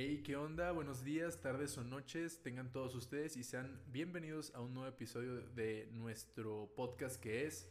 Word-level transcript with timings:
Hey, 0.00 0.22
¿qué 0.24 0.36
onda? 0.36 0.70
Buenos 0.70 1.02
días, 1.02 1.40
tardes 1.40 1.76
o 1.76 1.82
noches, 1.82 2.40
tengan 2.40 2.70
todos 2.70 2.94
ustedes 2.94 3.36
y 3.36 3.42
sean 3.42 3.82
bienvenidos 3.88 4.54
a 4.54 4.60
un 4.60 4.72
nuevo 4.72 4.88
episodio 4.88 5.40
de 5.56 5.88
nuestro 5.90 6.72
podcast 6.76 7.20
que 7.20 7.46
es 7.46 7.68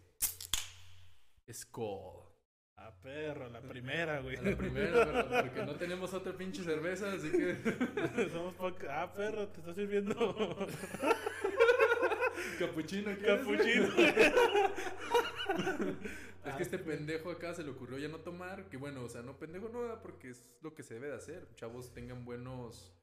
Skull. 1.50 2.26
Ah, 2.76 2.94
perro, 3.02 3.48
la 3.48 3.62
primera, 3.62 4.20
güey. 4.20 4.36
La 4.36 4.58
primera, 4.58 5.06
pero 5.06 5.42
porque 5.42 5.66
no 5.66 5.76
tenemos 5.78 6.14
otra 6.14 6.34
pinche 6.36 6.66
cerveza, 6.66 7.14
así 7.14 7.32
que 7.32 8.30
Somos 8.34 8.56
poca- 8.56 9.04
Ah, 9.04 9.14
perro, 9.14 9.48
te 9.48 9.62
está 9.62 9.74
sirviendo 9.74 10.14
capuchino. 12.60 13.16
¿quieres? 13.16 13.40
capuchino. 13.40 13.88
Es 16.46 16.56
que 16.56 16.64
este 16.64 16.80
pendejo 16.80 17.30
acá 17.32 17.54
se 17.54 17.64
le 17.64 17.72
ocurrió 17.72 17.98
ya 17.98 18.08
no 18.08 18.20
tomar, 18.20 18.70
que 18.70 18.78
bueno, 18.78 19.04
o 19.04 19.10
sea, 19.10 19.22
no 19.22 19.38
pendejo 19.38 19.70
no, 19.70 20.02
porque 20.02 20.30
es 20.30 20.50
lo 20.62 20.74
que 20.74 20.84
se 20.84 20.94
debe 20.94 21.08
de 21.08 21.16
hacer. 21.16 21.48
Chavos 21.56 21.94
tengan 21.94 22.24
buenos 22.26 22.94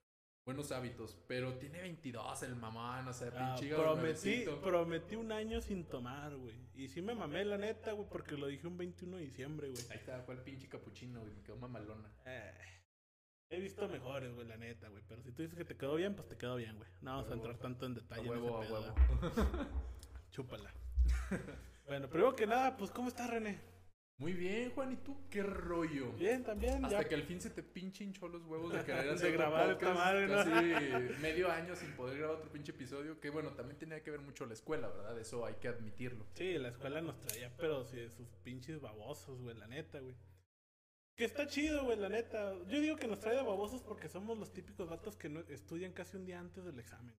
buenos 0.44 0.72
hábitos, 0.72 1.16
pero 1.26 1.54
tiene 1.54 1.80
22 1.80 2.42
el 2.42 2.56
mamán, 2.56 3.08
o 3.08 3.12
sea, 3.12 3.32
Ah, 3.34 3.56
pinche 3.56 3.74
prometí, 3.74 4.44
prometí 4.62 5.16
un 5.16 5.32
año 5.32 5.60
sin 5.60 5.84
tomar, 5.84 6.36
güey. 6.36 6.54
Y 6.74 6.88
sí 6.88 7.00
me 7.00 7.14
mamé, 7.14 7.44
la 7.44 7.56
neta, 7.56 7.92
güey, 7.92 8.08
porque 8.08 8.36
lo 8.36 8.46
dije 8.46 8.66
un 8.66 8.76
21 8.76 9.16
de 9.16 9.22
diciembre, 9.22 9.70
güey. 9.70 9.82
Ahí 9.90 9.96
está, 9.96 10.22
cuál 10.24 10.42
pinche 10.42 10.68
capuchino, 10.68 11.20
güey, 11.20 11.32
me 11.32 11.42
quedó 11.42 11.56
mamalona. 11.56 12.10
Eh, 12.26 12.52
he 13.48 13.58
visto 13.60 13.88
mejores, 13.88 14.34
güey, 14.34 14.46
la 14.46 14.58
neta, 14.58 14.88
güey. 14.88 15.02
Pero 15.08 15.22
si 15.22 15.32
tú 15.32 15.42
dices 15.42 15.56
que 15.56 15.64
te 15.64 15.76
quedó 15.76 15.94
bien, 15.94 16.14
pues 16.14 16.28
te 16.28 16.36
quedó 16.36 16.56
bien, 16.56 16.76
güey. 16.76 16.90
No 17.00 17.12
vamos 17.12 17.26
a 17.26 17.30
huevo. 17.30 17.42
entrar 17.42 17.58
tanto 17.58 17.86
en 17.86 17.94
detalle. 17.94 18.28
huevo, 18.28 18.58
a 18.58 18.64
ese 18.64 18.72
pedo, 18.72 18.80
huevo. 18.82 18.94
¿verdad? 19.22 19.68
Chúpala. 20.30 20.74
bueno, 21.86 22.08
primero 22.08 22.34
que 22.34 22.46
nada, 22.46 22.76
pues, 22.76 22.90
¿cómo 22.90 23.08
estás, 23.08 23.30
René? 23.30 23.74
Muy 24.18 24.32
bien, 24.32 24.70
Juan, 24.70 24.92
¿y 24.92 24.96
tú 24.96 25.28
qué 25.28 25.42
rollo? 25.42 26.12
Bien, 26.12 26.44
también. 26.44 26.84
Hasta 26.84 27.02
ya. 27.02 27.08
que 27.08 27.16
al 27.16 27.24
fin 27.24 27.40
se 27.40 27.50
te 27.50 27.64
pinche 27.64 28.04
hinchó 28.04 28.28
los 28.28 28.44
huevos 28.44 28.72
de 28.72 28.84
querer 28.84 29.04
De 29.06 29.10
hacer 29.10 29.34
otro 29.34 29.38
grabar 29.38 29.70
esta 29.70 29.92
madre, 29.92 30.28
¿no? 30.28 30.36
Casi 30.36 30.50
medio 31.20 31.50
año 31.50 31.74
sin 31.74 31.90
poder 31.96 32.18
grabar 32.18 32.36
otro 32.36 32.52
pinche 32.52 32.70
episodio. 32.70 33.18
Que 33.18 33.30
bueno, 33.30 33.50
también 33.54 33.76
tenía 33.76 34.02
que 34.04 34.12
ver 34.12 34.20
mucho 34.20 34.46
la 34.46 34.54
escuela, 34.54 34.86
¿verdad? 34.88 35.18
Eso 35.18 35.44
hay 35.44 35.54
que 35.54 35.66
admitirlo. 35.66 36.26
Sí, 36.34 36.56
la 36.58 36.68
escuela 36.68 37.00
nos 37.00 37.20
traía, 37.22 37.52
pero 37.56 37.84
sí, 37.84 37.96
de 37.96 38.08
sus 38.08 38.28
pinches 38.44 38.80
babosos, 38.80 39.40
güey, 39.42 39.56
la 39.56 39.66
neta, 39.66 39.98
güey. 39.98 40.14
Que 41.16 41.24
está 41.24 41.48
chido, 41.48 41.84
güey, 41.84 41.98
la 41.98 42.08
neta. 42.08 42.54
Yo 42.68 42.80
digo 42.80 42.96
que 42.96 43.08
nos 43.08 43.18
trae 43.18 43.34
de 43.34 43.42
babosos 43.42 43.82
porque 43.82 44.08
somos 44.08 44.38
los 44.38 44.52
típicos 44.52 44.88
vatos 44.88 45.16
que 45.16 45.28
no 45.28 45.40
estudian 45.40 45.92
casi 45.92 46.16
un 46.16 46.24
día 46.24 46.38
antes 46.38 46.64
del 46.64 46.78
examen. 46.78 47.16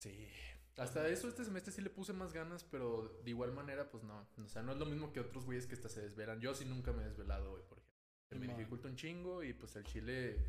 Sí. 0.00 0.28
Hasta 0.76 1.06
eso 1.08 1.28
este 1.28 1.44
semestre 1.44 1.72
sí 1.72 1.82
le 1.82 1.90
puse 1.90 2.12
más 2.12 2.32
ganas, 2.32 2.64
pero 2.64 3.20
de 3.22 3.30
igual 3.30 3.52
manera, 3.52 3.90
pues 3.90 4.02
no. 4.02 4.26
O 4.44 4.48
sea, 4.48 4.62
no 4.62 4.72
es 4.72 4.78
lo 4.78 4.86
mismo 4.86 5.12
que 5.12 5.20
otros 5.20 5.44
güeyes 5.44 5.66
que 5.66 5.74
hasta 5.74 5.88
se 5.88 6.02
desvelan. 6.02 6.40
Yo 6.40 6.54
sí 6.54 6.64
nunca 6.64 6.92
me 6.92 7.02
he 7.02 7.06
desvelado 7.06 7.52
hoy, 7.52 7.62
por 7.68 7.78
ejemplo. 7.78 7.94
Me 8.40 8.46
dificulta 8.48 8.88
un 8.88 8.96
chingo 8.96 9.44
y 9.44 9.52
pues 9.52 9.76
el 9.76 9.84
chile 9.84 10.44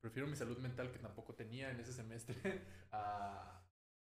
prefiero 0.00 0.28
mi 0.28 0.36
salud 0.36 0.58
mental 0.58 0.90
que 0.90 0.98
tampoco 0.98 1.34
tenía 1.34 1.70
en 1.70 1.80
ese 1.80 1.92
semestre 1.92 2.34
a, 2.92 3.62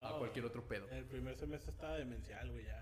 a 0.01 0.17
cualquier 0.17 0.45
otro 0.45 0.67
pedo. 0.67 0.89
El 0.89 1.05
primer 1.05 1.37
semestre 1.37 1.71
estaba 1.71 1.97
demencial, 1.97 2.49
güey, 2.51 2.65
ya. 2.65 2.81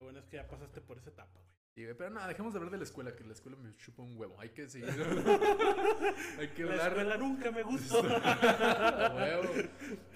Lo 0.00 0.06
bueno 0.06 0.18
es 0.18 0.26
que 0.26 0.36
ya 0.36 0.46
pasaste 0.46 0.82
por 0.82 0.98
esa 0.98 1.10
etapa, 1.10 1.40
güey. 1.40 1.56
Sí, 1.76 1.84
pero 1.98 2.08
nada, 2.08 2.26
dejemos 2.28 2.54
de 2.54 2.56
hablar 2.58 2.72
de 2.72 2.78
la 2.78 2.84
escuela, 2.84 3.14
que 3.14 3.22
la 3.22 3.34
escuela 3.34 3.58
me 3.58 3.76
chupa 3.76 4.02
un 4.02 4.16
huevo. 4.18 4.40
Hay 4.40 4.48
que 4.48 4.66
seguir. 4.66 4.88
Hay 6.38 6.48
que 6.48 6.64
La 6.64 6.70
hablar. 6.70 6.88
escuela 6.88 7.16
nunca 7.18 7.50
me 7.50 7.62
gustó. 7.64 8.00
Huevo. 8.00 9.52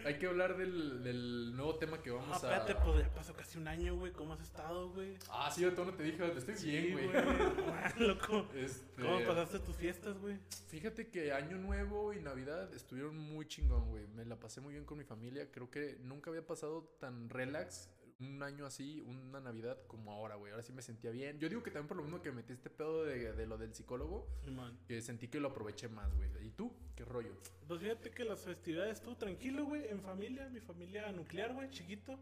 Hay 0.07 0.19
que 0.19 0.27
hablar 0.27 0.57
del, 0.57 1.03
del 1.05 1.55
nuevo 1.55 1.77
tema 1.77 2.01
que 2.01 2.11
vamos 2.13 2.35
espérate, 2.35 2.73
a. 2.73 2.83
pues 2.83 3.03
ya 3.03 3.13
pasó 3.15 3.35
casi 3.35 3.59
un 3.59 3.69
año, 3.69 3.95
güey. 3.95 4.11
¿Cómo 4.11 4.33
has 4.33 4.41
estado, 4.41 4.89
güey? 4.93 5.19
Ah, 5.29 5.51
sí, 5.55 5.61
yo 5.61 5.75
todo 5.75 5.85
no 5.85 5.93
te 5.95 6.03
dije, 6.05 6.33
estoy 6.35 6.55
bien, 6.65 6.93
güey. 6.93 7.11
Loco. 8.09 8.47
Este, 8.55 9.03
¿Cómo 9.03 9.23
pasaste 9.27 9.59
tus 9.59 9.77
fiestas, 9.77 10.17
güey? 10.19 10.39
Fíjate 10.69 11.09
que 11.11 11.35
Año 11.35 11.59
Nuevo 11.59 12.15
y 12.15 12.21
Navidad 12.21 12.73
estuvieron 12.73 13.19
muy 13.19 13.47
chingón, 13.47 13.87
güey. 13.91 14.07
Me 14.07 14.25
la 14.25 14.41
pasé 14.41 14.63
muy 14.63 14.73
bien 14.73 14.87
con 14.87 14.97
mi 14.97 15.05
familia. 15.05 15.51
Creo 15.53 15.71
que 15.71 15.99
nunca 16.05 16.31
había 16.31 16.47
pasado 16.47 16.85
tan 16.99 17.29
relax 17.29 17.91
un 18.21 18.43
año 18.43 18.67
así, 18.67 19.01
una 19.01 19.41
Navidad 19.41 19.79
como 19.87 20.13
ahora, 20.13 20.35
güey. 20.37 20.53
Ahora 20.53 20.63
sí 20.63 20.73
me 20.73 20.83
sentía 20.83 21.11
bien. 21.11 21.39
Yo 21.39 21.49
digo 21.49 21.63
que 21.63 21.71
también 21.71 21.89
por 21.89 21.97
lo 21.97 22.03
mismo 22.03 22.21
que 22.21 22.33
metí 22.33 22.53
este 22.53 22.71
pedo 22.71 23.05
de, 23.05 23.33
de 23.33 23.47
lo 23.47 23.57
del 23.57 23.75
psicólogo, 23.75 24.29
que 24.87 25.01
sentí 25.01 25.29
que 25.29 25.41
lo 25.41 25.49
aproveché 25.49 25.89
más, 25.89 26.15
güey. 26.15 26.31
¿Y 26.47 26.51
tú? 26.51 26.73
¿Qué 26.95 27.05
rollo? 27.05 27.33
Pues 27.67 27.81
fíjate 27.81 28.11
que 28.11 28.25
las 28.25 28.41
festividades 28.41 28.99
estuvo 28.99 29.17
tranquilo, 29.17 29.65
güey, 29.65 29.89
en 29.89 30.03
familia, 30.03 30.49
mi 30.51 30.61
familia 30.61 31.11
nuclear, 31.13 31.55
güey, 31.55 31.71
chiquito. 31.71 32.19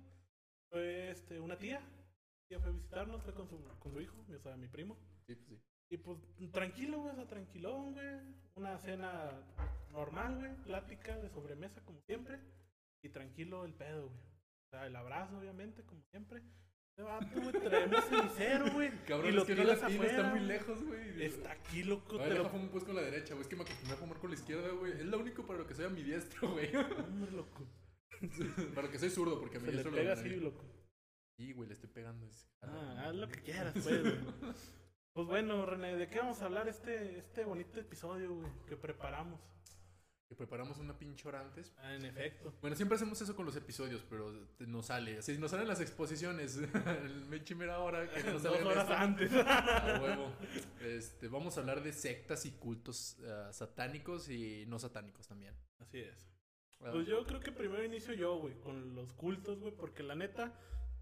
Fue 0.70 1.10
este, 1.10 1.40
una 1.40 1.58
tía. 1.58 1.80
Tía 2.48 2.60
fue 2.60 2.68
a 2.68 2.72
visitarnos, 2.72 3.22
fue 3.22 3.34
con 3.34 3.48
su, 3.48 3.58
con 3.78 3.92
su 3.92 4.00
hijo, 4.00 4.24
o 4.28 4.38
sea, 4.38 4.56
mi 4.56 4.68
primo. 4.68 4.96
Sí, 5.26 5.34
pues 5.34 5.48
sí. 5.48 5.60
Y 5.90 5.96
pues 5.96 6.18
tranquilo, 6.52 7.00
güey, 7.00 7.12
o 7.12 7.16
sea, 7.16 7.26
tranquilón, 7.26 7.94
güey. 7.94 8.20
Una 8.54 8.78
cena 8.78 9.30
normal, 9.90 10.36
güey, 10.38 10.54
plática 10.64 11.16
de 11.18 11.28
sobremesa 11.30 11.82
como 11.84 12.00
siempre. 12.02 12.38
Y 13.02 13.08
tranquilo 13.08 13.64
el 13.64 13.74
pedo, 13.74 14.08
güey. 14.10 14.27
O 14.68 14.70
sea, 14.70 14.86
el 14.86 14.96
abrazo, 14.96 15.38
obviamente, 15.38 15.82
como 15.84 16.02
siempre. 16.10 16.42
Se 16.94 17.02
va, 17.02 17.20
tú, 17.20 17.40
güey, 17.40 17.52
traemos 17.52 18.04
cenicero, 18.04 18.70
güey. 18.72 18.90
Cabrón, 19.06 19.30
y 19.30 19.32
lo 19.32 19.42
es 19.42 19.46
que 19.46 19.54
no 19.54 19.62
tiras 19.62 19.80
latino, 19.82 20.02
está 20.04 20.22
muy 20.30 20.40
lejos, 20.40 20.84
güey. 20.84 21.22
Está 21.22 21.52
aquí, 21.52 21.82
loco, 21.84 22.16
A 22.16 22.24
te 22.24 22.28
ver, 22.28 22.38
lo 22.38 22.50
fumar 22.50 22.70
pues 22.70 22.84
con 22.84 22.96
la 22.96 23.02
derecha, 23.02 23.34
güey. 23.34 23.42
Es 23.42 23.48
que 23.48 23.56
me 23.56 23.62
acostumbré 23.62 23.94
a 23.94 23.98
fumar 24.00 24.18
con 24.18 24.30
la 24.30 24.36
izquierda, 24.36 24.68
güey. 24.70 24.92
Es 24.92 25.04
lo 25.06 25.18
único 25.18 25.46
para 25.46 25.60
lo 25.60 25.66
que 25.66 25.74
soy 25.74 25.84
ambidiestro, 25.86 26.50
güey. 26.52 26.74
Hombre, 26.76 27.30
loco. 27.30 27.66
para 28.74 28.88
lo 28.88 28.92
que 28.92 28.98
soy 28.98 29.10
zurdo, 29.10 29.38
porque 29.40 29.56
a 29.56 29.60
Se 29.60 29.66
mí 29.68 29.72
le 29.72 29.84
pega 29.84 30.14
lo 30.14 30.20
así, 30.20 30.28
loco. 30.36 30.64
Sí, 31.38 31.52
güey, 31.52 31.68
le 31.68 31.74
estoy 31.74 31.88
pegando. 31.90 32.26
es- 32.26 32.50
Ah, 32.62 33.04
haz 33.06 33.14
lo 33.14 33.28
que 33.28 33.40
quieras, 33.42 33.72
pues, 33.82 34.02
güey. 34.02 34.18
Pues 35.14 35.26
bueno, 35.26 35.64
René, 35.66 35.96
¿de 35.96 36.08
qué 36.08 36.18
vamos 36.18 36.42
a 36.42 36.46
hablar 36.46 36.68
este, 36.68 37.16
este 37.18 37.44
bonito 37.44 37.80
episodio, 37.80 38.34
güey, 38.34 38.50
que 38.66 38.76
preparamos? 38.76 39.40
Que 40.28 40.34
preparamos 40.34 40.76
una 40.78 40.98
pinche 40.98 41.26
hora 41.26 41.40
antes. 41.40 41.72
Ah, 41.78 41.94
en 41.94 42.04
efecto. 42.04 42.52
Bueno, 42.60 42.76
siempre 42.76 42.96
hacemos 42.96 43.18
eso 43.22 43.34
con 43.34 43.46
los 43.46 43.56
episodios, 43.56 44.04
pero 44.10 44.30
nos 44.58 44.86
sale. 44.86 45.16
Así 45.18 45.38
nos 45.38 45.50
salen 45.52 45.66
las 45.66 45.80
exposiciones. 45.80 46.58
El 47.02 47.24
me 47.26 47.42
chimera 47.42 47.78
hora 47.78 48.06
que 48.10 48.22
nos 48.30 48.42
Dos 48.42 48.52
sale 48.52 48.64
horas 48.66 48.82
esto. 48.84 48.94
antes. 48.94 49.32
Huevo. 50.02 50.32
Este, 50.82 51.28
vamos 51.28 51.56
a 51.56 51.60
hablar 51.60 51.82
de 51.82 51.94
sectas 51.94 52.44
y 52.44 52.50
cultos 52.52 53.16
ah, 53.26 53.48
satánicos 53.52 54.28
y 54.28 54.66
no 54.66 54.78
satánicos 54.78 55.26
también. 55.26 55.54
Así 55.78 56.00
es. 56.00 56.28
Ah, 56.80 56.90
Pues 56.92 57.06
yo 57.06 57.24
creo 57.24 57.40
que 57.40 57.50
primero 57.50 57.82
inicio 57.82 58.12
yo, 58.12 58.36
güey, 58.38 58.52
con 58.60 58.94
los 58.94 59.14
cultos, 59.14 59.58
güey, 59.60 59.72
porque 59.72 60.02
la 60.02 60.14
neta, 60.14 60.52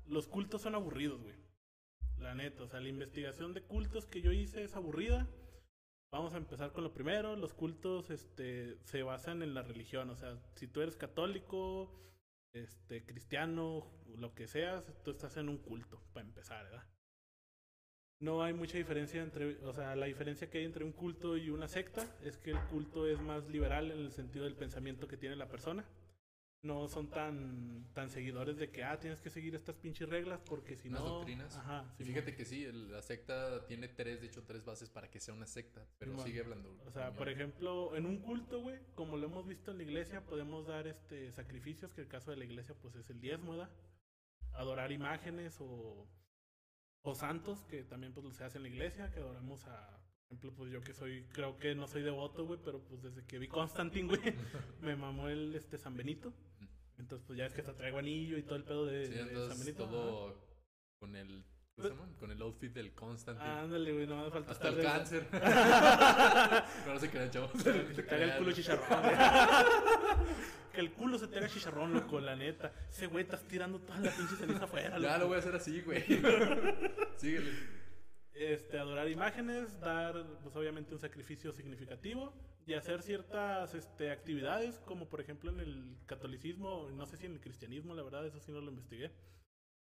los 0.07 0.29
cultos 0.29 0.63
son 0.63 0.77
aburridos, 0.77 1.21
güey. 1.21 1.35
La 2.19 2.35
neta, 2.37 2.63
o 2.63 2.69
sea, 2.69 2.79
la 2.81 2.89
investigación 2.89 3.55
de 3.55 3.63
cultos 3.63 4.07
que 4.07 4.23
yo 4.23 4.31
hice 4.31 4.63
es 4.63 4.77
aburrida. 4.77 5.27
Vamos 6.11 6.35
a 6.35 6.37
empezar 6.37 6.73
con 6.73 6.85
lo 6.85 6.93
primero. 6.93 7.37
Los 7.37 7.53
cultos 7.53 8.11
este, 8.11 8.79
se 8.85 9.03
basan 9.03 9.43
en 9.43 9.55
la 9.55 9.63
religión. 9.63 10.11
O 10.11 10.17
sea, 10.17 10.39
si 10.55 10.69
tú 10.69 10.81
eres 10.81 10.97
católico, 10.97 11.91
este, 12.53 13.05
cristiano, 13.05 13.87
lo 14.17 14.35
que 14.35 14.47
seas, 14.47 14.93
tú 15.05 15.11
estás 15.11 15.37
en 15.37 15.49
un 15.49 15.59
culto, 15.59 16.01
para 16.13 16.27
empezar, 16.27 16.65
¿verdad? 16.65 16.85
No 18.19 18.43
hay 18.43 18.55
mucha 18.55 18.79
diferencia 18.79 19.23
entre, 19.23 19.63
o 19.65 19.75
sea, 19.75 19.95
la 19.95 20.07
diferencia 20.07 20.49
que 20.49 20.59
hay 20.59 20.65
entre 20.65 20.85
un 20.85 20.93
culto 20.93 21.37
y 21.37 21.51
una 21.51 21.69
secta 21.69 22.07
es 22.23 22.39
que 22.39 22.53
el 22.53 22.61
culto 22.71 23.07
es 23.07 23.21
más 23.21 23.47
liberal 23.49 23.91
en 23.91 23.99
el 23.99 24.13
sentido 24.13 24.47
del 24.47 24.57
pensamiento 24.57 25.07
que 25.07 25.19
tiene 25.19 25.37
la 25.37 25.49
persona. 25.49 25.85
No 26.67 26.89
son 26.89 27.09
tan, 27.09 27.87
tan 27.95 28.11
seguidores 28.11 28.57
de 28.57 28.71
que, 28.71 28.83
ah, 28.83 28.99
tienes 28.99 29.21
que 29.21 29.31
seguir 29.31 29.55
estas 29.55 29.77
pinches 29.77 30.09
reglas 30.09 30.41
porque 30.45 30.77
si 30.77 30.89
Unas 30.89 31.03
no... 31.03 31.09
doctrinas. 31.09 31.57
Ajá, 31.57 31.85
Y 31.99 32.05
Simón. 32.05 32.15
fíjate 32.15 32.37
que 32.37 32.45
sí, 32.45 32.65
el- 32.65 32.91
la 32.91 33.03
secta 33.03 33.67
tiene 33.67 33.89
tres, 33.89 34.21
de 34.21 34.27
hecho, 34.27 34.43
tres 34.45 34.65
bases 34.65 34.91
para 34.91 35.09
que 35.11 35.21
sea 35.21 35.33
una 35.35 35.47
secta. 35.47 35.87
Pero 35.99 36.19
sigue 36.19 36.41
hablando. 36.41 36.77
O 36.87 36.91
sea, 36.91 37.13
por 37.13 37.29
ejemplo, 37.29 37.95
en 37.97 38.07
un 38.07 38.19
culto, 38.19 38.61
güey, 38.61 38.79
como 38.95 39.17
lo 39.17 39.27
hemos 39.27 39.47
visto 39.47 39.71
en 39.71 39.77
la 39.79 39.83
iglesia, 39.85 40.25
podemos 40.27 40.67
dar 40.67 40.87
este 40.87 41.31
sacrificios, 41.33 41.93
que 41.95 42.01
el 42.03 42.09
caso 42.09 42.31
de 42.31 42.37
la 42.39 42.45
iglesia, 42.45 42.75
pues 42.81 42.95
es 42.97 43.09
el 43.11 43.21
diezmo, 43.21 43.53
¿verdad? 43.53 43.71
Adorar 44.53 44.91
imágenes 44.93 45.57
o, 45.61 46.09
o 47.03 47.15
santos, 47.15 47.63
que 47.65 47.85
también 47.85 48.13
pues 48.13 48.35
se 48.35 48.45
hace 48.45 48.59
en 48.59 48.63
la 48.65 48.69
iglesia, 48.71 49.11
que 49.13 49.21
adoramos 49.21 49.65
a, 49.67 50.01
por 50.29 50.39
ejemplo, 50.39 50.53
pues 50.57 50.73
yo 50.73 50.81
que 50.81 50.93
soy, 50.95 51.25
creo 51.33 51.57
que 51.59 51.75
no 51.75 51.87
soy 51.87 52.03
devoto, 52.03 52.47
güey, 52.47 52.59
pero 52.65 52.81
pues 52.83 53.03
desde 53.03 53.25
que 53.25 53.39
vi 53.39 53.47
Constantin, 53.49 54.09
güey, 54.09 54.21
me 54.81 54.97
mamó 54.97 55.29
el 55.29 55.55
este 55.55 55.79
San 55.79 55.97
Benito. 55.97 56.33
Entonces, 56.99 57.25
pues 57.27 57.39
ya 57.39 57.47
es 57.47 57.53
que 57.55 57.61
hasta 57.61 57.75
traigo 57.75 57.99
anillo 57.99 58.39
y 58.39 58.43
todo 58.43 58.57
el 58.57 58.65
pedo 58.65 58.87
de, 58.87 59.07
Sí, 59.07 59.13
de 59.13 59.21
andas 59.23 59.49
San 59.49 59.59
Benito. 59.61 59.85
todo 59.89 60.35
con 60.99 61.15
el. 61.17 61.45
¿Cómo 61.77 61.89
se 61.89 61.95
llama? 61.95 62.09
Con 62.19 62.31
el 62.31 62.41
outfit 62.41 62.73
del 62.73 62.95
Constantine. 62.95 63.47
ajá. 63.51 63.61
Ándale, 63.65 63.93
güey, 63.93 64.07
no 64.07 64.25
me 64.25 64.31
falta 64.31 64.53
Hasta 64.53 64.69
el 64.69 64.77
de- 64.77 64.83
cáncer. 64.83 65.27
no, 66.87 66.93
no 66.95 66.99
se 66.99 67.11
crean, 67.11 67.31
chavos. 67.31 67.51
Que 67.95 68.03
te 68.03 68.15
haga 68.15 68.25
el 68.25 68.39
culo 68.39 68.53
chicharrón. 68.53 69.03
güey. 69.03 69.15
que 70.73 70.81
el 70.81 70.93
culo 70.93 71.19
se 71.19 71.29
te 71.29 71.37
haga 71.39 71.49
chicharrón, 71.49 71.93
loco, 71.93 72.19
la 72.21 72.35
neta. 72.35 72.73
Ese 72.89 73.09
güey 73.09 73.25
estás 73.25 73.43
tirando 73.43 73.79
toda 73.81 73.99
la 74.01 74.11
pinche 74.11 74.37
ceniza 74.37 74.65
afuera, 74.65 74.99
Ya 74.99 74.99
loco. 74.99 75.19
lo 75.19 75.27
voy 75.29 75.37
a 75.37 75.41
hacer 75.41 75.55
así, 75.55 75.83
güey. 75.83 76.03
Síguele. 77.17 77.53
Este, 78.33 78.79
adorar 78.79 79.09
imágenes, 79.11 79.79
dar, 79.81 80.15
pues 80.43 80.55
obviamente 80.57 80.93
un 80.95 81.01
sacrificio 81.01 81.53
significativo 81.53 82.33
y 82.67 82.75
hacer 82.75 83.03
ciertas 83.03 83.75
este, 83.75 84.11
actividades, 84.11 84.79
como 84.81 85.09
por 85.09 85.21
ejemplo 85.21 85.51
en 85.51 85.61
el 85.61 85.97
catolicismo, 86.07 86.91
no 86.91 87.07
sé 87.07 87.17
si 87.17 87.27
en 87.27 87.33
el 87.33 87.41
cristianismo, 87.41 87.95
la 87.95 88.03
verdad, 88.03 88.27
eso 88.27 88.41
sí 88.41 88.51
no 88.53 88.61
lo 88.61 88.71
investigué. 88.71 89.13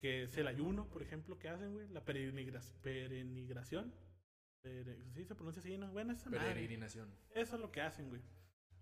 Que 0.00 0.22
es 0.22 0.37
el 0.38 0.46
ayuno, 0.46 0.88
por 0.88 1.02
ejemplo, 1.02 1.38
que 1.38 1.49
hacen, 1.49 1.72
güey, 1.75 1.88
la 1.88 2.02
perenigra- 2.05 2.62
perenigración. 2.81 3.93
Pere- 4.62 5.11
sí, 5.12 5.25
se 5.25 5.34
pronuncia 5.34 5.61
así, 5.61 5.76
¿no? 5.76 5.90
Bueno, 5.93 6.12
esa 6.12 6.31
madre. 6.31 6.55
Peregrinación. 6.55 7.12
Eso 7.34 7.56
es 7.56 7.61
lo 7.61 7.70
que 7.70 7.81
hacen, 7.82 8.08
güey. 8.08 8.22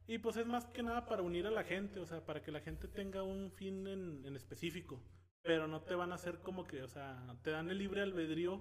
Y 0.06 0.18
pues 0.18 0.36
es 0.36 0.46
más 0.46 0.66
que 0.66 0.82
nada 0.82 1.06
para 1.06 1.22
unir 1.22 1.46
a 1.46 1.50
la 1.50 1.64
gente, 1.64 1.98
o 2.00 2.06
sea, 2.06 2.24
para 2.24 2.42
que 2.42 2.52
la 2.52 2.60
gente 2.60 2.88
tenga 2.88 3.22
un 3.22 3.50
fin 3.52 3.86
en, 3.86 4.24
en 4.24 4.36
específico. 4.36 5.02
Pero 5.42 5.66
no 5.66 5.82
te 5.82 5.94
van 5.94 6.12
a 6.12 6.16
hacer 6.16 6.40
como 6.40 6.66
que, 6.66 6.82
o 6.82 6.88
sea, 6.88 7.36
te 7.42 7.50
dan 7.50 7.70
el 7.70 7.78
libre 7.78 8.02
albedrío 8.02 8.60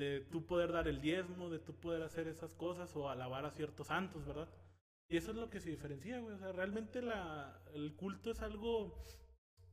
de 0.00 0.20
tú 0.20 0.46
poder 0.46 0.72
dar 0.72 0.88
el 0.88 1.02
diezmo, 1.02 1.50
de 1.50 1.58
tú 1.58 1.74
poder 1.74 2.02
hacer 2.02 2.26
esas 2.26 2.54
cosas 2.54 2.96
o 2.96 3.10
alabar 3.10 3.44
a 3.44 3.50
ciertos 3.50 3.88
santos, 3.88 4.24
¿verdad? 4.24 4.48
Y 5.10 5.18
eso 5.18 5.32
es 5.32 5.36
lo 5.36 5.50
que 5.50 5.60
se 5.60 5.68
diferencia, 5.68 6.18
güey. 6.20 6.36
O 6.36 6.38
sea, 6.38 6.52
realmente 6.52 7.02
la, 7.02 7.62
el 7.74 7.94
culto 7.96 8.30
es 8.30 8.40
algo, 8.40 9.04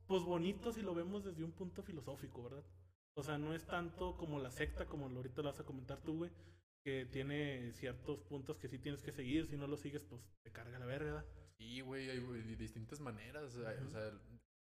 pues 0.06 0.22
bonito 0.24 0.70
si 0.70 0.82
lo 0.82 0.94
vemos 0.94 1.24
desde 1.24 1.44
un 1.44 1.52
punto 1.52 1.82
filosófico, 1.82 2.42
¿verdad? 2.42 2.62
O 3.14 3.22
sea, 3.22 3.38
no 3.38 3.54
es 3.54 3.64
tanto 3.64 4.18
como 4.18 4.38
la 4.38 4.50
secta, 4.50 4.84
como 4.84 5.06
ahorita 5.06 5.40
lo 5.40 5.48
vas 5.48 5.60
a 5.60 5.64
comentar 5.64 6.02
tú, 6.02 6.18
güey, 6.18 6.30
que 6.84 7.06
tiene 7.06 7.72
ciertos 7.72 8.20
puntos 8.20 8.58
que 8.58 8.68
sí 8.68 8.78
tienes 8.78 9.02
que 9.02 9.12
seguir. 9.12 9.46
Si 9.46 9.56
no 9.56 9.66
lo 9.66 9.78
sigues, 9.78 10.04
pues 10.04 10.20
te 10.42 10.52
carga 10.52 10.78
la 10.78 10.84
verga. 10.84 11.24
Sí, 11.56 11.80
güey, 11.80 12.10
hay 12.10 12.20
güey, 12.20 12.42
distintas 12.56 13.00
maneras. 13.00 13.54
O 13.54 13.88
sea, 13.88 14.12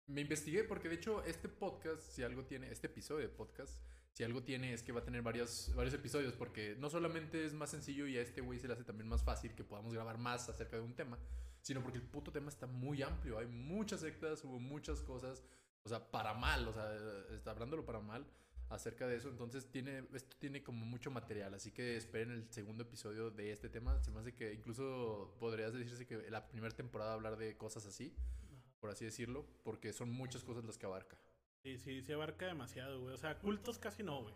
me 0.07 0.21
investigué 0.21 0.63
porque 0.63 0.87
de 0.87 0.95
hecho 0.95 1.25
este 1.25 1.49
podcast, 1.49 2.01
si 2.03 2.23
algo 2.23 2.45
tiene, 2.45 2.71
este 2.71 2.87
episodio 2.87 3.27
de 3.27 3.35
podcast, 3.35 3.83
si 4.17 4.23
algo 4.23 4.41
tiene 4.41 4.73
es 4.73 4.81
que 4.81 4.91
va 4.91 5.01
a 5.01 5.03
tener 5.03 5.21
varios, 5.21 5.71
varios 5.75 5.93
episodios 5.93 6.33
porque 6.33 6.75
no 6.79 6.89
solamente 6.89 7.45
es 7.45 7.53
más 7.53 7.69
sencillo 7.69 8.07
y 8.07 8.17
a 8.17 8.21
este 8.23 8.41
güey 8.41 8.57
se 8.57 8.67
le 8.67 8.73
hace 8.73 8.83
también 8.83 9.07
más 9.07 9.21
fácil 9.21 9.53
que 9.53 9.63
podamos 9.63 9.93
grabar 9.93 10.17
más 10.17 10.49
acerca 10.49 10.75
de 10.75 10.81
un 10.81 10.95
tema, 10.95 11.19
sino 11.61 11.83
porque 11.83 11.99
el 11.99 12.03
puto 12.03 12.31
tema 12.31 12.49
está 12.49 12.65
muy 12.65 13.03
amplio. 13.03 13.37
Hay 13.37 13.45
muchas 13.45 13.99
sectas, 13.99 14.43
hubo 14.43 14.59
muchas 14.59 15.03
cosas, 15.03 15.43
o 15.83 15.89
sea, 15.89 16.09
para 16.09 16.33
mal, 16.33 16.67
o 16.67 16.73
sea, 16.73 16.91
está 17.35 17.51
hablándolo 17.51 17.85
para 17.85 17.99
mal 17.99 18.25
acerca 18.69 19.05
de 19.05 19.17
eso. 19.17 19.29
Entonces, 19.29 19.69
tiene, 19.69 20.03
esto 20.11 20.35
tiene 20.39 20.63
como 20.63 20.83
mucho 20.83 21.11
material. 21.11 21.53
Así 21.53 21.69
que 21.69 21.95
esperen 21.95 22.31
el 22.31 22.51
segundo 22.51 22.81
episodio 22.81 23.29
de 23.29 23.51
este 23.51 23.69
tema. 23.69 24.01
Se 24.01 24.09
me 24.09 24.21
hace 24.21 24.33
que 24.33 24.51
incluso 24.51 25.37
podrías 25.39 25.73
decirse 25.73 26.07
que 26.07 26.31
la 26.31 26.47
primera 26.47 26.75
temporada 26.75 27.13
hablar 27.13 27.37
de 27.37 27.55
cosas 27.55 27.85
así, 27.85 28.15
por 28.79 28.89
así 28.89 29.05
decirlo, 29.05 29.45
porque 29.63 29.93
son 29.93 30.09
muchas 30.09 30.43
cosas 30.43 30.65
las 30.65 30.79
que 30.79 30.87
abarca. 30.87 31.19
Sí, 31.67 31.77
sí, 31.77 32.01
se 32.01 32.13
abarca 32.13 32.45
demasiado, 32.45 33.01
güey. 33.01 33.13
O 33.13 33.17
sea, 33.17 33.39
cultos 33.39 33.77
casi 33.77 34.01
no, 34.01 34.21
güey. 34.21 34.33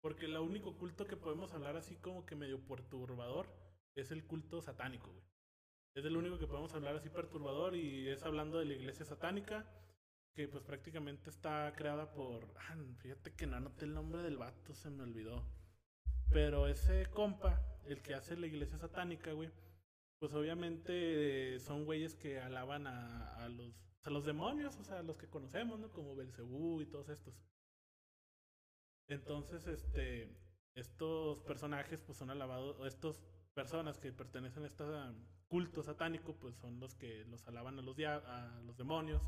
Porque 0.00 0.24
el 0.24 0.38
único 0.38 0.78
culto 0.78 1.06
que 1.06 1.18
podemos 1.18 1.52
hablar 1.52 1.76
así 1.76 1.96
como 1.96 2.24
que 2.24 2.34
medio 2.34 2.66
perturbador 2.66 3.46
es 3.94 4.10
el 4.10 4.24
culto 4.24 4.62
satánico, 4.62 5.12
güey. 5.12 5.26
Es 5.94 6.06
el 6.06 6.16
único 6.16 6.38
que 6.38 6.46
podemos 6.46 6.72
hablar 6.72 6.96
así 6.96 7.10
perturbador 7.10 7.76
y 7.76 8.08
es 8.08 8.22
hablando 8.22 8.58
de 8.58 8.64
la 8.64 8.72
iglesia 8.72 9.04
satánica 9.04 9.66
que 10.34 10.48
pues 10.48 10.64
prácticamente 10.64 11.28
está 11.28 11.70
creada 11.76 12.10
por... 12.10 12.42
Ah, 12.56 12.74
fíjate 13.00 13.34
que 13.34 13.46
no 13.46 13.56
anoté 13.56 13.84
el 13.84 13.92
nombre 13.92 14.22
del 14.22 14.38
vato, 14.38 14.74
se 14.74 14.88
me 14.88 15.02
olvidó. 15.02 15.44
Pero 16.30 16.68
ese 16.68 17.04
compa, 17.10 17.60
el 17.84 18.00
que 18.00 18.14
hace 18.14 18.34
la 18.34 18.46
iglesia 18.46 18.78
satánica, 18.78 19.32
güey, 19.32 19.50
pues 20.18 20.32
obviamente 20.32 21.60
son 21.60 21.84
güeyes 21.84 22.14
que 22.14 22.40
alaban 22.40 22.86
a, 22.86 23.44
a 23.44 23.50
los, 23.50 23.91
a 24.02 24.10
los 24.10 24.24
demonios, 24.24 24.76
o 24.78 24.84
sea, 24.84 25.02
los 25.02 25.16
que 25.16 25.28
conocemos, 25.28 25.78
¿no? 25.78 25.90
Como 25.92 26.16
Belcebú 26.16 26.80
y 26.80 26.86
todos 26.86 27.08
estos. 27.08 27.34
Entonces, 29.08 29.66
este, 29.66 30.34
estos 30.74 31.40
personajes 31.42 32.02
pues 32.02 32.18
son 32.18 32.30
alabados, 32.30 32.78
o 32.78 32.86
estas 32.86 33.20
personas 33.54 33.98
que 33.98 34.12
pertenecen 34.12 34.64
a 34.64 34.66
este 34.66 34.84
culto 35.48 35.82
satánico, 35.82 36.34
pues 36.36 36.56
son 36.56 36.80
los 36.80 36.94
que 36.94 37.24
los 37.26 37.46
alaban 37.46 37.78
a 37.78 37.82
los, 37.82 37.98
a 37.98 38.60
los 38.64 38.76
demonios, 38.76 39.22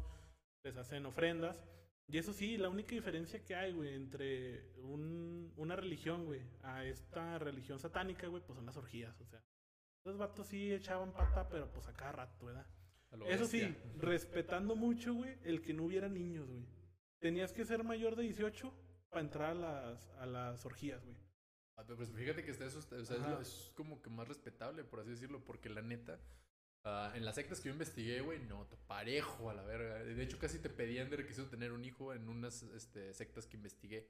les 0.64 0.76
hacen 0.76 1.06
ofrendas. 1.06 1.62
Y 2.06 2.18
eso 2.18 2.32
sí, 2.32 2.56
la 2.56 2.68
única 2.68 2.94
diferencia 2.94 3.44
que 3.44 3.54
hay, 3.54 3.72
güey, 3.72 3.94
entre 3.94 4.72
un, 4.80 5.52
una 5.56 5.76
religión, 5.76 6.26
güey, 6.26 6.42
a 6.62 6.84
esta 6.84 7.38
religión 7.38 7.78
satánica, 7.78 8.26
güey, 8.26 8.42
pues 8.42 8.56
son 8.56 8.66
las 8.66 8.76
orgías, 8.76 9.18
o 9.20 9.26
sea. 9.26 9.42
Los 10.04 10.18
vatos 10.18 10.48
sí 10.48 10.72
echaban 10.72 11.12
pata, 11.12 11.48
pero 11.48 11.72
pues 11.72 11.88
a 11.88 11.94
cada 11.94 12.12
rato, 12.12 12.44
¿verdad? 12.44 12.66
Eso 13.26 13.46
sí, 13.46 13.74
respetando 13.98 14.76
mucho, 14.76 15.14
güey, 15.14 15.36
el 15.44 15.62
que 15.62 15.72
no 15.72 15.84
hubiera 15.84 16.08
niños, 16.08 16.48
güey. 16.48 16.64
Tenías 17.18 17.52
que 17.52 17.64
ser 17.64 17.84
mayor 17.84 18.16
de 18.16 18.24
18 18.24 18.72
para 19.08 19.22
entrar 19.22 19.50
a 19.50 19.54
las, 19.54 20.10
a 20.18 20.26
las 20.26 20.66
orgías, 20.66 21.04
güey. 21.04 21.16
Ah, 21.76 21.84
pues 21.84 22.10
fíjate 22.12 22.44
que 22.44 22.52
está 22.52 22.66
eso, 22.66 22.78
o 22.78 22.82
sea, 22.82 22.98
es, 22.98 23.10
lo, 23.10 23.40
es, 23.40 23.72
como 23.74 24.00
que 24.00 24.08
más 24.08 24.28
respetable, 24.28 24.84
por 24.84 25.00
así 25.00 25.10
decirlo, 25.10 25.44
porque 25.44 25.68
la 25.68 25.82
neta, 25.82 26.20
Uh, 26.84 27.16
en 27.16 27.24
las 27.24 27.36
sectas 27.36 27.60
que 27.60 27.68
yo 27.68 27.72
investigué, 27.72 28.20
güey, 28.20 28.40
no, 28.40 28.66
parejo 28.86 29.48
a 29.48 29.54
la 29.54 29.62
verga. 29.62 30.04
De 30.04 30.22
hecho, 30.22 30.38
casi 30.38 30.58
te 30.58 30.68
pedían 30.68 31.08
de 31.08 31.16
requisito 31.16 31.48
tener 31.48 31.72
un 31.72 31.82
hijo 31.82 32.12
en 32.12 32.28
unas 32.28 32.62
este, 32.62 33.14
sectas 33.14 33.46
que 33.46 33.56
investigué. 33.56 34.06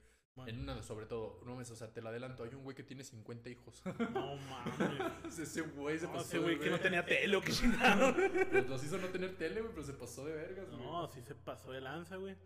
En 0.46 0.58
una, 0.58 0.82
sobre 0.82 1.06
todo, 1.06 1.40
no 1.46 1.54
mes, 1.54 1.70
o 1.70 1.76
sea, 1.76 1.92
te 1.92 2.02
lo 2.02 2.08
adelanto, 2.08 2.42
hay 2.42 2.52
un 2.52 2.64
güey 2.64 2.74
que 2.74 2.82
tiene 2.82 3.04
50 3.04 3.48
hijos. 3.50 3.80
No 4.12 4.34
mames. 4.36 5.38
ese 5.38 5.60
güey 5.62 5.96
se 5.96 6.06
no, 6.06 6.14
pasó. 6.14 6.26
Ese 6.26 6.38
güey 6.40 6.58
que 6.58 6.70
no 6.70 6.80
tenía 6.80 7.06
tele 7.06 7.36
o 7.36 7.40
que 7.40 7.52
chingaron. 7.52 8.16
Pues 8.50 8.68
los 8.68 8.82
hizo 8.82 8.98
no 8.98 9.06
tener 9.08 9.36
tele, 9.36 9.60
güey, 9.60 9.72
pero 9.72 9.86
se 9.86 9.92
pasó 9.92 10.24
de 10.24 10.34
vergas, 10.34 10.68
güey. 10.68 10.82
No, 10.82 11.06
sí 11.06 11.22
se 11.22 11.36
pasó 11.36 11.70
de 11.70 11.80
lanza, 11.80 12.16
güey. 12.16 12.36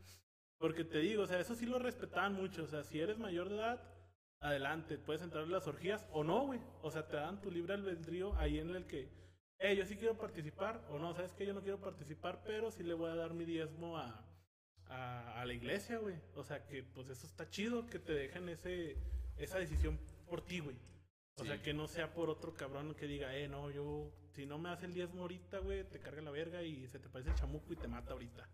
Porque 0.58 0.84
te 0.84 0.98
digo, 0.98 1.22
o 1.22 1.26
sea, 1.26 1.40
eso 1.40 1.54
sí 1.54 1.64
lo 1.64 1.78
respetaban 1.78 2.34
mucho. 2.34 2.64
O 2.64 2.66
sea, 2.66 2.84
si 2.84 3.00
eres 3.00 3.18
mayor 3.18 3.48
de 3.48 3.56
edad, 3.56 3.82
adelante, 4.40 4.98
puedes 4.98 5.22
entrar 5.22 5.44
en 5.44 5.52
las 5.52 5.66
orgías 5.66 6.06
o 6.12 6.22
no, 6.22 6.44
güey. 6.44 6.60
O 6.82 6.90
sea, 6.90 7.08
te 7.08 7.16
dan 7.16 7.40
tu 7.40 7.50
libre 7.50 7.72
albedrío 7.72 8.36
ahí 8.36 8.58
en 8.58 8.74
el 8.74 8.86
que 8.86 9.08
eh, 9.58 9.76
yo 9.76 9.84
sí 9.84 9.96
quiero 9.96 10.16
participar, 10.16 10.84
o 10.90 10.98
no, 10.98 11.14
sabes 11.14 11.32
que 11.32 11.46
yo 11.46 11.54
no 11.54 11.62
quiero 11.62 11.80
participar, 11.80 12.42
pero 12.44 12.70
sí 12.70 12.82
le 12.82 12.94
voy 12.94 13.10
a 13.10 13.14
dar 13.16 13.34
mi 13.34 13.44
diezmo 13.44 13.98
a, 13.98 14.24
a, 14.86 15.40
a 15.40 15.44
la 15.44 15.52
iglesia, 15.52 15.98
güey. 15.98 16.16
O 16.34 16.44
sea 16.44 16.64
que, 16.66 16.82
pues 16.82 17.08
eso 17.08 17.26
está 17.26 17.48
chido, 17.50 17.86
que 17.86 17.98
te 17.98 18.12
dejen 18.12 18.48
ese, 18.48 18.96
esa 19.36 19.58
decisión 19.58 19.98
por 20.26 20.42
ti, 20.44 20.60
güey. 20.60 20.76
O 21.36 21.42
sí. 21.42 21.46
sea, 21.48 21.62
que 21.62 21.72
no 21.74 21.86
sea 21.86 22.12
por 22.14 22.30
otro 22.30 22.54
cabrón 22.54 22.94
que 22.94 23.06
diga, 23.06 23.34
eh, 23.36 23.48
no, 23.48 23.70
yo, 23.70 24.12
si 24.34 24.44
no 24.46 24.58
me 24.58 24.70
hace 24.70 24.86
el 24.86 24.94
diezmo 24.94 25.22
ahorita, 25.22 25.58
güey, 25.58 25.84
te 25.84 26.00
carga 26.00 26.22
la 26.22 26.30
verga 26.30 26.62
y 26.62 26.86
se 26.88 26.98
te 26.98 27.08
parece 27.08 27.30
el 27.30 27.36
chamuco 27.36 27.72
y 27.72 27.76
te 27.76 27.88
mata 27.88 28.12
ahorita. 28.12 28.48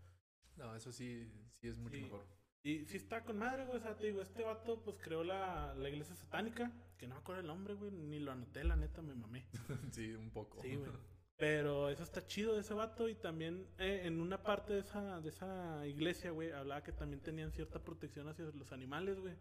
No, 0.57 0.75
eso 0.77 0.93
sí, 0.93 1.31
sí 1.61 1.69
es 1.69 1.79
mucho 1.79 1.97
Sí. 1.97 2.03
mejor. 2.03 2.27
Y 2.65 2.87
sí 2.87 2.97
está 2.97 3.23
con 3.23 3.39
madre, 3.39 3.67
güey. 3.67 3.77
O 3.77 3.81
sea, 3.81 3.95
te 3.97 4.07
digo, 4.07 4.23
este 4.23 4.43
vato 4.43 4.83
pues 4.83 4.97
creó 4.99 5.23
la, 5.23 5.75
la 5.75 5.89
iglesia 5.91 6.17
satánica, 6.17 6.73
que 6.97 7.07
no 7.07 7.15
me 7.15 7.21
acuerdo 7.21 7.43
el 7.43 7.47
nombre, 7.47 7.75
güey, 7.75 7.91
ni 7.91 8.19
lo 8.19 8.33
anoté, 8.33 8.65
la 8.65 8.75
neta, 8.75 9.03
me 9.03 9.15
mamé. 9.15 9.47
sí, 9.93 10.15
un 10.15 10.31
poco. 10.31 10.63
Sí, 10.63 10.75
güey. 10.75 10.91
Pero 11.37 11.91
eso 11.91 12.03
está 12.03 12.27
chido 12.27 12.55
de 12.55 12.61
ese 12.61 12.73
vato 12.75 13.09
y 13.09 13.17
también 13.17 13.67
eh, 13.79 14.03
en 14.05 14.21
una 14.21 14.43
parte 14.43 14.73
de 14.73 14.79
esa, 14.81 15.21
de 15.21 15.29
esa 15.29 15.87
iglesia, 15.87 16.31
güey, 16.31 16.53
hablaba 16.53 16.83
que 16.83 16.93
también 16.93 17.21
tenían 17.21 17.53
cierta 17.53 17.83
protección 17.83 18.29
hacia 18.29 18.47
los 18.47 18.73
animales, 18.73 19.19
güey. 19.21 19.35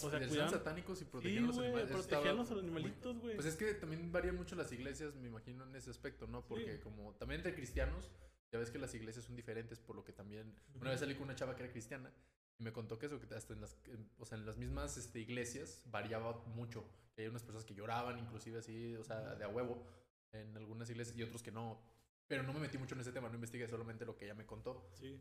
O 0.00 0.08
sea, 0.08 0.18
Eran 0.18 0.28
cuidaban... 0.28 0.52
satánicos 0.52 1.02
y 1.02 1.04
Sí, 1.04 1.10
protegían 1.10 1.46
los 1.48 1.56
güey, 1.56 1.68
animales. 1.68 1.90
Protegían 1.90 2.36
los 2.36 2.50
animalitos, 2.52 3.18
güey. 3.18 3.34
Pues 3.34 3.46
es 3.46 3.56
que 3.56 3.74
también 3.74 4.10
varían 4.10 4.36
mucho 4.36 4.54
las 4.54 4.72
iglesias, 4.72 5.14
me 5.16 5.28
imagino, 5.28 5.64
en 5.64 5.76
ese 5.76 5.90
aspecto, 5.90 6.26
¿no? 6.28 6.46
Porque 6.46 6.80
como 6.80 7.12
también 7.16 7.40
entre 7.40 7.54
cristianos, 7.54 8.10
ya 8.52 8.58
ves 8.58 8.70
que 8.70 8.78
las 8.78 8.94
iglesias 8.94 9.24
son 9.24 9.34
diferentes, 9.34 9.80
por 9.80 9.96
lo 9.96 10.04
que 10.04 10.12
también... 10.12 10.54
Una 10.74 10.90
vez 10.90 11.00
salí 11.00 11.14
con 11.14 11.24
una 11.24 11.34
chava 11.34 11.56
que 11.56 11.62
era 11.62 11.72
cristiana 11.72 12.12
y 12.58 12.64
me 12.64 12.72
contó 12.72 12.98
que 12.98 13.06
eso, 13.06 13.18
que 13.18 13.34
hasta 13.34 13.54
en 13.54 13.62
las, 13.62 13.78
o 14.18 14.26
sea, 14.26 14.36
en 14.36 14.44
las 14.44 14.58
mismas 14.58 14.98
este, 14.98 15.20
iglesias 15.20 15.82
variaba 15.86 16.44
mucho. 16.48 16.84
Que 17.14 17.22
hay 17.22 17.28
unas 17.28 17.42
personas 17.42 17.64
que 17.64 17.74
lloraban, 17.74 18.18
inclusive 18.18 18.58
así, 18.58 18.94
o 18.96 19.04
sea, 19.04 19.34
de 19.36 19.44
a 19.44 19.48
huevo, 19.48 19.86
en 20.32 20.54
algunas 20.56 20.90
iglesias 20.90 21.16
y 21.16 21.22
otros 21.22 21.42
que 21.42 21.50
no. 21.50 21.80
Pero 22.28 22.42
no 22.42 22.52
me 22.52 22.60
metí 22.60 22.76
mucho 22.76 22.94
en 22.94 23.00
ese 23.00 23.12
tema, 23.12 23.28
no 23.30 23.36
investigué 23.36 23.66
solamente 23.68 24.04
lo 24.04 24.16
que 24.16 24.26
ella 24.26 24.34
me 24.34 24.46
contó. 24.46 24.90
Sí. 24.94 25.18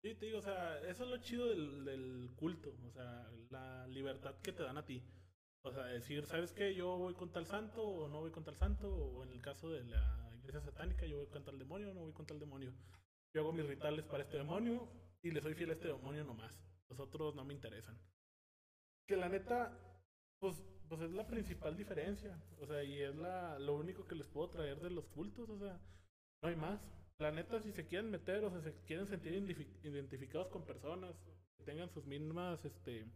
Sí, 0.00 0.14
te 0.14 0.26
digo, 0.26 0.38
o 0.38 0.42
sea, 0.42 0.78
eso 0.88 1.04
es 1.04 1.10
lo 1.10 1.16
chido 1.18 1.48
del, 1.48 1.84
del 1.84 2.30
culto, 2.36 2.74
o 2.86 2.90
sea, 2.90 3.30
la 3.50 3.86
libertad 3.88 4.36
que 4.40 4.52
te 4.52 4.62
dan 4.62 4.78
a 4.78 4.84
ti. 4.84 5.04
O 5.64 5.72
sea, 5.72 5.84
decir, 5.84 6.26
¿sabes 6.26 6.52
qué? 6.52 6.74
Yo 6.74 6.96
voy 6.96 7.14
con 7.14 7.30
tal 7.30 7.46
santo 7.46 7.82
o 7.82 8.08
no 8.08 8.20
voy 8.20 8.32
con 8.32 8.42
tal 8.42 8.56
santo, 8.56 8.92
o 8.92 9.22
en 9.22 9.30
el 9.30 9.40
caso 9.40 9.70
de 9.70 9.84
la 9.84 10.31
iglesia 10.42 10.60
satánica, 10.60 11.06
yo 11.06 11.18
voy 11.18 11.26
con 11.26 11.44
tal 11.44 11.58
demonio 11.58 11.94
no 11.94 12.00
voy 12.00 12.12
con 12.12 12.26
tal 12.26 12.38
demonio. 12.38 12.72
Yo 13.34 13.40
hago 13.40 13.52
mis 13.52 13.66
rituales 13.66 14.04
para 14.04 14.24
este 14.24 14.36
demonio 14.36 14.88
y 15.22 15.30
le 15.30 15.40
soy 15.40 15.54
fiel 15.54 15.70
a 15.70 15.74
este 15.74 15.88
demonio 15.88 16.24
nomás. 16.24 16.52
Los 16.88 17.00
otros 17.00 17.34
no 17.34 17.44
me 17.44 17.54
interesan. 17.54 17.98
Que 19.06 19.16
la 19.16 19.28
neta, 19.28 19.78
pues, 20.38 20.62
pues 20.88 21.00
es 21.00 21.12
la 21.12 21.26
principal 21.26 21.76
diferencia. 21.76 22.38
O 22.60 22.66
sea, 22.66 22.84
y 22.84 23.00
es 23.00 23.14
la, 23.16 23.58
lo 23.58 23.74
único 23.74 24.06
que 24.06 24.14
les 24.14 24.28
puedo 24.28 24.50
traer 24.50 24.80
de 24.80 24.90
los 24.90 25.08
cultos, 25.08 25.48
o 25.48 25.58
sea, 25.58 25.80
no 26.42 26.48
hay 26.48 26.56
más. 26.56 26.86
La 27.18 27.30
neta, 27.30 27.60
si 27.60 27.72
se 27.72 27.86
quieren 27.86 28.10
meter 28.10 28.44
o 28.44 28.50
sea, 28.50 28.60
se 28.60 28.74
quieren 28.84 29.06
sentir 29.06 29.32
identifi- 29.32 29.78
identificados 29.84 30.48
con 30.48 30.66
personas, 30.66 31.16
que 31.56 31.64
tengan 31.64 31.88
sus 31.88 32.04
mismas 32.04 32.64
este, 32.64 33.06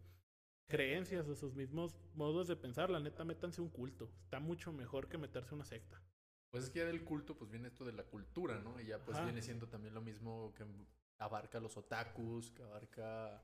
creencias 0.67 1.27
o 1.27 1.35
sus 1.35 1.53
mismos 1.53 1.99
modos 2.13 2.47
de 2.47 2.55
pensar, 2.55 2.89
la 2.89 2.99
neta, 2.99 3.23
métanse 3.23 3.61
un 3.61 3.69
culto. 3.69 4.09
Está 4.23 4.39
mucho 4.39 4.71
mejor 4.71 5.09
que 5.09 5.17
meterse 5.17 5.53
una 5.53 5.65
secta. 5.65 6.01
Pues 6.49 6.63
es 6.63 6.69
que 6.69 6.79
ya 6.79 6.85
del 6.85 7.03
culto, 7.03 7.37
pues 7.37 7.51
viene 7.51 7.67
esto 7.67 7.83
de 7.85 7.93
la 7.93 8.03
cultura, 8.03 8.59
¿no? 8.59 8.79
Y 8.79 8.85
ya 8.85 9.03
pues 9.03 9.17
Ajá. 9.17 9.25
viene 9.25 9.41
siendo 9.41 9.67
también 9.67 9.93
lo 9.93 10.01
mismo 10.01 10.53
que 10.55 10.65
abarca 11.17 11.59
los 11.59 11.75
otakus, 11.77 12.51
que 12.51 12.63
abarca... 12.63 13.43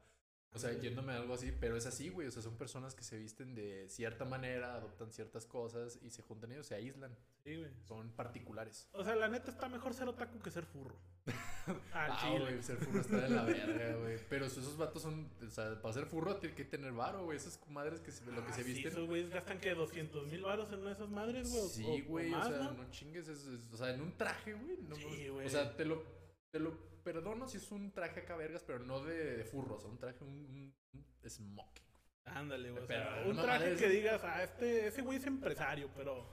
O 0.56 0.60
sea, 0.60 0.72
yéndome 0.80 1.14
a 1.14 1.18
algo 1.18 1.34
así, 1.34 1.52
pero 1.52 1.76
es 1.76 1.88
así, 1.88 2.10
güey. 2.10 2.28
O 2.28 2.32
sea, 2.32 2.44
son 2.44 2.58
personas 2.58 2.94
que 2.94 3.04
se 3.04 3.18
visten 3.18 3.56
de 3.56 3.90
cierta 3.90 4.24
manera, 4.24 4.76
adoptan 4.76 5.12
ciertas 5.12 5.48
cosas 5.48 5.98
y 6.04 6.12
se 6.12 6.22
juntan 6.22 6.52
ellos, 6.52 6.68
se 6.68 6.76
aíslan. 6.76 7.18
Sí, 7.44 7.56
güey. 7.56 7.72
Son 7.88 8.12
particulares. 8.12 8.88
O 8.92 9.04
sea, 9.04 9.16
la 9.16 9.28
neta 9.28 9.50
está 9.50 9.68
mejor 9.68 9.96
ser 9.96 10.08
otaku 10.08 10.40
que 10.40 10.52
ser 10.52 10.66
furro. 10.66 10.96
Ah, 11.94 12.08
Ah, 12.22 12.36
güey, 12.40 12.62
ser 12.62 12.78
furro 12.78 13.00
está 13.02 13.18
de 13.22 13.30
la 13.30 13.44
verga, 13.44 13.96
güey. 13.98 14.18
Pero 14.30 14.46
esos 14.46 14.78
vatos 14.78 15.02
son, 15.02 15.30
o 15.46 15.50
sea, 15.50 15.82
para 15.82 15.94
ser 15.94 16.06
furro 16.06 16.36
tiene 16.38 16.56
que 16.56 16.66
tener 16.66 16.92
varo, 16.92 17.24
güey. 17.26 17.38
Esas 17.38 17.60
madres 17.70 18.00
que 18.02 18.12
se, 18.12 18.26
lo 18.26 18.44
que 18.46 18.52
Ah, 18.52 18.56
se 18.56 18.64
sí, 18.64 18.74
visten. 18.74 18.92
esos 18.92 19.08
güeyes 19.08 19.30
gastan 19.30 19.60
que 19.60 19.74
200 19.74 20.28
mil 20.28 20.42
baros 20.42 20.72
en 20.74 20.80
una 20.80 20.90
de 20.90 20.96
esas 20.96 21.10
madres, 21.10 21.50
güey. 21.50 21.62
o- 21.64 21.68
Sí, 21.70 21.84
o- 21.86 22.06
o 22.06 22.08
güey, 22.10 22.34
o, 22.34 22.42
sea, 22.44 22.58
¿no? 22.58 22.72
no, 22.74 22.92
chingues, 22.92 23.28
es- 23.28 23.46
es- 23.46 23.72
o 23.74 23.78
sea, 23.78 23.94
en 23.94 24.02
un 24.02 24.12
traje, 24.18 24.54
güey. 24.54 24.78
No, 24.82 24.96
Sí, 24.96 25.30
o 25.30 25.34
güey. 25.36 25.50
sea, 25.50 25.76
te 25.76 25.86
lo, 25.86 26.04
te 26.52 26.60
lo 26.60 26.78
perdono 27.04 27.48
si 27.48 27.58
es 27.58 27.72
un 27.72 27.92
traje 27.92 28.22
acá 28.22 28.36
vergas, 28.36 28.64
pero 28.64 28.80
no 28.80 29.02
de, 29.04 29.38
de 29.38 29.44
furro, 29.46 29.76
o 29.76 29.80
sea, 29.80 29.90
un 29.90 29.98
traje, 30.00 30.24
un, 30.24 30.30
un- 30.30 30.76
un 30.94 31.30
smoking. 31.30 31.84
Ándale, 32.26 32.72
güey. 32.72 32.84
O 32.84 32.88
sea, 32.88 33.24
un 33.26 33.36
traje 33.36 33.76
que 33.76 33.90
digas, 33.90 34.22
ah, 34.24 34.44
este, 34.44 34.88
ese 34.88 35.02
güey 35.02 35.18
es 35.18 35.26
empresario, 35.26 35.90
pero 35.96 36.26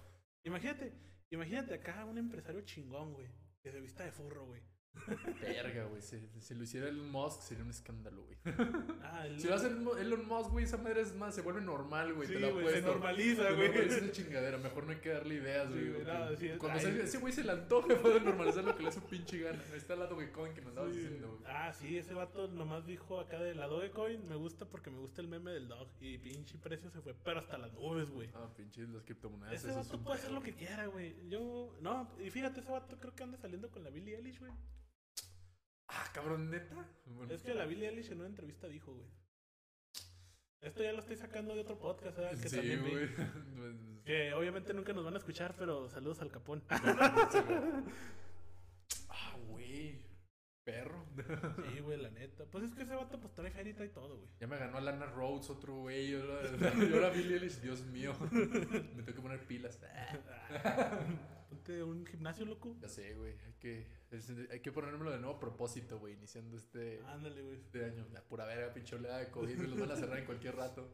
imagínate, 0.44 0.92
imagínate 1.30 1.74
acá 1.74 2.04
un 2.04 2.18
empresario 2.18 2.60
chingón, 2.62 3.12
güey, 3.12 3.26
que 3.62 3.70
se 3.72 3.80
vista 3.80 4.04
de 4.04 4.12
furro, 4.12 4.46
güey. 4.46 4.62
Verga, 5.40 5.84
güey. 5.86 6.02
Si, 6.02 6.20
si 6.40 6.54
lo 6.54 6.62
hiciera 6.64 6.88
Elon 6.88 7.10
Musk 7.10 7.42
sería 7.42 7.64
un 7.64 7.70
escándalo, 7.70 8.22
güey. 8.24 8.38
Ah, 9.02 9.26
el- 9.26 9.40
Si 9.40 9.48
lo 9.48 9.54
hace 9.54 9.66
Elon 9.68 10.26
Musk, 10.26 10.50
güey, 10.50 10.64
esa 10.64 10.76
madre 10.76 11.00
es 11.00 11.14
más, 11.16 11.34
se 11.34 11.42
vuelve 11.42 11.60
normal, 11.60 12.14
güey. 12.14 12.28
Sí, 12.28 12.34
te 12.34 12.40
la 12.40 12.50
güey, 12.50 12.74
se 12.74 12.82
normaliza, 12.82 13.50
güey. 13.52 13.68
normaliza 13.68 13.96
esa 13.98 14.12
chingadera. 14.12 14.58
Mejor 14.58 14.84
no 14.84 14.92
hay 14.92 14.98
que 14.98 15.08
darle 15.10 15.34
ideas, 15.36 15.68
güey. 15.68 15.92
sí, 16.38 16.50
Cuando 16.58 16.78
ay. 16.78 16.84
se- 16.84 17.02
ese 17.02 17.18
güey 17.18 17.32
se 17.32 17.44
le 17.44 17.52
antoja, 17.52 17.88
puede 18.02 18.20
normalizar 18.20 18.62
lo 18.64 18.76
que 18.76 18.82
le 18.82 18.88
hace 18.90 19.00
su 19.00 19.06
pinche 19.06 19.38
gana. 19.38 19.58
Ahí 19.72 19.78
está 19.78 19.94
el 19.94 20.00
lado 20.00 20.16
que 20.16 20.26
nos 20.60 20.66
andabas 20.68 20.94
diciendo, 20.94 21.28
güey. 21.28 21.42
Ah, 21.46 21.72
sí, 21.72 21.98
ese 21.98 22.14
vato 22.14 22.46
nomás 22.48 22.86
dijo 22.86 23.18
acá 23.20 23.38
de 23.40 23.54
la 23.54 23.66
Dogecoin, 23.66 24.28
me 24.28 24.36
gusta 24.36 24.66
porque 24.68 24.90
me 24.90 24.98
gusta 24.98 25.20
el 25.22 25.28
meme 25.28 25.50
del 25.50 25.68
dog. 25.68 25.88
Y 26.00 26.18
pinche 26.18 26.56
precio 26.58 26.90
se 26.90 27.00
fue, 27.00 27.14
pero 27.24 27.40
hasta 27.40 27.58
las 27.58 27.72
nubes, 27.72 28.10
güey. 28.10 28.28
Ah, 28.34 28.48
pinches 28.56 28.88
las 28.90 29.02
criptomonedas. 29.02 29.54
Ese 29.54 29.70
es 29.70 29.76
vato 29.76 29.96
un 29.96 30.04
puede 30.04 30.18
hacer 30.18 30.30
lo 30.32 30.42
que 30.42 30.54
quiera, 30.54 30.86
güey. 30.86 31.16
Yo, 31.28 31.74
no, 31.80 32.10
y 32.24 32.30
fíjate, 32.30 32.60
ese 32.60 32.70
vato 32.70 32.98
creo 32.98 33.14
que 33.14 33.22
anda 33.24 33.38
saliendo 33.38 33.70
con 33.70 33.82
la 33.82 33.90
Billie 33.90 34.16
Eilish, 34.16 34.38
güey. 34.38 34.52
Ah, 35.92 36.04
cabrón, 36.14 36.50
neta. 36.50 36.74
Bueno, 37.06 37.32
Es 37.34 37.42
que 37.42 37.54
la 37.54 37.66
Billie 37.66 37.88
Eilish 37.88 38.10
en 38.12 38.18
una 38.20 38.28
entrevista 38.28 38.68
dijo, 38.68 38.92
güey. 38.92 39.08
Esto 40.60 40.82
ya 40.82 40.92
lo 40.92 40.98
estoy 41.00 41.16
sacando 41.16 41.54
de 41.54 41.62
otro 41.62 41.78
podcast, 41.78 42.16
¿verdad? 42.18 42.38
Que 42.38 42.48
Sí, 42.48 42.56
también 42.56 42.84
vi. 42.84 42.90
güey. 42.90 43.08
Que 44.04 44.32
obviamente 44.34 44.74
nunca 44.74 44.92
nos 44.92 45.04
van 45.04 45.14
a 45.14 45.18
escuchar, 45.18 45.54
pero 45.56 45.88
saludos 45.88 46.20
al 46.20 46.30
capón. 46.30 46.62
ah, 46.70 47.76
güey. 49.48 50.00
Perro. 50.64 51.04
Sí, 51.72 51.80
güey, 51.80 51.98
la 52.00 52.10
neta. 52.10 52.44
Pues 52.46 52.64
es 52.64 52.74
que 52.74 52.82
ese 52.82 52.94
vato 52.94 53.18
pues 53.20 53.32
trae 53.34 53.50
ferita 53.50 53.84
y 53.84 53.88
todo, 53.88 54.16
güey. 54.16 54.28
Ya 54.40 54.46
me 54.46 54.56
ganó 54.58 54.78
a 54.78 54.80
Lana 54.80 55.06
Rhodes, 55.06 55.50
otro 55.50 55.74
güey. 55.74 56.12
Y 56.12 56.20
ahora, 56.20 56.40
y 56.78 56.92
ahora 56.92 57.10
Billie 57.10 57.34
Eilish, 57.36 57.60
Dios 57.60 57.82
mío. 57.86 58.14
Me 58.30 59.02
tengo 59.02 59.14
que 59.14 59.22
poner 59.22 59.46
pilas. 59.46 59.78
Ponte 61.60 61.82
un 61.82 62.06
gimnasio, 62.06 62.44
loco. 62.46 62.76
Ya 62.80 62.88
sé, 62.88 63.14
güey. 63.14 63.32
Hay 63.46 63.52
que, 63.60 63.86
es- 64.10 64.32
hay 64.50 64.60
que 64.60 64.72
ponérmelo 64.72 65.10
de 65.10 65.18
nuevo 65.18 65.36
a 65.36 65.40
propósito, 65.40 65.98
güey. 65.98 66.14
Iniciando 66.14 66.56
este, 66.56 67.00
Ándale, 67.06 67.42
güey. 67.42 67.56
este 67.56 67.84
año. 67.84 68.06
La 68.12 68.22
pura 68.22 68.46
verga, 68.46 68.72
pinche 68.72 68.96
oleada 68.96 69.18
de 69.18 69.30
COVID. 69.30 69.58
Los 69.58 69.78
van 69.80 69.90
a 69.90 69.96
cerrar 69.96 70.18
en 70.18 70.24
cualquier 70.26 70.56
rato. 70.56 70.88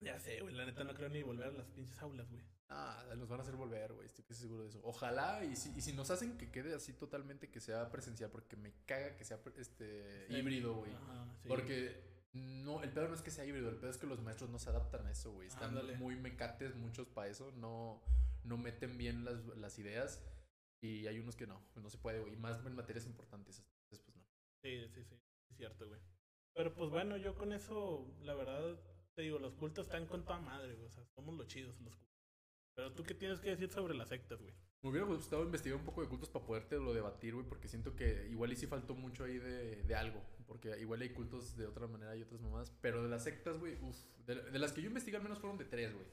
Ya 0.00 0.18
sé, 0.18 0.40
güey, 0.40 0.54
la 0.54 0.64
neta 0.66 0.82
no 0.84 0.94
creo 0.94 1.08
ni 1.08 1.22
volver 1.22 1.46
a 1.48 1.52
las 1.52 1.66
pinches 1.68 2.00
aulas, 2.02 2.28
güey. 2.30 2.42
Ah, 2.68 3.04
nos 3.16 3.28
van 3.28 3.38
a 3.38 3.42
hacer 3.42 3.54
volver, 3.54 3.92
güey. 3.92 4.06
Estoy 4.06 4.24
casi 4.24 4.40
seguro 4.42 4.62
de 4.62 4.70
eso. 4.70 4.80
Ojalá, 4.82 5.44
y 5.44 5.54
si, 5.56 5.70
y 5.76 5.80
si 5.82 5.92
nos 5.92 6.10
hacen 6.10 6.38
que 6.38 6.50
quede 6.50 6.74
así 6.74 6.92
totalmente, 6.92 7.50
que 7.50 7.60
sea 7.60 7.90
presencial, 7.90 8.30
porque 8.30 8.56
me 8.56 8.72
caga 8.86 9.14
que 9.16 9.24
sea 9.24 9.38
este 9.58 10.26
Sí. 10.28 10.34
híbrido, 10.34 10.74
güey. 10.76 10.92
Ajá, 10.92 11.26
sí. 11.42 11.48
Porque 11.48 12.00
no, 12.32 12.82
el 12.82 12.90
pedo 12.90 13.08
no 13.08 13.14
es 13.14 13.22
que 13.22 13.30
sea 13.30 13.44
híbrido, 13.44 13.68
el 13.68 13.76
pedo 13.76 13.90
es 13.90 13.98
que 13.98 14.06
los 14.06 14.20
maestros 14.22 14.48
no 14.50 14.58
se 14.58 14.70
adaptan 14.70 15.06
a 15.06 15.10
eso, 15.10 15.32
güey. 15.32 15.48
Están 15.48 15.68
Ándale. 15.70 15.96
muy 15.98 16.16
mecates 16.16 16.74
muchos 16.76 17.06
para 17.08 17.28
eso, 17.28 17.52
no, 17.52 18.02
no 18.44 18.56
meten 18.56 18.98
bien 18.98 19.24
las, 19.24 19.44
las 19.56 19.78
ideas 19.78 20.22
y 20.82 21.06
hay 21.06 21.18
unos 21.18 21.36
que 21.36 21.46
no, 21.46 21.62
no 21.76 21.88
se 21.88 21.98
puede, 21.98 22.20
güey. 22.20 22.34
Y 22.34 22.36
más 22.36 22.64
en 22.64 22.74
materias 22.74 23.06
importantes, 23.06 23.58
entonces 23.58 24.04
pues 24.04 24.16
no. 24.16 24.24
Sí, 24.62 24.88
sí, 24.88 25.04
sí. 25.04 25.14
Es 25.50 25.56
cierto, 25.56 25.88
güey. 25.88 26.00
Pero 26.54 26.74
pues 26.74 26.90
bueno, 26.90 27.16
yo 27.16 27.34
con 27.34 27.52
eso, 27.52 28.14
la 28.22 28.34
verdad, 28.34 28.78
te 29.14 29.22
digo, 29.22 29.38
los 29.38 29.54
cultos 29.54 29.86
están 29.86 30.06
con 30.06 30.24
toda 30.24 30.40
madre, 30.40 30.74
güey. 30.74 30.86
O 30.86 30.90
sea, 30.90 31.04
somos 31.14 31.36
los 31.36 31.46
chidos, 31.46 31.80
los 31.80 31.96
cultos. 31.96 32.20
Pero 32.74 32.92
tú 32.94 33.04
qué 33.04 33.14
tienes 33.14 33.40
que 33.40 33.50
decir 33.50 33.70
sobre 33.70 33.94
las 33.94 34.08
sectas, 34.08 34.40
güey. 34.40 34.54
Me 34.82 34.90
hubiera 34.90 35.06
gustado 35.06 35.44
investigar 35.44 35.78
un 35.78 35.84
poco 35.84 36.02
de 36.02 36.08
cultos 36.08 36.28
para 36.28 36.44
poderte 36.44 36.76
lo 36.76 36.92
debatir, 36.92 37.34
güey, 37.34 37.46
porque 37.46 37.68
siento 37.68 37.94
que 37.94 38.28
igual 38.28 38.52
y 38.52 38.56
sí 38.56 38.66
faltó 38.66 38.94
mucho 38.94 39.24
ahí 39.24 39.38
de, 39.38 39.82
de 39.84 39.94
algo. 39.94 40.20
Porque 40.52 40.78
igual 40.80 41.00
hay 41.00 41.08
cultos 41.10 41.56
de 41.56 41.66
otra 41.66 41.86
manera 41.86 42.14
y 42.14 42.22
otras 42.22 42.40
mamás. 42.42 42.70
Pero 42.82 43.02
de 43.02 43.08
las 43.08 43.24
sectas, 43.24 43.58
güey, 43.58 43.74
uff. 43.82 43.96
De, 44.26 44.34
de 44.36 44.58
las 44.58 44.72
que 44.72 44.82
yo 44.82 44.88
investigué 44.88 45.16
al 45.16 45.22
menos 45.22 45.38
fueron 45.38 45.56
de 45.58 45.64
tres, 45.64 45.92
güey. 45.94 46.04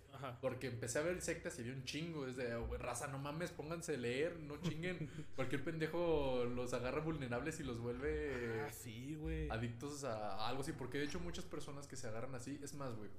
Porque 0.42 0.68
empecé 0.68 0.98
a 0.98 1.02
ver 1.04 1.22
sectas 1.22 1.58
y 1.58 1.62
había 1.62 1.74
un 1.74 1.84
chingo. 1.84 2.26
Es 2.26 2.38
de, 2.38 2.56
"Oh, 2.56 2.66
güey, 2.68 2.80
raza, 2.82 3.08
no 3.08 3.20
mames, 3.20 3.52
pónganse 3.52 3.96
a 3.96 3.98
leer, 3.98 4.40
no 4.40 4.58
chinguen. 4.62 5.10
Cualquier 5.36 5.64
pendejo 5.64 6.46
los 6.46 6.74
agarra 6.74 7.02
vulnerables 7.02 7.60
y 7.60 7.64
los 7.64 7.80
vuelve 7.80 8.62
Ah, 8.62 8.72
sí, 8.72 9.16
güey. 9.16 9.50
adictos 9.50 10.04
a, 10.06 10.36
a 10.36 10.48
algo 10.50 10.62
así. 10.62 10.72
Porque 10.72 10.98
de 11.00 11.04
hecho, 11.06 11.20
muchas 11.20 11.46
personas 11.46 11.88
que 11.88 11.96
se 11.98 12.08
agarran 12.08 12.34
así, 12.34 12.60
es 12.64 12.74
más, 12.74 12.96
güey. 12.96 13.10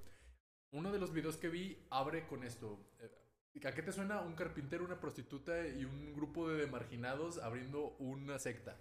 Uno 0.72 0.90
de 0.90 0.98
los 0.98 1.12
videos 1.12 1.36
que 1.36 1.48
vi 1.48 1.78
abre 1.90 2.26
con 2.26 2.42
esto. 2.44 2.78
Eh, 3.00 3.10
¿A 3.66 3.72
qué 3.72 3.82
te 3.82 3.92
suena 3.92 4.20
un 4.22 4.34
carpintero, 4.34 4.84
una 4.84 5.00
prostituta 5.00 5.66
y 5.68 5.84
un 5.84 6.14
grupo 6.14 6.48
de 6.48 6.66
marginados 6.66 7.38
abriendo 7.38 7.96
una 7.98 8.38
secta? 8.38 8.76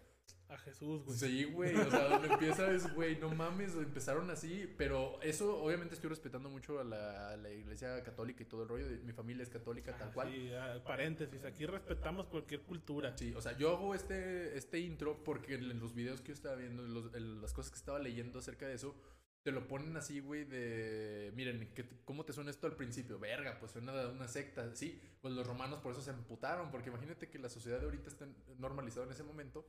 A 0.49 0.57
Jesús, 0.57 1.03
güey. 1.05 1.17
Sí, 1.17 1.43
güey, 1.45 1.75
o 1.75 1.91
sea, 1.91 2.05
donde 2.09 2.27
empieza 2.27 2.71
es, 2.71 2.91
güey, 2.95 3.17
no 3.19 3.29
mames, 3.29 3.75
empezaron 3.75 4.29
así, 4.31 4.67
pero 4.77 5.21
eso 5.21 5.61
obviamente 5.61 5.93
estoy 5.93 6.09
respetando 6.09 6.49
mucho 6.49 6.79
a 6.79 6.83
la, 6.83 7.29
a 7.29 7.37
la 7.37 7.51
iglesia 7.51 8.01
católica 8.03 8.41
y 8.41 8.47
todo 8.47 8.63
el 8.63 8.69
rollo, 8.69 8.89
de, 8.89 8.97
mi 8.97 9.13
familia 9.13 9.43
es 9.43 9.49
católica 9.49 9.95
tal 9.95 10.09
Ah, 10.09 10.13
cual. 10.13 10.31
Sí, 10.31 10.51
ah, 10.53 10.81
paréntesis, 10.85 11.45
aquí 11.45 11.65
respetamos 11.67 12.25
cualquier 12.27 12.61
cultura. 12.63 13.15
Sí, 13.15 13.31
o 13.35 13.41
sea, 13.41 13.55
yo 13.57 13.69
hago 13.75 13.93
este, 13.93 14.57
este 14.57 14.79
intro 14.79 15.23
porque 15.23 15.53
en 15.53 15.79
los 15.79 15.93
videos 15.93 16.21
que 16.21 16.29
yo 16.29 16.33
estaba 16.33 16.55
viendo, 16.55 16.81
los- 16.83 17.13
en 17.13 17.41
las 17.41 17.53
cosas 17.53 17.71
que 17.71 17.77
estaba 17.77 17.99
leyendo 17.99 18.39
acerca 18.39 18.67
de 18.67 18.73
eso, 18.73 18.95
te 19.43 19.51
lo 19.51 19.67
ponen 19.67 19.95
así, 19.95 20.19
güey, 20.19 20.43
de... 20.45 21.31
Miren, 21.35 21.71
¿qué 21.73 21.83
te- 21.83 21.95
¿cómo 22.05 22.25
te 22.25 22.33
suena 22.33 22.49
esto 22.49 22.65
al 22.67 22.75
principio? 22.75 23.19
Verga, 23.19 23.57
pues 23.59 23.71
suena 23.71 23.93
de 23.93 24.07
una 24.11 24.27
secta. 24.27 24.75
Sí, 24.75 24.99
pues 25.21 25.33
los 25.33 25.45
romanos 25.47 25.79
por 25.79 25.91
eso 25.93 26.01
se 26.01 26.09
emputaron, 26.11 26.71
porque 26.71 26.89
imagínate 26.89 27.29
que 27.29 27.39
la 27.39 27.49
sociedad 27.49 27.77
de 27.79 27.85
ahorita 27.85 28.09
está 28.09 28.27
normalizada 28.57 29.05
en 29.05 29.13
ese 29.13 29.23
momento 29.23 29.65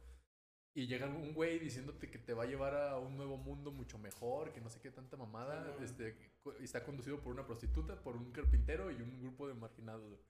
y 0.74 0.86
llega 0.86 1.06
un 1.06 1.34
güey 1.34 1.58
diciéndote 1.58 2.10
que 2.10 2.18
te 2.18 2.32
va 2.34 2.44
a 2.44 2.46
llevar 2.46 2.74
a 2.74 2.98
un 2.98 3.16
nuevo 3.16 3.36
mundo 3.36 3.72
mucho 3.72 3.98
mejor, 3.98 4.52
que 4.52 4.60
no 4.60 4.70
sé 4.70 4.80
qué 4.80 4.90
tanta 4.90 5.16
mamada, 5.16 5.64
Sí, 5.64 5.70
no. 5.78 5.84
este, 5.84 6.16
y 6.60 6.64
está 6.64 6.84
conducido 6.84 7.20
por 7.20 7.32
una 7.32 7.44
prostituta, 7.46 8.00
por 8.02 8.16
un 8.16 8.30
carpintero 8.32 8.90
y 8.90 8.96
un 9.02 9.20
grupo 9.20 9.48
de 9.48 9.54
marginados. 9.54 10.20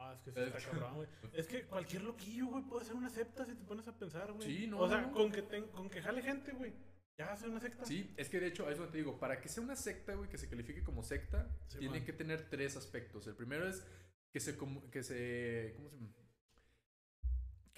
Ah, 0.00 0.12
es 0.14 0.22
que 0.22 0.30
sí 0.30 0.38
está 0.40 0.58
cabrón, 0.70 0.94
güey. 0.94 1.08
Es 1.34 1.48
que 1.48 1.64
cualquier 1.66 2.02
loquillo, 2.02 2.46
güey, 2.46 2.62
puede 2.64 2.84
ser 2.84 2.94
una 2.94 3.10
secta 3.10 3.44
si 3.44 3.54
te 3.56 3.64
pones 3.64 3.88
a 3.88 3.98
pensar, 3.98 4.32
güey. 4.32 4.46
Sí, 4.46 4.66
no, 4.68 4.78
O 4.78 4.88
sea, 4.88 5.00
no. 5.02 5.12
con 5.12 5.32
que, 5.32 5.42
ten- 5.42 5.66
con 5.68 5.90
que 5.90 6.00
jale 6.00 6.22
gente, 6.22 6.52
güey. 6.52 6.72
Ya 7.18 7.32
hace 7.32 7.48
una 7.48 7.58
secta. 7.58 7.84
Sí, 7.84 8.14
es 8.16 8.28
que 8.28 8.38
de 8.38 8.46
hecho, 8.46 8.70
eso 8.70 8.86
te 8.86 8.98
digo, 8.98 9.18
para 9.18 9.40
que 9.40 9.48
sea 9.48 9.60
una 9.64 9.74
secta, 9.74 10.14
güey, 10.14 10.30
que 10.30 10.38
se 10.38 10.48
califique 10.48 10.84
como 10.84 11.02
secta, 11.02 11.50
Sí, 11.66 11.78
tiene 11.78 11.96
man. 11.98 12.04
que 12.06 12.12
tener 12.12 12.48
tres 12.48 12.76
aspectos. 12.76 13.26
El 13.26 13.34
primero 13.34 13.66
es 13.66 13.84
que 14.32 14.38
se, 14.38 14.56
que 14.92 15.02
se, 15.02 15.72
¿cómo 15.74 15.88
se 15.90 15.96
llama? 15.96 16.14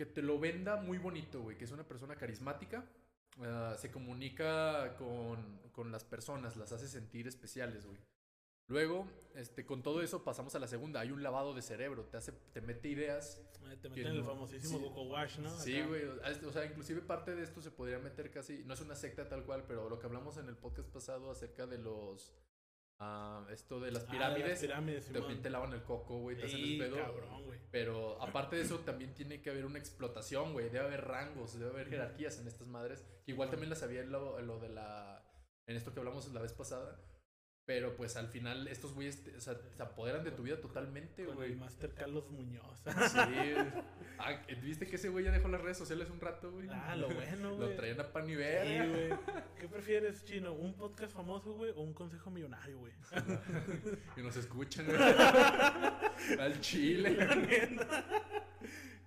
Que 0.01 0.07
te 0.07 0.23
lo 0.23 0.39
venda 0.39 0.77
muy 0.77 0.97
bonito, 0.97 1.43
güey, 1.43 1.59
que 1.59 1.67
es 1.67 1.73
una 1.73 1.87
persona 1.87 2.17
carismática, 2.17 2.87
ah, 3.43 3.75
se 3.79 3.91
comunica 3.91 4.97
con, 4.97 5.61
con 5.73 5.93
las 5.93 6.05
personas, 6.05 6.57
las 6.57 6.73
hace 6.73 6.89
sentir 6.89 7.29
especiales, 7.29 7.85
güey. 7.85 7.99
Luego, 8.69 9.07
este, 9.35 9.67
con 9.67 9.83
todo 9.83 10.01
eso 10.01 10.25
pasamos 10.25 10.55
a 10.55 10.59
la 10.59 10.69
segunda. 10.69 11.01
Hay 11.01 11.11
un 11.11 11.23
lavado 11.23 11.53
de 11.53 11.61
cerebro, 11.61 12.05
te 12.07 12.17
hace, 12.17 12.33
te 12.33 12.63
mete 12.63 12.89
ideas 12.89 13.43
Eh, 13.71 13.77
Te 13.83 13.91
meten 13.91 14.07
el 14.07 14.19
no- 14.21 14.25
famosísimo 14.25 14.79
sí. 14.79 14.85
Goku 14.85 15.03
Wash, 15.03 15.39
¿no? 15.39 15.51
Sí, 15.51 15.83
güey. 15.83 16.05
O 16.07 16.51
sea, 16.51 16.65
inclusive 16.65 17.03
parte 17.03 17.35
de 17.37 17.43
esto 17.43 17.61
se 17.61 17.71
podría 17.71 17.99
meter 17.99 18.31
casi. 18.31 18.65
No 18.65 18.73
es 18.73 18.81
una 18.81 18.95
secta 18.95 19.29
tal 19.29 19.45
cual, 19.45 19.65
pero 19.69 19.91
lo 19.91 19.99
que 19.99 20.07
hablamos 20.07 20.39
en 20.39 20.49
el 20.49 20.57
podcast 20.57 20.89
pasado 20.89 21.31
acerca 21.31 21.67
de 21.67 21.77
los. 21.77 22.33
Ah, 23.01 23.45
esto 23.51 23.81
de 23.81 23.91
las 23.91 24.03
Ah, 24.05 24.07
de 24.07 24.13
pirámides. 24.13 24.49
las 24.51 24.61
pirámides, 24.61 25.13
también 25.13 25.43
te 25.43 25.51
lavan 25.51 25.73
el 25.73 25.83
coco, 25.83 26.19
güey. 26.19 26.37
Te 26.37 26.45
hacen 26.47 26.61
el 26.61 26.79
pedo. 26.79 26.97
cabrón, 26.97 27.45
güey. 27.47 27.59
Pero 27.73 28.21
aparte 28.23 28.57
de 28.57 28.63
eso, 28.63 28.79
también 28.81 29.13
tiene 29.15 29.43
que 29.43 29.51
haber 29.51 29.65
una 29.67 29.79
explotación, 29.79 30.53
güey. 30.53 30.67
Debe 30.71 30.85
haber 30.87 31.05
rangos, 31.07 31.59
debe 31.59 31.71
haber 31.71 31.89
jerarquías 31.89 32.39
en 32.39 32.47
estas 32.47 32.69
madres. 32.69 33.05
Que 33.25 33.33
igual 33.33 33.51
también 33.51 33.71
las 33.71 33.83
había 33.83 34.01
en 34.03 34.13
lo, 34.13 34.39
en 34.39 34.47
lo 34.47 34.59
de 34.61 34.69
la. 34.69 35.25
En 35.67 35.77
esto 35.77 35.93
que 35.93 35.99
hablamos 36.01 36.27
la 36.33 36.41
vez 36.43 36.53
pasada. 36.53 37.01
Pero 37.71 37.95
pues 37.95 38.17
al 38.17 38.27
final, 38.27 38.67
estos 38.67 38.95
güeyes 38.95 39.23
te- 39.23 39.37
o 39.37 39.41
sea, 39.41 39.55
se 39.77 39.81
apoderan 39.85 40.25
de 40.25 40.33
tu 40.33 40.43
vida 40.43 40.61
totalmente, 40.61 41.25
güey. 41.25 41.53
el 41.53 41.57
Master 41.57 41.95
Carlos 41.95 42.29
Muñoz. 42.29 42.81
Sí. 42.85 43.55
Ah, 44.19 44.43
¿Viste 44.61 44.89
que 44.89 44.97
ese 44.97 45.09
güey 45.09 45.25
ya 45.27 45.31
dejó 45.31 45.47
las 45.47 45.61
redes 45.61 45.79
sociales 45.79 46.11
un 46.11 46.21
rato, 46.21 46.51
güey? 46.51 46.67
ah, 46.73 46.97
lo 46.97 47.09
bueno, 47.09 47.51
Lo 47.51 47.57
güey. 47.67 47.77
traían 47.77 48.01
a 48.01 48.13
pan 48.13 48.25
y 48.29 48.33
Sí, 48.33 48.37
verga. 48.37 48.87
güey. 48.89 49.11
¿Qué 49.61 49.69
prefieres, 49.69 50.25
Chino? 50.25 50.53
¿Un 50.53 50.75
podcast 50.75 51.15
famoso, 51.15 51.55
güey? 51.55 51.71
¿O 51.77 51.83
un 51.83 51.95
consejo 51.95 52.29
millonario, 52.33 52.77
güey? 52.81 52.93
Que 54.17 54.23
nos 54.25 54.37
escuchan, 54.37 54.87
güey. 54.87 54.99
Al 56.41 56.61
chile. 56.61 57.17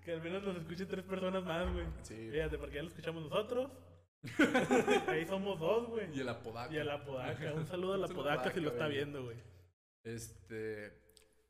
que 0.05 0.11
al 0.13 0.21
menos 0.21 0.41
nos 0.43 0.55
escuchen 0.55 0.87
tres 0.87 1.03
personas 1.03 1.43
más, 1.43 1.69
güey. 1.73 1.85
Sí. 2.03 2.29
Fíjate, 2.31 2.57
porque 2.57 2.75
ya 2.75 2.83
lo 2.83 2.87
escuchamos 2.87 3.23
nosotros. 3.23 3.69
Ahí 5.07 5.25
somos 5.25 5.59
dos, 5.59 5.89
güey. 5.89 6.15
Y 6.15 6.21
el 6.21 6.29
apodaca. 6.29 6.73
Y 6.73 6.77
a 6.77 6.83
la 6.83 7.03
podaca. 7.03 7.53
Un 7.53 7.67
saludo 7.67 7.93
a 7.93 7.97
la 7.97 8.05
Un 8.07 8.07
saludo 8.09 8.29
a 8.29 8.33
podaca 8.35 8.53
si 8.53 8.59
lo 8.61 8.69
está 8.69 8.85
güey. 8.85 8.95
viendo, 8.97 9.23
güey. 9.23 9.37
Este. 10.03 10.93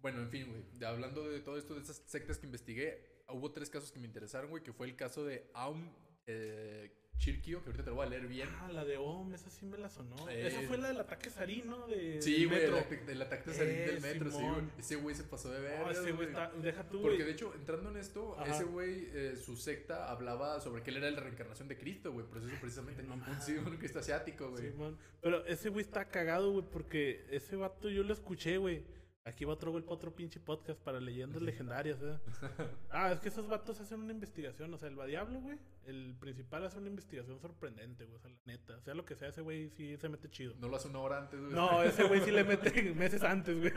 Bueno, 0.01 0.21
en 0.21 0.29
fin, 0.29 0.47
güey. 0.49 0.83
Hablando 0.83 1.29
de 1.29 1.39
todo 1.39 1.57
esto, 1.57 1.75
de 1.75 1.81
esas 1.81 1.97
sectas 2.05 2.39
que 2.39 2.45
investigué, 2.45 3.23
hubo 3.29 3.51
tres 3.51 3.69
casos 3.69 3.91
que 3.91 3.99
me 3.99 4.07
interesaron, 4.07 4.49
güey. 4.49 4.63
Que 4.63 4.73
fue 4.73 4.87
el 4.87 4.95
caso 4.95 5.23
de 5.23 5.49
Aum 5.53 5.91
eh, 6.25 6.91
Chirkio, 7.17 7.61
que 7.63 7.67
ahorita 7.69 7.85
te 7.85 7.89
lo 7.91 7.95
voy 7.95 8.05
a 8.05 8.09
leer 8.09 8.27
bien. 8.27 8.49
Ah, 8.59 8.69
la 8.73 8.83
de 8.83 8.97
OM, 8.97 9.33
esa 9.33 9.49
sí 9.49 9.65
me 9.65 9.77
la 9.77 9.89
sonó. 9.89 10.27
Eh, 10.29 10.47
esa 10.47 10.61
fue 10.63 10.77
la 10.77 10.89
del 10.89 10.99
ataque 10.99 11.29
sarino 11.29 11.87
de. 11.87 12.21
Sí, 12.21 12.39
del 12.39 12.49
güey, 12.49 12.63
el, 12.65 12.73
ataque- 12.73 13.03
el 13.11 13.21
ataque 13.21 13.49
de 13.51 13.55
salir 13.55 13.73
Eh, 13.73 13.85
del 13.87 14.01
metro, 14.01 14.29
sí, 14.31 14.37
güey. 14.41 14.61
Ese 14.77 14.95
güey 14.97 15.15
se 15.15 15.23
pasó 15.23 15.49
de 15.51 15.59
ver. 15.61 15.79
No, 15.79 15.89
ese 15.91 16.11
güey 16.11 16.27
está. 16.27 16.51
Deja 16.51 16.83
tú, 16.89 17.01
Porque 17.01 17.23
de 17.23 17.31
hecho, 17.31 17.53
entrando 17.55 17.89
en 17.91 17.97
esto, 17.97 18.35
Ajá. 18.37 18.53
ese 18.53 18.65
güey, 18.65 19.07
eh, 19.13 19.35
su 19.37 19.55
secta 19.55 20.11
hablaba 20.11 20.59
sobre 20.59 20.83
que 20.83 20.91
él 20.91 20.97
era 20.97 21.09
la 21.11 21.21
reencarnación 21.21 21.69
de 21.69 21.77
Cristo, 21.77 22.11
güey. 22.11 22.25
Por 22.25 22.39
eso 22.39 22.47
precisamente 22.59 23.03
No 23.03 23.15
sí, 23.41 23.53
un 23.53 23.77
Cristo 23.77 23.99
asiático, 23.99 24.49
güey. 24.49 24.71
Simón. 24.71 24.97
Pero 25.21 25.45
ese 25.45 25.69
güey 25.69 25.85
está 25.85 26.05
cagado, 26.09 26.51
güey, 26.51 26.65
porque 26.69 27.25
ese 27.31 27.55
vato 27.55 27.89
yo 27.89 28.03
lo 28.03 28.11
escuché, 28.13 28.57
güey. 28.57 28.83
Aquí 29.25 29.45
va 29.45 29.53
otro 29.53 29.71
güey 29.71 29.83
para 29.83 29.95
otro 29.95 30.13
pinche 30.13 30.39
podcast 30.41 30.77
para 30.81 30.99
leyendas 30.99 31.41
legendarias, 31.41 31.97
¿eh? 32.01 32.19
Ah, 32.91 33.11
es 33.13 33.21
que 33.21 33.29
esos 33.29 33.47
vatos 33.47 33.79
hacen 33.79 34.01
una 34.01 34.11
investigación, 34.11 34.73
o 34.73 34.77
sea, 34.77 34.89
el 34.89 34.99
va 34.99 35.05
Diablo, 35.05 35.39
güey, 35.39 35.57
el 35.85 36.13
principal 36.19 36.65
hace 36.65 36.77
una 36.77 36.89
investigación 36.89 37.39
sorprendente, 37.39 38.03
güey, 38.03 38.17
o 38.17 38.19
sea, 38.19 38.29
la 38.31 38.37
neta. 38.45 38.81
Sea 38.81 38.93
lo 38.93 39.05
que 39.05 39.15
sea, 39.15 39.29
ese 39.29 39.41
güey 39.41 39.69
sí 39.69 39.95
se 39.95 40.09
mete 40.09 40.29
chido. 40.29 40.53
No 40.59 40.67
lo 40.67 40.75
hace 40.75 40.89
una 40.89 40.99
hora 40.99 41.19
antes, 41.19 41.39
güey. 41.39 41.53
No, 41.53 41.81
ese 41.83 42.03
güey 42.03 42.19
sí 42.21 42.31
le 42.31 42.43
mete 42.43 42.93
meses 42.95 43.23
antes, 43.23 43.57
güey. 43.57 43.71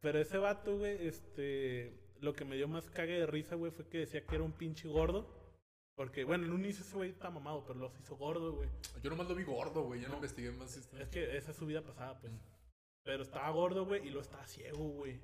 Pero 0.00 0.18
ese 0.18 0.38
vato, 0.38 0.78
güey, 0.78 1.06
este. 1.06 1.98
Lo 2.20 2.32
que 2.34 2.44
me 2.44 2.56
dio 2.56 2.68
más 2.68 2.88
cague 2.88 3.18
de 3.18 3.26
risa, 3.26 3.56
güey, 3.56 3.70
fue 3.72 3.86
que 3.88 3.98
decía 3.98 4.24
que 4.24 4.34
era 4.36 4.44
un 4.44 4.52
pinche 4.52 4.88
gordo. 4.88 5.28
Porque, 5.94 6.24
bueno, 6.24 6.46
en 6.46 6.52
un 6.52 6.64
inicio 6.64 6.82
ese 6.84 6.96
güey 6.96 7.10
está 7.10 7.28
mamado, 7.30 7.64
pero 7.66 7.78
los 7.78 7.98
hizo 8.00 8.16
gordo, 8.16 8.52
güey. 8.54 8.68
Yo 9.02 9.10
nomás 9.10 9.28
lo 9.28 9.34
vi 9.34 9.42
gordo, 9.44 9.82
güey. 9.82 10.00
Ya 10.00 10.06
no 10.06 10.12
No. 10.12 10.16
investigué 10.18 10.50
más. 10.52 10.74
Es 10.76 11.08
que 11.08 11.36
esa 11.36 11.50
es 11.50 11.56
su 11.56 11.66
vida 11.66 11.82
pasada, 11.82 12.18
pues. 12.18 12.32
Pero 13.04 13.22
estaba 13.22 13.50
gordo, 13.50 13.84
güey, 13.86 14.06
y 14.06 14.10
lo 14.10 14.20
estaba 14.20 14.46
ciego, 14.46 14.78
güey. 14.88 15.18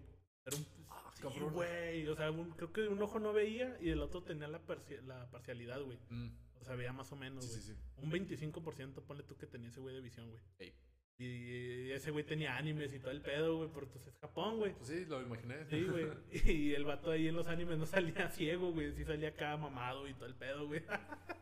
Era 0.44 0.56
un. 0.56 0.66
Ah, 0.88 1.10
sí, 1.14 1.22
cabrón. 1.22 1.52
güey. 1.52 2.06
O 2.08 2.16
sea, 2.16 2.30
un- 2.30 2.50
creo 2.52 2.72
que 2.72 2.88
un 2.88 3.00
ojo 3.02 3.18
no 3.18 3.32
veía 3.32 3.76
y 3.80 3.86
del 3.90 4.00
otro 4.00 4.22
tenía 4.22 4.48
la, 4.48 4.64
parci- 4.66 5.00
la 5.02 5.30
parcialidad, 5.30 5.80
güey. 5.82 5.98
Mm, 6.10 6.28
O 6.60 6.64
sea, 6.64 6.74
veía 6.74 6.92
más 6.92 7.12
o 7.12 7.16
menos, 7.16 7.46
güey. 7.46 7.60
sí, 7.60 7.72
sí. 7.72 7.78
Un 8.02 8.10
25% 8.10 9.02
ponle 9.02 9.22
tú 9.22 9.36
que 9.36 9.46
tenía 9.46 9.68
ese 9.68 9.80
güey 9.80 9.94
de 9.94 10.00
visión, 10.00 10.28
güey. 10.30 10.42
Ey. 10.58 10.74
Y 11.20 11.90
ese 11.90 12.12
güey 12.12 12.24
tenía 12.24 12.56
animes 12.56 12.94
y 12.94 13.00
todo 13.00 13.10
el 13.10 13.20
pedo, 13.20 13.56
güey, 13.56 13.68
porque 13.70 13.90
pues 13.90 14.06
es 14.06 14.16
Japón, 14.18 14.58
güey. 14.58 14.72
Pues 14.74 14.88
sí, 14.88 15.04
lo 15.06 15.20
imaginé. 15.20 15.64
Sí, 15.66 15.82
güey. 15.84 16.06
Y 16.44 16.74
el 16.74 16.84
vato 16.84 17.10
ahí 17.10 17.26
en 17.28 17.34
los 17.34 17.48
animes 17.48 17.76
no 17.78 17.86
salía 17.86 18.28
ciego, 18.30 18.70
güey. 18.72 18.92
Sí 18.92 19.04
salía 19.04 19.30
acá 19.30 19.56
mamado 19.56 20.06
y 20.08 20.14
todo 20.14 20.26
el 20.26 20.34
pedo, 20.36 20.66
güey. 20.68 20.82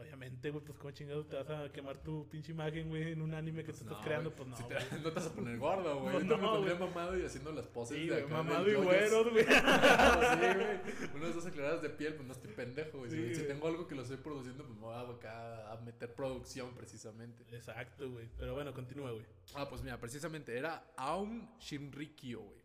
Obviamente, 0.00 0.50
güey, 0.50 0.64
pues 0.64 0.78
como 0.78 0.90
chingados 0.92 1.28
te 1.28 1.36
vas 1.36 1.50
a 1.50 1.70
quemar 1.72 1.98
tu 1.98 2.28
pinche 2.28 2.52
imagen, 2.52 2.88
güey, 2.88 3.12
en 3.12 3.22
un 3.22 3.34
anime 3.34 3.62
que 3.64 3.72
Pues 3.72 3.84
no, 3.84 3.90
estás 3.92 4.04
creando, 4.06 4.34
pues 4.34 4.48
no, 4.48 4.56
Si 4.56 4.64
te- 4.64 4.74
no 5.02 5.02
te 5.02 5.10
vas 5.10 5.26
a 5.26 5.32
poner 5.32 5.58
gordo, 5.58 6.00
güey. 6.00 6.12
Pues 6.14 6.24
Yo 6.28 6.36
me 6.36 6.42
no, 6.42 6.50
pondría 6.52 6.74
mamado 6.76 7.18
y 7.18 7.24
haciendo 7.24 7.52
las 7.52 7.66
poses 7.66 7.96
Sí, 7.96 8.08
de 8.08 8.22
acá. 8.22 8.28
mamado 8.28 8.68
y 8.70 8.74
güeros, 8.74 9.30
güey. 9.30 9.44
sí, 9.44 9.50
güey. 9.52 11.12
Unas 11.14 11.34
dos 11.34 11.46
aclaradas 11.46 11.82
de 11.82 11.90
piel, 11.90 12.14
pues 12.14 12.26
no 12.26 12.32
estoy 12.34 12.52
pendejo, 12.52 12.98
güey. 12.98 13.10
Si- 13.10 13.16
Sí, 13.16 13.28
si, 13.28 13.34
güey. 13.42 13.48
tengo 13.48 13.68
algo 13.68 13.86
que 13.86 13.94
lo 13.94 14.02
estoy 14.02 14.16
produciendo, 14.18 14.64
pues 14.64 14.74
me 14.78 14.84
voy 14.86 14.94
a 14.94 15.00
acá 15.00 15.72
a 15.72 15.76
meter 15.80 16.14
producción 16.14 16.74
precisamente. 16.74 17.44
Exacto, 17.54 18.10
güey. 18.10 18.28
Pero 18.38 18.54
bueno, 18.54 18.72
continúa, 18.72 19.10
güey. 19.12 19.24
Ah, 19.54 19.68
pues 19.68 19.82
mira, 19.82 19.98
precisamente 20.00 20.56
era 20.56 20.84
Aum 20.96 21.48
Shinrikyo, 21.58 22.40
güey. 22.40 22.60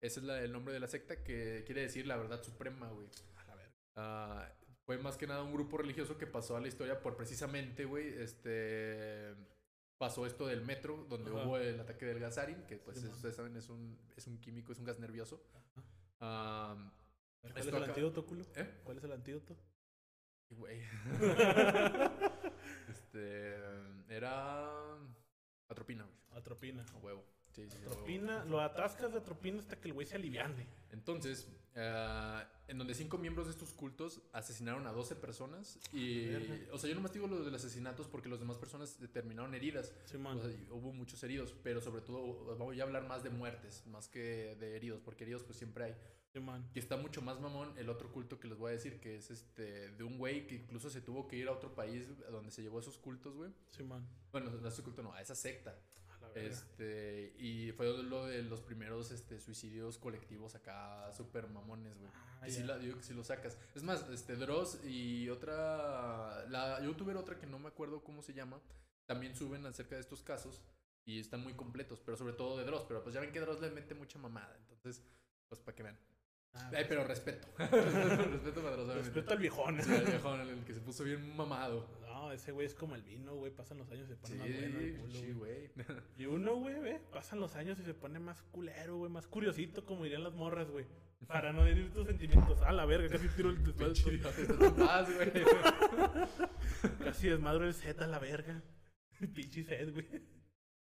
Ese 0.00 0.18
es 0.20 0.26
la- 0.26 0.40
el 0.40 0.50
nombre 0.52 0.74
de 0.74 0.80
la 0.80 0.88
secta 0.88 1.22
que 1.22 1.62
quiere 1.64 1.82
decir 1.82 2.06
la 2.06 2.16
verdad 2.16 2.42
suprema, 2.42 2.88
güey. 2.90 3.06
A 3.36 3.44
la 3.44 3.54
verga. 3.54 3.72
Ah, 3.96 4.48
fue 4.92 5.02
más 5.02 5.16
que 5.16 5.26
nada 5.26 5.42
un 5.42 5.52
grupo 5.52 5.78
religioso 5.78 6.18
que 6.18 6.26
pasó 6.26 6.54
a 6.56 6.60
la 6.60 6.68
historia 6.68 7.00
por 7.00 7.16
precisamente, 7.16 7.84
güey, 7.86 8.08
este... 8.08 9.34
Pasó 9.96 10.26
esto 10.26 10.46
del 10.46 10.62
metro, 10.62 11.06
donde 11.08 11.30
Ajá. 11.30 11.46
hubo 11.46 11.56
el 11.56 11.78
ataque 11.78 12.04
del 12.04 12.18
gasarin, 12.18 12.66
que 12.66 12.76
pues 12.76 13.00
Sí, 13.00 13.06
ustedes 13.06 13.36
saben 13.36 13.56
es 13.56 13.68
un, 13.68 13.96
es 14.16 14.26
un 14.26 14.38
químico, 14.40 14.72
es 14.72 14.78
un 14.80 14.84
gas 14.84 14.98
nervioso. 14.98 15.40
Ah, 16.20 16.76
¿Cuál 17.40 17.56
es 17.56 17.66
el 17.66 17.74
acá- 17.76 17.84
antídoto, 17.86 18.26
culo? 18.26 18.44
¿Eh? 18.56 18.80
¿Cuál 18.84 18.98
es 18.98 19.04
el 19.04 19.12
antídoto? 19.12 19.56
Güey. 20.50 20.82
este... 22.90 23.54
Era... 24.08 24.98
Atropina, 25.68 26.04
güey. 26.04 26.16
Atropina. 26.38 26.84
A 26.92 26.96
huevo. 26.98 27.24
Sí, 27.52 27.68
sí, 27.68 27.76
a 27.76 27.80
huevo. 27.80 27.92
Atropina, 27.92 28.44
lo 28.44 28.60
atascas 28.60 29.12
de 29.12 29.18
atropina 29.18 29.58
hasta 29.58 29.76
que 29.76 29.88
el 29.88 29.94
güey 29.94 30.06
se 30.06 30.16
aliviane. 30.16 30.66
Entonces, 30.90 31.48
eh, 31.74 32.44
en 32.68 32.78
donde 32.78 32.94
cinco 32.94 33.18
miembros 33.18 33.46
de 33.46 33.52
estos 33.52 33.72
cultos 33.72 34.20
asesinaron 34.32 34.86
a 34.86 34.92
12 34.92 35.16
personas 35.16 35.78
y, 35.92 36.34
o 36.70 36.78
sea, 36.78 36.88
yo 36.88 36.94
nomás 36.94 37.12
digo 37.12 37.26
lo 37.26 37.42
de 37.42 37.50
los 37.50 37.64
asesinatos 37.64 38.08
porque 38.08 38.28
las 38.28 38.40
demás 38.40 38.58
personas 38.58 38.98
terminaron 39.12 39.54
heridas. 39.54 39.92
O 40.04 40.08
sea, 40.08 40.18
y 40.50 40.68
hubo 40.70 40.92
muchos 40.92 41.22
heridos, 41.22 41.54
pero 41.62 41.80
sobre 41.80 42.02
todo 42.02 42.56
voy 42.56 42.80
a 42.80 42.84
hablar 42.84 43.06
más 43.06 43.22
de 43.22 43.30
muertes, 43.30 43.86
más 43.86 44.08
que 44.08 44.56
de 44.58 44.76
heridos, 44.76 45.00
porque 45.00 45.24
heridos 45.24 45.42
pues 45.44 45.58
siempre 45.58 45.84
hay. 45.84 45.94
Simón. 46.32 46.66
Y 46.74 46.78
está 46.78 46.96
mucho 46.96 47.20
más 47.20 47.40
mamón 47.40 47.74
el 47.76 47.90
otro 47.90 48.10
culto 48.10 48.40
que 48.40 48.48
les 48.48 48.56
voy 48.56 48.70
a 48.70 48.72
decir, 48.72 49.00
que 49.00 49.16
es 49.16 49.30
este 49.30 49.90
de 49.90 50.04
un 50.04 50.16
güey 50.16 50.46
que 50.46 50.54
incluso 50.54 50.88
se 50.88 51.02
tuvo 51.02 51.28
que 51.28 51.36
ir 51.36 51.48
a 51.48 51.52
otro 51.52 51.74
país 51.74 52.08
donde 52.30 52.50
se 52.50 52.62
llevó 52.62 52.80
esos 52.80 52.96
cultos, 52.96 53.36
güey. 53.36 53.50
Simón. 53.68 54.06
Bueno, 54.30 54.50
no 54.50 54.66
ese 54.66 54.82
culto 54.82 55.02
no, 55.02 55.12
a 55.12 55.20
esa 55.20 55.34
secta. 55.34 55.78
Verga. 56.34 56.48
Este, 56.48 57.34
y 57.38 57.72
fue 57.72 57.86
lo 58.02 58.26
de 58.26 58.42
los 58.42 58.60
primeros 58.60 59.10
este, 59.10 59.40
suicidios 59.40 59.98
colectivos 59.98 60.54
acá, 60.54 61.12
súper 61.12 61.48
mamones, 61.48 61.98
güey. 61.98 62.10
Ah, 62.40 62.48
y 62.48 62.50
sí, 62.50 62.60
ya. 62.60 62.66
la, 62.66 62.78
digo 62.78 62.96
que 62.96 63.02
sí 63.02 63.14
lo 63.14 63.24
sacas. 63.24 63.58
Es 63.74 63.82
más, 63.82 64.08
este, 64.08 64.36
Dross 64.36 64.80
y 64.84 65.28
otra, 65.28 66.46
la 66.48 66.82
youtuber 66.82 67.16
otra 67.16 67.38
que 67.38 67.46
no 67.46 67.58
me 67.58 67.68
acuerdo 67.68 68.02
cómo 68.02 68.22
se 68.22 68.32
llama, 68.32 68.60
también 69.06 69.34
suben 69.34 69.64
acerca 69.66 69.94
de 69.94 70.00
estos 70.00 70.22
casos 70.22 70.62
y 71.04 71.20
están 71.20 71.42
muy 71.42 71.54
completos, 71.54 72.00
pero 72.04 72.16
sobre 72.16 72.32
todo 72.32 72.56
de 72.58 72.64
Dross. 72.64 72.84
Pero 72.88 73.02
pues 73.02 73.14
ya 73.14 73.20
ven 73.20 73.32
que 73.32 73.40
Dross 73.40 73.60
le 73.60 73.70
mete 73.70 73.94
mucha 73.94 74.18
mamada, 74.18 74.56
entonces, 74.58 75.02
pues 75.48 75.60
para 75.60 75.74
que 75.74 75.82
vean. 75.82 75.98
Ah, 76.54 76.70
Ay, 76.74 76.84
pero 76.86 77.04
respeto. 77.04 77.48
respeto. 77.58 78.94
Respeto 78.94 79.32
al 79.32 79.38
viejón. 79.38 79.82
Sí, 79.82 79.94
el 79.94 80.04
viejón, 80.04 80.40
el, 80.40 80.64
que 80.64 80.74
se 80.74 80.80
puso 80.80 81.02
bien 81.04 81.34
mamado. 81.34 81.88
No, 82.02 82.30
ese 82.30 82.52
güey 82.52 82.66
es 82.66 82.74
como 82.74 82.94
el 82.94 83.02
vino, 83.02 83.34
güey. 83.36 83.50
Pasan 83.50 83.78
los 83.78 83.90
años 83.90 84.06
y 84.08 84.12
se 84.12 84.16
pone 84.16 84.34
Sí, 84.34 84.38
más 84.38 84.48
bueno 84.48 84.78
el 84.80 84.96
culo, 84.98 85.14
sí, 85.14 85.32
güey. 85.32 85.70
Y 86.18 86.26
uno, 86.26 86.56
güey, 86.56 86.78
ve, 86.80 87.00
pasan 87.10 87.40
los 87.40 87.56
años 87.56 87.78
y 87.80 87.84
se 87.84 87.94
pone 87.94 88.18
más 88.18 88.42
culero, 88.42 88.98
güey, 88.98 89.10
más 89.10 89.26
curiosito, 89.26 89.86
como 89.86 90.04
dirían 90.04 90.24
las 90.24 90.34
morras, 90.34 90.70
güey. 90.70 90.84
Para 91.26 91.52
no 91.52 91.66
herir 91.66 91.90
tus 91.92 92.06
sentimientos. 92.06 92.60
A 92.62 92.72
la 92.72 92.84
verga, 92.84 93.08
casi 93.08 93.28
tiro 93.28 93.48
el 93.48 93.62
güey. 93.62 94.20
Casi 96.98 97.28
desmadro 97.28 97.66
el 97.66 97.74
set 97.74 98.00
a 98.02 98.06
la 98.06 98.18
verga. 98.18 98.62
Pinche 99.34 99.62
set, 99.62 99.92
güey. 99.92 100.06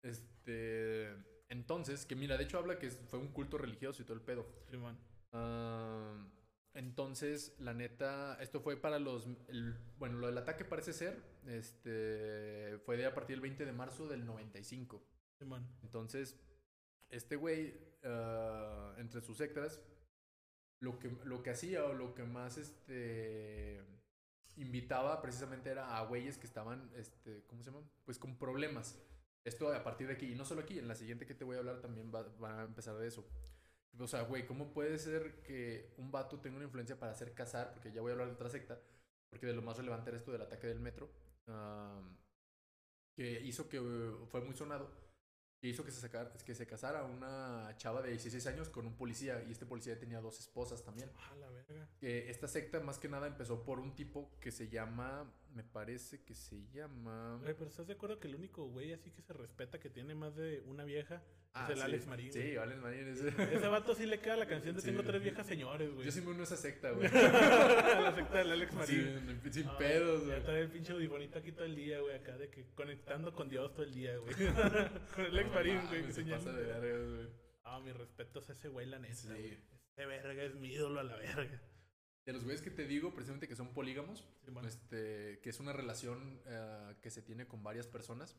Este. 0.02 1.10
Entonces, 1.50 2.06
que 2.06 2.16
mira, 2.16 2.38
de 2.38 2.46
hecho 2.46 2.58
habla 2.58 2.80
que 2.80 2.90
fue 2.90 3.20
un 3.20 3.28
culto 3.28 3.58
religioso 3.58 4.02
y 4.02 4.06
todo 4.06 4.16
el 4.16 4.24
pedo. 4.24 4.48
Simón. 4.72 4.98
Entonces, 6.74 7.56
la 7.60 7.74
neta, 7.74 8.38
esto 8.42 8.60
fue 8.62 8.78
para 8.78 9.00
los. 9.00 9.28
el- 9.48 9.76
bueno, 9.98 10.18
lo 10.20 10.28
del 10.28 10.38
ataque 10.38 10.66
parece 10.66 10.94
ser. 10.94 11.22
Este. 11.48 12.80
Fue 12.86 12.98
de 12.98 13.06
a 13.06 13.14
partir 13.14 13.36
del 13.36 13.42
20 13.42 13.66
de 13.66 13.72
marzo 13.74 14.08
del 14.08 14.26
95. 14.26 15.04
Simón. 15.38 15.68
Entonces, 15.84 16.40
este 17.10 17.36
güey, 17.36 17.74
ah, 18.04 18.96
entre 18.98 19.22
sus 19.22 19.38
sectas, 19.38 19.82
lo 20.80 21.00
que, 21.00 21.10
lo 21.26 21.44
que 21.44 21.52
hacía 21.52 21.86
o 21.86 21.94
lo 21.94 22.14
que 22.16 22.24
más 22.24 22.58
este, 22.58 23.82
invitaba 24.56 25.22
precisamente 25.22 25.70
era 25.70 25.98
a 25.98 26.06
güeyes 26.06 26.38
que 26.38 26.48
estaban, 26.48 26.92
este, 26.96 27.44
¿cómo 27.48 27.64
se 27.64 27.72
llaman? 27.72 27.90
Pues 28.06 28.18
con 28.20 28.38
problemas. 28.38 29.00
Esto 29.46 29.72
a 29.74 29.84
partir 29.84 30.08
de 30.08 30.14
aquí, 30.14 30.32
y 30.32 30.36
no 30.36 30.46
solo 30.46 30.62
aquí, 30.62 30.80
en 30.80 30.88
la 30.88 30.96
siguiente 30.96 31.26
que 31.26 31.36
te 31.36 31.44
voy 31.44 31.56
a 31.56 31.60
hablar 31.60 31.82
también 31.82 32.12
va, 32.14 32.24
va 32.42 32.62
a 32.62 32.64
empezar 32.66 32.96
de 32.98 33.08
eso. 33.08 33.26
O 34.00 34.08
sea, 34.08 34.24
güey, 34.24 34.46
¿cómo 34.46 34.74
puede 34.74 34.98
ser 34.98 35.42
que 35.44 35.94
un 35.98 36.12
vato 36.12 36.40
tenga 36.40 36.56
una 36.56 36.66
influencia 36.66 37.00
para 37.00 37.12
hacer 37.12 37.34
casar? 37.34 37.74
Porque 37.74 37.92
ya 37.92 38.02
voy 38.02 38.10
a 38.10 38.14
hablar 38.14 38.28
de 38.28 38.34
otra 38.34 38.50
secta, 38.50 38.80
porque 39.30 39.46
de 39.46 39.54
lo 39.54 39.62
más 39.62 39.78
relevante 39.78 40.10
era 40.10 40.18
esto 40.18 40.32
del 40.32 40.42
ataque 40.42 40.68
del 40.68 40.80
metro, 40.80 41.10
ah, 41.48 42.02
que 43.16 43.42
hizo 43.42 43.70
que 43.70 43.78
eh, 43.78 44.26
fue 44.28 44.42
muy 44.42 44.56
sonado 44.56 45.04
que 45.64 45.70
hizo 45.70 45.86
que 45.86 45.92
se, 45.92 46.02
sacara, 46.02 46.30
que 46.30 46.54
se 46.54 46.68
casara 46.68 47.06
una 47.06 47.74
chava 47.78 48.02
de 48.02 48.10
16 48.10 48.48
años 48.48 48.68
con 48.68 48.86
un 48.86 48.98
policía 48.98 49.42
y 49.48 49.52
este 49.54 49.66
policía 49.66 49.98
tenía 49.98 50.20
dos 50.20 50.38
esposas 50.38 50.84
también. 50.84 51.10
A 51.32 51.36
la 51.38 51.50
verga. 51.52 51.88
Que 52.02 52.30
esta 52.30 52.50
secta 52.50 52.82
más 52.82 53.00
que 53.00 53.08
nada 53.08 53.28
empezó 53.28 53.64
por 53.64 53.80
un 53.80 53.96
tipo 53.96 54.38
que 54.42 54.52
se 54.52 54.68
llama, 54.68 55.34
me 55.54 55.64
parece 55.64 56.24
que 56.24 56.34
se 56.36 56.66
llama... 56.72 57.38
Güey, 57.42 57.54
pero 57.54 57.70
¿estás 57.70 57.88
de 57.88 57.94
acuerdo 57.94 58.20
que 58.20 58.28
el 58.28 58.36
único 58.36 58.66
güey 58.68 58.94
así 58.94 59.12
que 59.12 59.22
se 59.22 59.34
respeta 59.34 59.80
que 59.80 59.90
tiene 59.90 60.16
más 60.16 60.36
de 60.36 60.62
una 60.66 60.84
vieja 60.84 61.22
Ah, 61.56 61.66
es 61.66 61.70
el 61.72 61.78
sí. 61.78 61.82
Alex 61.84 62.08
Marín? 62.08 62.30
güey? 62.32 62.42
Sí, 62.52 62.56
Alex 62.58 62.82
Marín. 62.82 63.08
es- 63.10 63.22
Ese 63.22 63.68
vato 63.68 63.94
sí 63.94 64.08
le 64.08 64.20
queda 64.20 64.36
la 64.38 64.48
canción 64.48 64.76
de 64.76 64.82
Sí. 64.82 64.88
Tengo 64.88 65.04
tres 65.04 65.22
viejas 65.22 65.46
señores, 65.46 65.94
güey. 65.94 66.06
Yo 66.06 66.12
sí 66.12 66.22
me 66.22 66.32
uno 66.32 66.40
a 66.40 66.44
esa 66.44 66.58
secta, 66.58 66.90
güey. 66.92 67.08
la 67.12 68.14
secta 68.16 68.38
del 68.40 68.52
Alex 68.54 68.74
Marín. 68.74 69.40
sin 69.44 69.54
sin 69.54 69.68
Ah, 69.68 69.78
pedos, 69.78 70.26
güey. 70.26 70.44
trae 70.44 70.62
el 70.62 70.70
pinche 70.72 70.94
audífonito 70.94 71.38
aquí 71.38 71.52
todo 71.52 71.66
el 71.66 71.76
día, 71.76 72.00
güey, 72.02 72.16
acá 72.16 72.36
de 72.38 72.50
que 72.50 72.66
conectando 72.74 73.34
con 73.36 73.50
Dios 73.50 73.72
todo 73.74 73.84
el 73.84 73.94
día, 73.94 74.18
güey. 74.18 74.34
con 75.16 75.26
el 75.26 75.32
Alex 75.32 75.48
No 75.50 75.54
Marín, 75.54 75.82
güey, 75.88 76.12
se 76.12 76.24
pasa 76.24 76.52
de 76.54 76.64
verga, 76.64 77.10
güey. 77.16 77.28
Ah, 77.66 77.80
mis 77.80 77.96
respetos 77.96 78.50
a 78.50 78.54
ese 78.54 78.70
güey, 78.70 78.88
la 78.88 78.98
neta. 78.98 79.14
Sí. 79.14 79.28
güey. 79.28 79.58
Ese 79.96 80.06
verga 80.08 80.44
es 80.44 80.56
mi 80.56 80.70
ídolo 80.74 81.00
a 81.02 81.04
la 81.04 81.16
verga. 81.18 81.62
De 82.26 82.32
los 82.32 82.44
güeyes 82.44 82.62
que 82.62 82.72
te 82.72 82.86
digo, 82.86 83.14
precisamente 83.14 83.50
que 83.50 83.56
son 83.56 83.74
polígamos, 83.74 84.24
este, 84.66 85.40
que 85.42 85.50
es 85.50 85.60
una 85.60 85.74
relación 85.74 86.42
eh, 86.46 86.96
que 87.02 87.12
se 87.12 87.22
tiene 87.22 87.48
con 87.48 87.64
varias 87.64 87.86
personas. 87.86 88.38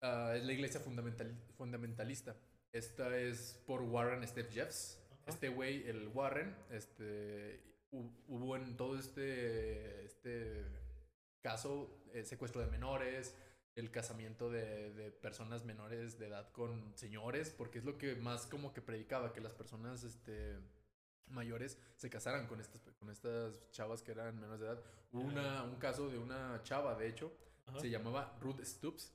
Ah, 0.00 0.34
es 0.36 0.44
la 0.44 0.52
iglesia 0.52 0.80
fundamental, 0.80 1.36
fundamentalista. 1.56 2.36
Esta 2.72 3.16
es 3.18 3.60
por 3.66 3.82
Warren 3.82 4.26
Steph 4.26 4.52
Jeffs. 4.52 4.98
Este 5.26 5.48
güey, 5.48 5.88
el 5.88 6.08
Warren, 6.08 6.56
este, 6.70 7.60
hubo 7.90 8.56
en 8.56 8.76
todo 8.76 8.98
este, 8.98 10.04
este 10.04 10.64
caso 11.40 12.04
eh, 12.14 12.24
secuestro 12.24 12.60
de 12.60 12.68
menores, 12.68 13.36
el 13.74 13.90
casamiento 13.90 14.50
de, 14.50 14.92
de, 14.92 15.10
personas 15.10 15.64
menores 15.64 16.18
de 16.18 16.28
edad 16.28 16.50
con 16.52 16.96
señores, 16.96 17.50
porque 17.50 17.78
es 17.78 17.84
lo 17.84 17.98
que 17.98 18.14
más 18.16 18.46
como 18.46 18.72
que 18.72 18.82
predicaba, 18.82 19.32
que 19.32 19.40
las 19.40 19.52
personas 19.52 20.04
este, 20.04 20.58
mayores 21.32 21.78
se 21.96 22.10
casaran 22.10 22.46
con 22.46 22.60
estas, 22.60 22.80
con 22.98 23.10
estas 23.10 23.52
chavas 23.70 24.02
que 24.02 24.12
eran 24.12 24.38
menores 24.38 24.60
de 24.60 24.66
edad. 24.66 24.82
Hubo 25.12 25.22
una, 25.22 25.64
un 25.64 25.76
caso 25.76 26.08
de 26.08 26.18
una 26.18 26.60
chava, 26.62 26.94
de 26.94 27.08
hecho, 27.08 27.32
se 27.80 27.90
llamaba 27.90 28.36
Ruth 28.40 28.62
Stoops, 28.62 29.12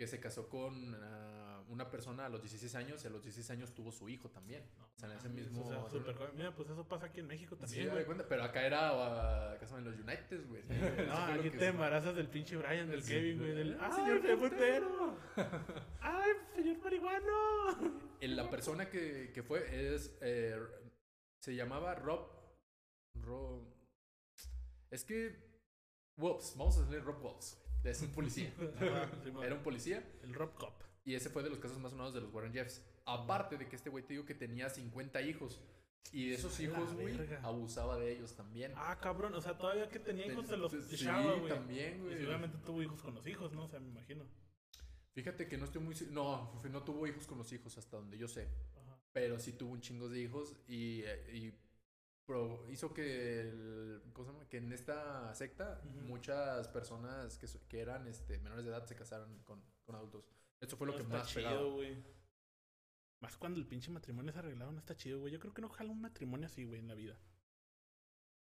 que 0.00 0.06
se 0.06 0.18
casó 0.18 0.48
con 0.48 0.94
uh, 0.94 1.72
una 1.72 1.90
persona 1.90 2.24
a 2.24 2.30
los 2.30 2.40
16 2.40 2.74
años 2.74 3.04
y 3.04 3.06
a 3.06 3.10
los 3.10 3.22
16 3.22 3.50
años 3.50 3.74
tuvo 3.74 3.92
su 3.92 4.08
hijo 4.08 4.30
también. 4.30 4.62
o 4.78 4.98
sea, 4.98 5.10
en 5.10 5.18
ese 5.18 5.28
mismo... 5.28 5.62
O 5.62 5.68
sea, 5.68 5.90
super... 5.90 6.16
Mira, 6.34 6.56
pues 6.56 6.70
eso 6.70 6.88
pasa 6.88 7.04
aquí 7.04 7.20
en 7.20 7.26
México 7.26 7.54
también, 7.54 7.90
sí, 7.94 8.04
cuenta, 8.06 8.26
pero 8.26 8.44
acá 8.44 8.64
era 8.64 8.94
uh, 8.94 9.76
en 9.76 9.84
los 9.84 9.94
United, 9.96 10.46
güey. 10.48 10.62
no, 11.06 11.14
aquí 11.34 11.50
te 11.50 11.66
embarazas 11.66 12.16
del 12.16 12.28
pinche 12.28 12.56
Brian, 12.56 12.88
del 12.88 13.04
Kevin, 13.04 13.38
güey. 13.40 13.52
Del... 13.52 13.76
¡Ay, 13.78 13.92
señor 13.92 14.38
putero! 14.38 15.18
¡Ay, 16.00 16.32
señor 16.54 16.78
marihuano! 16.82 18.00
La 18.22 18.48
persona 18.48 18.88
que, 18.88 19.32
que 19.34 19.42
fue 19.42 19.94
es... 19.94 20.16
Eh, 20.22 20.58
se 21.40 21.54
llamaba 21.54 21.94
Rob... 21.94 22.28
Rob... 23.14 23.64
Es 24.90 25.04
que... 25.04 25.50
Wops, 26.16 26.54
vamos 26.56 26.76
a 26.76 26.82
hacerle 26.82 27.00
Rob 27.00 27.22
Wops. 27.22 27.58
Es 27.82 28.02
un 28.02 28.12
policía. 28.12 28.52
Era 29.42 29.54
un 29.54 29.62
policía. 29.62 30.04
El 30.22 30.34
Rob 30.34 30.54
Cop. 30.54 30.82
Y 31.04 31.14
ese 31.14 31.30
fue 31.30 31.42
de 31.42 31.48
los 31.48 31.58
casos 31.58 31.78
más 31.78 31.92
sonados 31.92 32.12
de 32.12 32.20
los 32.20 32.32
Warren 32.32 32.52
Jeffs. 32.52 32.84
Aparte 33.06 33.56
de 33.56 33.68
que 33.68 33.76
este 33.76 33.88
güey 33.88 34.04
te 34.04 34.12
digo 34.12 34.26
que 34.26 34.34
tenía 34.34 34.68
50 34.68 35.22
hijos. 35.22 35.62
Y 36.12 36.28
de 36.28 36.34
esos 36.34 36.58
hijos, 36.60 36.92
güey, 36.94 37.16
abusaba 37.42 37.96
de 37.98 38.12
ellos 38.12 38.34
también. 38.34 38.72
Ah, 38.76 38.98
cabrón. 39.00 39.34
O 39.34 39.40
sea, 39.40 39.56
todavía 39.56 39.88
que 39.88 39.98
tenía 39.98 40.26
hijos 40.26 40.46
se 40.46 40.56
los 40.56 40.72
sí, 40.72 41.06
güey. 41.06 41.48
también, 41.48 42.00
güey. 42.00 42.14
Y 42.14 42.18
seguramente 42.18 42.58
tuvo 42.58 42.82
hijos 42.82 43.00
con 43.00 43.14
los 43.14 43.26
hijos, 43.26 43.52
¿no? 43.52 43.64
O 43.64 43.68
sea, 43.68 43.80
me 43.80 43.88
imagino. 43.88 44.24
Fíjate 45.12 45.48
que 45.48 45.56
no 45.56 45.64
estoy 45.64 45.82
muy... 45.82 45.94
No, 46.10 46.52
no 46.70 46.82
tuvo 46.82 47.06
hijos 47.06 47.26
con 47.26 47.38
los 47.38 47.52
hijos 47.52 47.76
hasta 47.78 47.96
donde 47.96 48.18
yo 48.18 48.28
sé. 48.28 48.48
Pero 49.12 49.38
sí 49.38 49.52
tuvo 49.52 49.72
un 49.72 49.80
chingo 49.80 50.08
de 50.08 50.20
hijos 50.20 50.56
y, 50.68 51.02
eh, 51.02 51.30
y 51.32 51.54
hizo 52.68 52.92
que, 52.94 53.40
el, 53.40 54.02
que 54.48 54.58
en 54.58 54.72
esta 54.72 55.34
secta 55.34 55.80
muchas 56.06 56.68
personas 56.68 57.38
que, 57.38 57.46
que, 57.68 57.80
eran 57.80 58.06
este, 58.06 58.38
menores 58.38 58.64
de 58.64 58.70
edad 58.70 58.86
se 58.86 58.94
casaran 58.94 59.42
con, 59.44 59.62
con 59.84 59.96
adultos. 59.96 60.24
Eso 60.60 60.76
fue 60.76 60.86
lo 60.86 60.96
que 60.96 61.02
más 61.02 61.28
chido, 61.28 61.74
güey. 61.74 61.96
Más 63.20 63.36
cuando 63.36 63.58
el 63.58 63.66
pinche 63.66 63.90
matrimonio 63.90 64.30
es 64.30 64.36
arreglado, 64.36 64.72
no 64.72 64.78
está 64.78 64.96
chido, 64.96 65.20
güey. 65.20 65.32
Yo 65.32 65.40
creo 65.40 65.52
que 65.52 65.62
no 65.62 65.68
jala 65.68 65.90
un 65.90 66.00
matrimonio 66.00 66.46
así, 66.46 66.64
güey, 66.64 66.80
en 66.80 66.88
la 66.88 66.94
vida. 66.94 67.18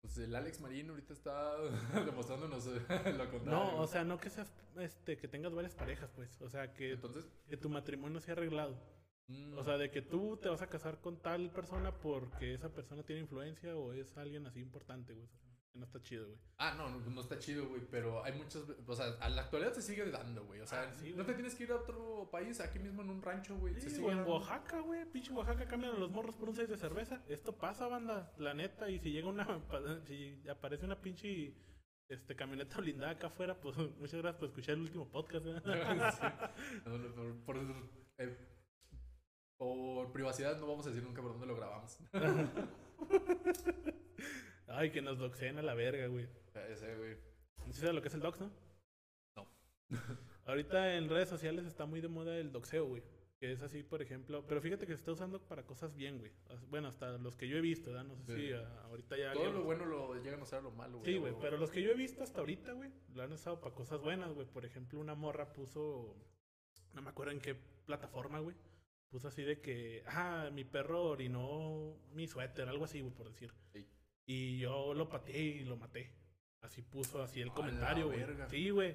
Pues 0.02 0.18
el 0.18 0.34
Alex 0.34 0.60
Marín 0.60 0.90
ahorita 0.90 1.12
está 1.12 1.56
demostrándonos 2.04 2.66
lo 2.66 3.30
contrario. 3.30 3.44
No, 3.44 3.80
o 3.80 3.86
sea, 3.86 4.04
no 4.04 4.18
que 4.18 4.30
seas, 4.30 4.52
este, 4.78 5.16
que 5.16 5.28
tengas 5.28 5.54
varias 5.54 5.74
parejas, 5.74 6.10
pues. 6.14 6.40
O 6.42 6.48
sea, 6.48 6.72
que, 6.74 6.92
Entonces, 6.92 7.26
que 7.48 7.56
tu 7.56 7.68
matrimonio 7.68 8.20
sea 8.20 8.34
arreglado. 8.34 8.76
O 9.56 9.62
sea, 9.64 9.76
de 9.76 9.90
que 9.90 10.02
tú 10.02 10.36
te 10.36 10.48
vas 10.48 10.62
a 10.62 10.68
casar 10.68 11.00
con 11.00 11.20
tal 11.20 11.50
persona 11.50 11.92
porque 11.92 12.54
esa 12.54 12.72
persona 12.72 13.02
tiene 13.02 13.22
influencia 13.22 13.76
o 13.76 13.92
es 13.92 14.16
alguien 14.16 14.46
así 14.46 14.60
importante, 14.60 15.14
güey. 15.14 15.28
No 15.76 15.84
está 15.84 16.00
chido, 16.00 16.26
güey. 16.26 16.38
Ah, 16.56 16.74
no, 16.76 16.88
no, 16.88 17.20
está 17.20 17.38
chido, 17.38 17.68
güey. 17.68 17.82
Pero 17.90 18.24
hay 18.24 18.32
muchos. 18.32 18.66
O 18.86 18.94
sea, 18.94 19.06
a 19.20 19.28
la 19.28 19.42
actualidad 19.42 19.74
se 19.74 19.82
sigue 19.82 20.10
dando, 20.10 20.44
güey. 20.46 20.60
O 20.60 20.66
sea, 20.66 20.90
ah, 20.90 21.02
no 21.14 21.26
te 21.26 21.34
tienes 21.34 21.54
que 21.54 21.64
ir 21.64 21.72
a 21.72 21.76
otro 21.76 22.30
país, 22.30 22.60
aquí 22.60 22.78
mismo 22.78 23.02
en 23.02 23.10
un 23.10 23.20
rancho, 23.20 23.58
güey. 23.58 23.78
Sí, 23.80 24.00
o 24.02 24.10
en 24.10 24.20
Oaxaca, 24.20 24.80
güey. 24.80 25.04
Pinche 25.04 25.32
Oaxaca 25.32 25.66
cambian 25.66 25.96
a 25.96 25.98
los 25.98 26.10
morros 26.10 26.34
por 26.36 26.48
un 26.48 26.56
6 26.56 26.68
de 26.68 26.78
cerveza. 26.78 27.22
Esto 27.28 27.56
pasa, 27.56 27.88
banda. 27.88 28.32
La 28.38 28.54
neta. 28.54 28.88
Y 28.90 28.98
si 28.98 29.10
llega 29.12 29.28
una. 29.28 29.46
Si 30.06 30.42
aparece 30.48 30.86
una 30.86 31.00
pinche. 31.00 31.54
Este, 32.08 32.36
camioneta 32.36 32.78
blindada 32.78 33.10
acá 33.10 33.26
afuera, 33.26 33.60
pues 33.60 33.76
muchas 33.98 34.20
gracias 34.22 34.36
por 34.36 34.48
escuchar 34.48 34.76
el 34.76 34.82
último 34.82 35.10
podcast. 35.10 35.44
¿eh? 35.46 35.60
por, 37.44 37.56
por, 37.56 37.56
eh, 38.18 38.55
por 39.58 40.12
privacidad 40.12 40.58
no 40.58 40.66
vamos 40.66 40.86
a 40.86 40.90
decir 40.90 41.04
nunca 41.04 41.22
por 41.22 41.32
dónde 41.32 41.46
lo 41.46 41.56
grabamos. 41.56 41.98
Ay, 44.68 44.90
que 44.90 45.00
nos 45.00 45.18
doxeen 45.18 45.58
a 45.58 45.62
la 45.62 45.74
verga, 45.74 46.06
güey. 46.08 46.28
Ese, 46.70 46.94
güey. 46.96 47.16
¿Sabes 47.70 47.94
lo 47.94 48.02
que 48.02 48.08
es 48.08 48.14
el 48.14 48.20
dox, 48.20 48.40
no? 48.40 48.50
No. 49.36 49.46
Ahorita 50.46 50.96
en 50.96 51.08
redes 51.08 51.28
sociales 51.28 51.64
está 51.66 51.86
muy 51.86 52.00
de 52.00 52.08
moda 52.08 52.36
el 52.36 52.52
doxeo, 52.52 52.86
güey. 52.86 53.02
Que 53.38 53.52
es 53.52 53.62
así, 53.62 53.82
por 53.82 54.02
ejemplo. 54.02 54.44
Pero 54.46 54.60
fíjate 54.60 54.86
que 54.86 54.92
se 54.92 54.98
está 54.98 55.12
usando 55.12 55.40
para 55.42 55.64
cosas 55.64 55.94
bien, 55.94 56.18
güey. 56.18 56.32
Bueno, 56.68 56.88
hasta 56.88 57.18
los 57.18 57.36
que 57.36 57.48
yo 57.48 57.56
he 57.58 57.60
visto, 57.60 57.90
¿verdad? 57.90 58.06
No 58.06 58.16
sé 58.16 58.34
si 58.34 58.52
ahorita 58.52 59.16
ya. 59.16 59.32
Todo 59.32 59.52
lo 59.52 59.62
bueno 59.62 59.84
lo 59.84 60.14
llegan 60.22 60.40
a 60.40 60.44
usar 60.44 60.62
lo 60.62 60.70
malo, 60.70 60.98
güey. 60.98 61.12
Sí, 61.12 61.18
güey. 61.18 61.34
Pero 61.40 61.58
los 61.58 61.70
que 61.70 61.82
yo 61.82 61.90
he 61.90 61.94
visto 61.94 62.22
hasta 62.22 62.40
ahorita, 62.40 62.72
güey, 62.72 62.90
lo 63.14 63.22
han 63.22 63.32
usado 63.32 63.60
para 63.60 63.74
cosas 63.74 64.00
buenas, 64.00 64.32
güey. 64.32 64.46
Por 64.46 64.64
ejemplo, 64.64 64.98
una 64.98 65.14
morra 65.14 65.52
puso. 65.52 66.16
No 66.94 67.02
me 67.02 67.10
acuerdo 67.10 67.32
en 67.32 67.40
qué 67.40 67.54
plataforma, 67.84 68.40
güey 68.40 68.56
puso 69.16 69.28
así 69.28 69.44
de 69.44 69.62
que, 69.62 70.02
ah, 70.08 70.50
mi 70.52 70.64
perro 70.64 71.04
orinó 71.04 71.96
mi 72.12 72.26
suéter, 72.26 72.68
algo 72.68 72.84
así, 72.84 73.00
güey, 73.00 73.14
por 73.14 73.30
decir. 73.30 73.50
Y 74.26 74.58
yo 74.58 74.92
lo 74.92 75.08
pateé 75.08 75.40
y 75.40 75.64
lo 75.64 75.78
maté. 75.78 76.12
Así 76.60 76.82
puso 76.82 77.22
así 77.22 77.40
el 77.40 77.50
comentario, 77.50 78.08
güey. 78.08 78.26
Sí, 78.50 78.68
güey. 78.68 78.94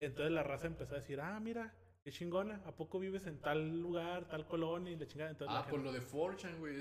Entonces 0.00 0.32
la 0.32 0.42
raza 0.42 0.66
empezó 0.66 0.96
a 0.96 0.98
decir, 0.98 1.20
ah, 1.20 1.38
mira, 1.38 1.72
qué 2.02 2.10
chingona, 2.10 2.62
¿a 2.64 2.72
poco 2.72 2.98
vives 2.98 3.26
en 3.26 3.38
tal 3.38 3.80
lugar, 3.80 4.26
tal 4.28 4.46
colonia 4.46 4.92
y 4.92 4.96
la 4.96 5.06
chingada? 5.06 5.30
Entonces, 5.30 5.56
ah, 5.58 5.66
por 5.68 5.80
lo 5.80 5.92
de 5.92 6.00
Fortune, 6.00 6.58
güey. 6.58 6.80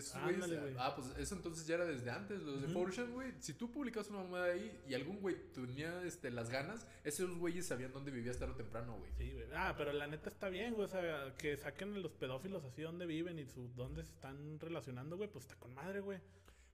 Ah, 0.78 0.94
pues 0.96 1.14
eso 1.18 1.36
entonces 1.36 1.68
ya 1.68 1.76
era 1.76 1.86
desde 1.86 2.10
antes. 2.10 2.42
Los 2.42 2.62
de 2.62 2.68
Fortune, 2.70 3.12
güey. 3.12 3.34
Si 3.40 3.54
tú 3.54 3.72
publicas 3.72 4.10
una 4.10 4.20
mamada 4.20 4.46
ahí 4.46 4.82
y 4.88 4.94
algún 4.94 5.20
güey 5.20 5.36
tenía 5.52 6.04
este, 6.04 6.32
las 6.32 6.50
ganas, 6.50 6.88
esos 7.04 7.38
güeyes 7.38 7.68
sabían 7.68 7.92
dónde 7.92 8.12
vivías 8.12 8.38
tarde 8.38 8.54
o 8.54 8.56
temprano, 8.56 8.98
güey. 8.98 9.12
Sí, 9.18 9.32
güey. 9.34 9.48
Ah, 9.54 9.76
pero 9.78 9.92
la 9.92 10.08
neta 10.08 10.30
está 10.30 10.50
bien, 10.50 10.74
güey. 10.74 10.86
O 10.86 10.90
sea, 10.90 11.34
que 11.38 11.58
saquen 11.58 11.96
a 11.96 12.00
los 12.00 12.14
pedófilos 12.14 12.64
así 12.64 12.82
dónde 12.82 13.06
viven 13.06 13.40
y 13.40 13.46
su, 13.46 13.68
dónde 13.76 14.04
se 14.04 14.12
están 14.12 14.60
relacionando, 14.60 15.18
güey. 15.18 15.30
Pues 15.30 15.46
está 15.46 15.56
con 15.56 15.74
madre, 15.74 16.00
güey. 16.00 16.20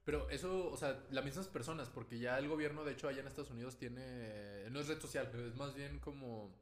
Pero 0.04 0.30
eso, 0.30 0.70
o 0.70 0.76
sea, 0.76 1.04
las 1.10 1.24
mismas 1.24 1.48
personas, 1.48 1.90
porque 1.90 2.20
ya 2.20 2.38
el 2.38 2.46
gobierno, 2.46 2.84
de 2.84 2.92
hecho, 2.92 3.08
allá 3.08 3.22
en 3.22 3.26
Estados 3.26 3.50
Unidos 3.50 3.76
tiene. 3.76 4.70
No 4.70 4.78
es 4.78 4.86
red 4.86 5.00
social, 5.00 5.28
pero 5.32 5.46
es 5.46 5.56
más 5.56 5.74
bien 5.74 5.98
como 5.98 6.54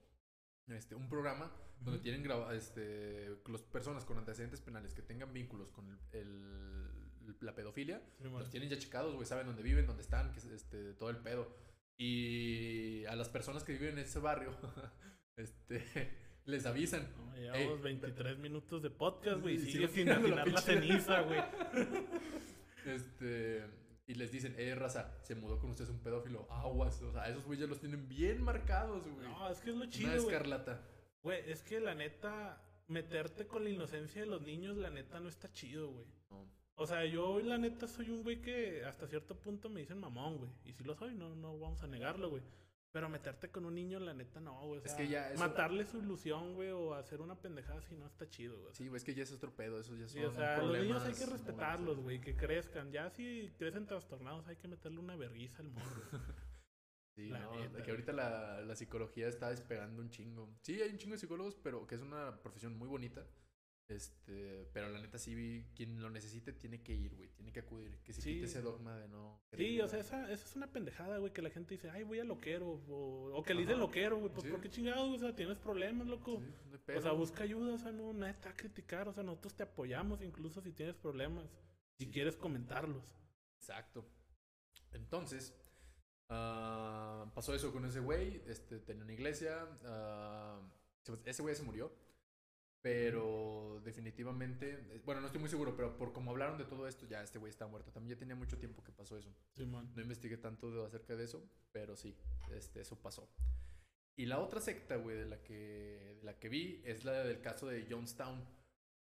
este, 0.68 0.94
un 0.94 1.09
programa 1.09 1.50
donde 1.81 2.00
tienen 2.00 2.22
graba, 2.22 2.55
este, 2.55 3.37
las 3.46 3.62
personas 3.62 4.05
con 4.05 4.16
antecedentes 4.18 4.61
penales 4.61 4.94
que 4.94 5.03
tengan 5.03 5.33
vínculos 5.33 5.70
con 5.70 5.98
el, 6.12 6.88
la 7.40 7.55
pedofilia, 7.55 8.03
los 8.20 8.50
tienen 8.50 8.70
ya 8.70 8.79
checados, 8.79 9.14
güey, 9.14 9.27
saben 9.27 9.46
dónde 9.46 9.62
viven, 9.62 9.87
dónde 9.87 10.03
están, 10.03 10.33
que 10.33 10.40
este, 10.55 10.94
todo 10.94 11.11
el 11.11 11.18
pedo. 11.18 11.55
Y 11.96 13.05
a 13.05 13.14
las 13.14 13.29
personas 13.29 13.62
que 13.62 13.72
viven 13.72 13.98
en 13.98 14.05
ese 14.05 14.18
barrio, 14.18 14.50
este, 15.37 15.85
les 16.46 16.66
avisan. 16.66 17.07
llevamos 17.35 17.83
23 17.83 18.38
minutos 18.38 18.83
de 18.83 18.90
podcast, 18.90 19.40
güey, 19.40 19.59
sigue 19.59 19.88
sin 19.88 20.09
atinar 20.11 20.48
la, 20.48 20.61
ceniza, 20.61 21.20
güey. 21.20 21.40
Este, 22.87 23.64
y 24.07 24.14
les 24.14 24.31
dicen, 24.31 24.55
eh, 24.59 24.75
raza, 24.75 25.17
se 25.23 25.35
mudó 25.35 25.59
con 25.59 25.71
ustedes 25.71 25.90
un 25.90 26.01
pedófilo, 26.01 26.47
aguas. 26.51 27.01
O 27.03 27.12
sea, 27.12 27.29
esos 27.29 27.45
güeyes 27.45 27.69
los 27.69 27.81
tienen 27.81 28.09
bien 28.09 28.43
marcados, 28.43 29.03
güey. 29.05 29.29
No, 29.29 29.51
es 29.51 29.61
que 29.61 29.71
es 29.71 29.77
lo 29.77 29.87
chido. 29.87 30.09
Una 30.09 30.17
escarlata. 30.17 30.83
Güey, 31.23 31.51
es 31.51 31.62
que 31.62 31.81
la 31.81 31.95
neta, 31.95 32.62
meterte 32.87 33.47
con 33.47 33.64
la 33.64 33.71
inocencia 33.71 34.21
de 34.21 34.27
los 34.27 34.43
niños, 34.43 34.77
la 34.77 34.90
neta 34.90 35.21
no 35.21 35.29
está 35.29 35.51
chido, 35.53 35.90
güey. 35.90 36.07
O 36.77 36.87
sea, 36.87 37.05
yo 37.05 37.38
la 37.40 37.57
neta 37.57 37.87
soy 37.87 38.11
un 38.11 38.25
güey 38.25 38.43
que 38.43 38.85
hasta 38.85 39.07
cierto 39.07 39.38
punto 39.38 39.71
me 39.71 39.81
dicen 39.81 39.99
mamón, 39.99 40.38
güey. 40.38 40.51
Y 40.64 40.73
si 40.73 40.83
lo 40.83 40.95
soy, 40.97 41.14
no, 41.14 41.35
no 41.37 41.59
vamos 41.59 41.83
a 41.83 41.87
negarlo, 41.87 42.31
güey. 42.31 42.43
Pero 42.95 43.09
meterte 43.09 43.51
con 43.51 43.65
un 43.65 43.75
niño, 43.75 43.99
la 43.99 44.15
neta, 44.15 44.39
no, 44.39 44.57
güey. 44.69 44.81
es 44.85 44.95
que 44.95 45.09
ya 45.09 45.33
Matarle 45.37 45.85
su 45.85 45.99
ilusión, 45.99 46.55
güey, 46.55 46.71
o 46.71 46.95
hacer 46.95 47.21
una 47.21 47.35
pendejada 47.35 47.81
así 47.81 47.97
no 47.97 48.07
está 48.07 48.31
chido, 48.31 48.57
güey. 48.61 48.73
Sí, 48.73 48.87
güey, 48.87 48.99
es 48.99 49.03
que 49.03 49.15
ya 49.15 49.25
es 49.25 49.33
otro 49.33 49.53
pedo, 49.53 49.81
eso 49.81 49.97
ya 49.97 50.07
son 50.07 50.21
sí, 50.21 50.25
o 50.25 50.31
sea, 50.31 50.59
los 50.59 50.79
niños 50.79 51.03
hay 51.03 51.13
que 51.13 51.27
respetarlos, 51.27 51.99
güey, 51.99 52.21
que 52.21 52.37
crezcan. 52.37 52.93
Ya 52.93 53.11
si 53.11 53.53
crecen 53.59 53.85
trastornados, 53.87 54.47
hay 54.47 54.55
que 54.55 54.69
meterle 54.69 55.01
una 55.01 55.17
vergüenza 55.17 55.61
al 55.61 55.71
morro. 55.71 56.03
Sí, 57.17 57.31
no, 57.31 57.53
que 57.85 57.93
ahorita 57.93 58.13
la, 58.13 58.61
la, 58.63 58.75
psicología 58.75 59.29
está 59.29 59.49
despegando 59.49 60.03
un 60.03 60.11
chingo. 60.11 60.53
Sí, 60.63 60.83
hay 60.83 60.91
un 60.91 60.99
chingo 60.99 61.13
de 61.13 61.21
psicólogos, 61.21 61.55
pero 61.55 61.87
que 61.87 61.95
es 61.95 62.01
una 62.01 62.43
profesión 62.43 62.77
muy 62.77 62.89
bonita. 62.89 63.25
Este, 63.88 64.66
pero 64.73 64.88
la 64.88 64.99
neta 64.99 65.18
sí, 65.18 65.66
quien 65.75 66.01
lo 66.01 66.09
necesite 66.09 66.55
tiene 66.55 66.83
que 66.83 66.94
ir, 66.94 67.14
güey, 67.14 67.29
tiene 67.31 67.53
que 67.53 67.61
acudir, 67.61 67.99
que 67.99 68.14
se 68.14 68.23
quite 68.23 68.47
ese 68.47 68.62
dogma 68.62 68.97
de 68.97 69.09
no. 69.09 69.42
Sí, 69.53 69.79
o 69.81 69.87
sea, 69.87 70.01
esa, 70.01 70.31
esa, 70.33 70.44
es 70.47 70.57
una 70.57 70.73
pendejada, 70.73 71.18
güey, 71.18 71.33
que 71.33 71.42
la 71.42 71.51
gente 71.51 71.75
dice, 71.75 71.90
ay, 71.90 72.03
voy 72.03 72.18
a 72.18 72.25
loquero, 72.25 72.83
o, 72.88 73.31
o 73.35 73.42
que 73.42 73.53
le 73.53 73.61
dicen 73.61 73.79
loquero, 73.79 74.18
güey, 74.18 74.33
pues 74.33 74.47
¿por 74.51 74.61
qué 74.62 74.70
chingados, 74.70 75.14
o 75.14 75.18
sea, 75.18 75.37
tienes 75.37 75.59
problemas, 75.59 76.07
loco. 76.07 76.40
o 76.97 77.01
sea, 77.01 77.12
busca 77.12 77.44
ayuda, 77.44 77.75
o 77.75 77.79
sea, 77.79 77.92
no, 77.92 78.14
nada 78.14 78.31
está 78.31 78.51
a 78.51 78.57
criticar, 78.57 79.07
o 79.07 79.12
sea, 79.12 79.23
nosotros 79.23 79.55
te 79.55 79.64
apoyamos 79.64 80.23
incluso 80.23 80.62
si 80.62 80.73
tienes 80.73 80.97
problemas, 80.97 81.44
si 81.99 82.11
quieres 82.11 82.37
comentarlos. 82.37 83.05
Exacto. 83.59 84.07
Entonces, 84.92 85.55
Uh, 86.31 87.29
pasó 87.35 87.55
eso 87.55 87.70
con 87.70 87.85
ese 87.85 88.01
güey, 88.01 88.42
este, 88.47 88.79
tenía 88.79 89.05
una 89.05 89.12
iglesia, 89.12 89.68
uh, 89.85 91.16
ese 91.27 91.42
güey 91.42 91.55
se 91.55 91.62
murió. 91.62 91.92
Pero 92.85 93.81
definitivamente, 93.83 95.01
bueno, 95.07 95.23
no 95.23 95.29
estoy 95.29 95.40
muy 95.40 95.49
seguro, 95.49 95.75
pero 95.75 95.97
por 95.97 96.12
como 96.12 96.33
hablaron 96.33 96.59
de 96.59 96.66
todo 96.66 96.87
esto, 96.87 97.07
ya 97.07 97.23
este 97.23 97.38
güey 97.38 97.49
está 97.49 97.66
muerto. 97.66 97.90
También 97.90 98.14
ya 98.14 98.18
tenía 98.18 98.35
mucho 98.37 98.59
tiempo 98.59 98.85
que 98.85 98.92
pasó 98.92 99.16
eso. 99.16 99.35
Simón. 99.55 99.90
No 99.97 100.03
investigué 100.03 100.37
tanto 100.37 100.70
de- 100.70 100.85
acerca 100.87 101.16
de 101.16 101.25
eso, 101.25 101.42
pero 101.73 101.97
sí, 101.97 102.14
este, 102.53 102.83
eso 102.83 103.01
pasó. 103.01 103.27
Y 104.18 104.27
la 104.27 104.38
otra 104.38 104.61
secta, 104.61 104.97
güey, 104.97 105.16
de 105.16 105.25
la 105.25 105.42
que, 105.42 105.55
de 106.18 106.25
la 106.25 106.38
que 106.38 106.51
vi 106.51 106.83
es 106.85 107.07
la 107.07 107.12
del 107.25 107.40
caso 107.40 107.66
de 107.68 107.87
Jonestown. 107.88 108.44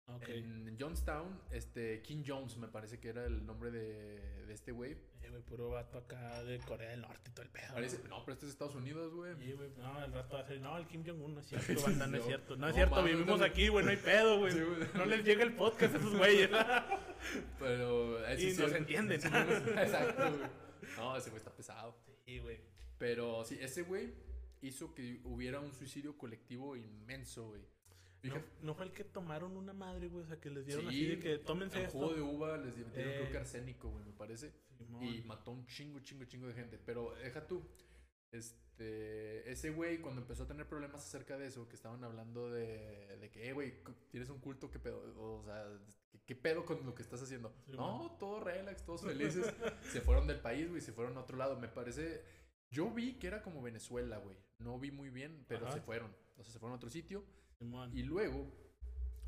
Ok. 0.07 0.29
En 0.29 0.77
Jonestown, 0.79 1.40
este, 1.51 2.03
King 2.03 2.25
Jones 2.27 2.59
me 2.59 2.69
parece 2.69 3.01
que 3.01 3.09
era 3.09 3.25
el 3.25 3.47
nombre 3.47 3.71
de, 3.71 4.45
de 4.47 4.53
este 4.53 4.71
güey. 4.73 4.93
Eh, 5.23 5.31
güey, 5.31 5.40
puro 5.43 5.71
vato 5.71 5.97
acá 5.97 6.43
de 6.45 6.59
Corea 6.59 6.90
del 6.90 7.01
Norte 7.01 7.31
y 7.31 7.33
todo 7.33 7.43
el 7.43 7.51
pedo. 7.51 7.73
Parece, 7.73 8.07
no, 8.09 8.23
pero 8.23 8.35
este 8.35 8.45
es 8.47 8.53
Estados 8.53 8.75
Unidos, 8.75 9.14
güey. 9.14 9.35
Sí, 9.37 9.53
güey, 9.53 9.71
no, 9.79 10.05
el 10.05 10.12
rato 10.12 10.37
va 10.37 10.43
a 10.43 10.47
ser, 10.47 10.61
no, 10.61 10.77
el 10.77 10.87
Kim 10.87 11.03
Jong-un 11.07 11.35
no 11.35 11.40
es 11.40 11.47
cierto, 11.47 11.83
banda, 11.87 12.07
no 12.07 12.17
es 12.19 12.25
cierto. 12.25 12.57
No 12.57 12.69
es 12.69 12.73
no 12.73 12.77
cierto, 12.77 13.03
vivimos 13.03 13.38
no. 13.40 13.45
aquí, 13.47 13.69
güey, 13.69 13.85
no 13.85 13.90
hay 13.93 13.97
pedo, 13.97 14.38
güey. 14.40 14.53
Sí. 14.53 14.61
No 14.95 15.07
les 15.07 15.25
llega 15.25 15.43
el 15.43 15.55
podcast 15.55 15.95
a 15.95 15.99
esos 15.99 16.14
güeyes. 16.17 16.51
Pero 17.59 18.27
eh, 18.27 18.37
sí 18.37 18.43
Y 18.43 18.47
nos 18.49 18.57
cierto. 18.57 18.77
entienden. 18.77 19.21
Sí, 19.21 19.29
Exacto, 19.33 20.37
güey. 20.37 20.51
No, 20.99 21.17
ese 21.17 21.31
güey 21.31 21.38
está 21.38 21.51
pesado. 21.51 21.97
Sí, 22.27 22.38
güey. 22.40 22.61
Pero 22.99 23.45
sí, 23.45 23.57
ese 23.61 23.83
güey 23.83 24.12
hizo 24.61 24.95
que 24.95 25.21
hubiera 25.25 25.61
un 25.61 25.73
suicidio 25.75 26.17
colectivo 26.19 26.77
inmenso, 26.77 27.49
güey. 27.49 27.62
No, 28.29 28.43
no 28.63 28.75
fue 28.75 28.87
el 28.87 28.93
que 28.93 29.05
tomaron 29.05 29.57
una 29.57 29.73
madre, 29.73 30.09
güey, 30.09 30.25
o 30.25 30.27
sea, 30.27 30.41
que 30.41 30.51
les 30.51 30.65
dieron 30.67 30.85
Sí, 30.85 30.89
así 30.89 31.07
de 31.07 31.19
que 31.19 31.39
tómense 31.39 31.79
el 31.79 31.85
esto. 31.87 31.99
jugo 31.99 32.15
de 32.15 32.23
uva 32.23 32.57
les 32.59 32.77
metieron 32.77 33.13
Eh. 33.13 33.17
creo 33.19 33.31
que 33.33 33.39
arsénico, 33.39 33.91
güey, 33.91 34.05
me 34.05 34.13
parece. 34.13 34.53
Simón. 34.79 35.05
Y 35.05 35.23
mató 35.23 35.51
un 35.53 35.67
chingo, 35.67 36.01
chingo, 36.01 36.25
chingo 36.25 36.47
de 36.49 36.55
gente. 36.55 36.79
Pero 36.85 37.15
deja 37.23 37.47
tú. 37.47 37.63
Este, 38.33 39.51
ese 39.51 39.71
güey, 39.71 40.01
cuando 40.01 40.21
empezó 40.21 40.43
a 40.43 40.47
tener 40.49 40.67
problemas 40.69 41.05
acerca 41.05 41.39
de 41.39 41.47
eso, 41.47 41.69
que 41.69 41.77
estaban 41.77 42.03
hablando 42.03 42.51
de, 42.51 43.17
de 43.21 43.31
que, 43.31 43.49
eh, 43.49 43.53
güey, 43.53 43.75
tienes 44.11 44.29
un 44.31 44.41
culto, 44.41 44.71
¿qué 44.71 44.79
pedo? 44.81 45.01
O 45.17 45.45
sea, 45.45 45.67
¿qué, 46.11 46.19
qué 46.27 46.35
pedo 46.35 46.65
con 46.65 46.85
lo 46.85 46.95
que 46.95 47.03
estás 47.03 47.23
haciendo? 47.23 47.55
Sí, 47.67 47.73
no, 47.73 48.17
todo 48.19 48.41
relax, 48.41 48.85
todos 48.85 49.03
felices. 49.03 49.47
se 49.93 50.01
fueron 50.01 50.27
del 50.27 50.41
país, 50.41 50.69
güey, 50.69 50.81
se 50.81 50.93
fueron 50.93 51.17
a 51.17 51.21
otro 51.21 51.37
lado. 51.37 51.59
Me 51.59 51.69
parece. 51.69 52.25
Yo 52.71 52.91
vi 52.91 53.15
que 53.19 53.29
era 53.29 53.43
como 53.43 53.63
Venezuela, 53.63 54.19
güey. 54.19 54.37
No 54.59 54.79
vi 54.81 54.91
muy 54.91 55.11
bien, 55.11 55.45
pero 55.47 55.67
Ajá. 55.67 55.75
se 55.77 55.81
fueron. 55.81 56.11
O 56.37 56.43
sea, 56.43 56.53
se 56.53 56.59
fueron 56.59 56.73
a 56.75 56.77
otro 56.77 56.91
sitio. 56.91 57.25
Y 57.99 58.03
luego, 58.03 58.51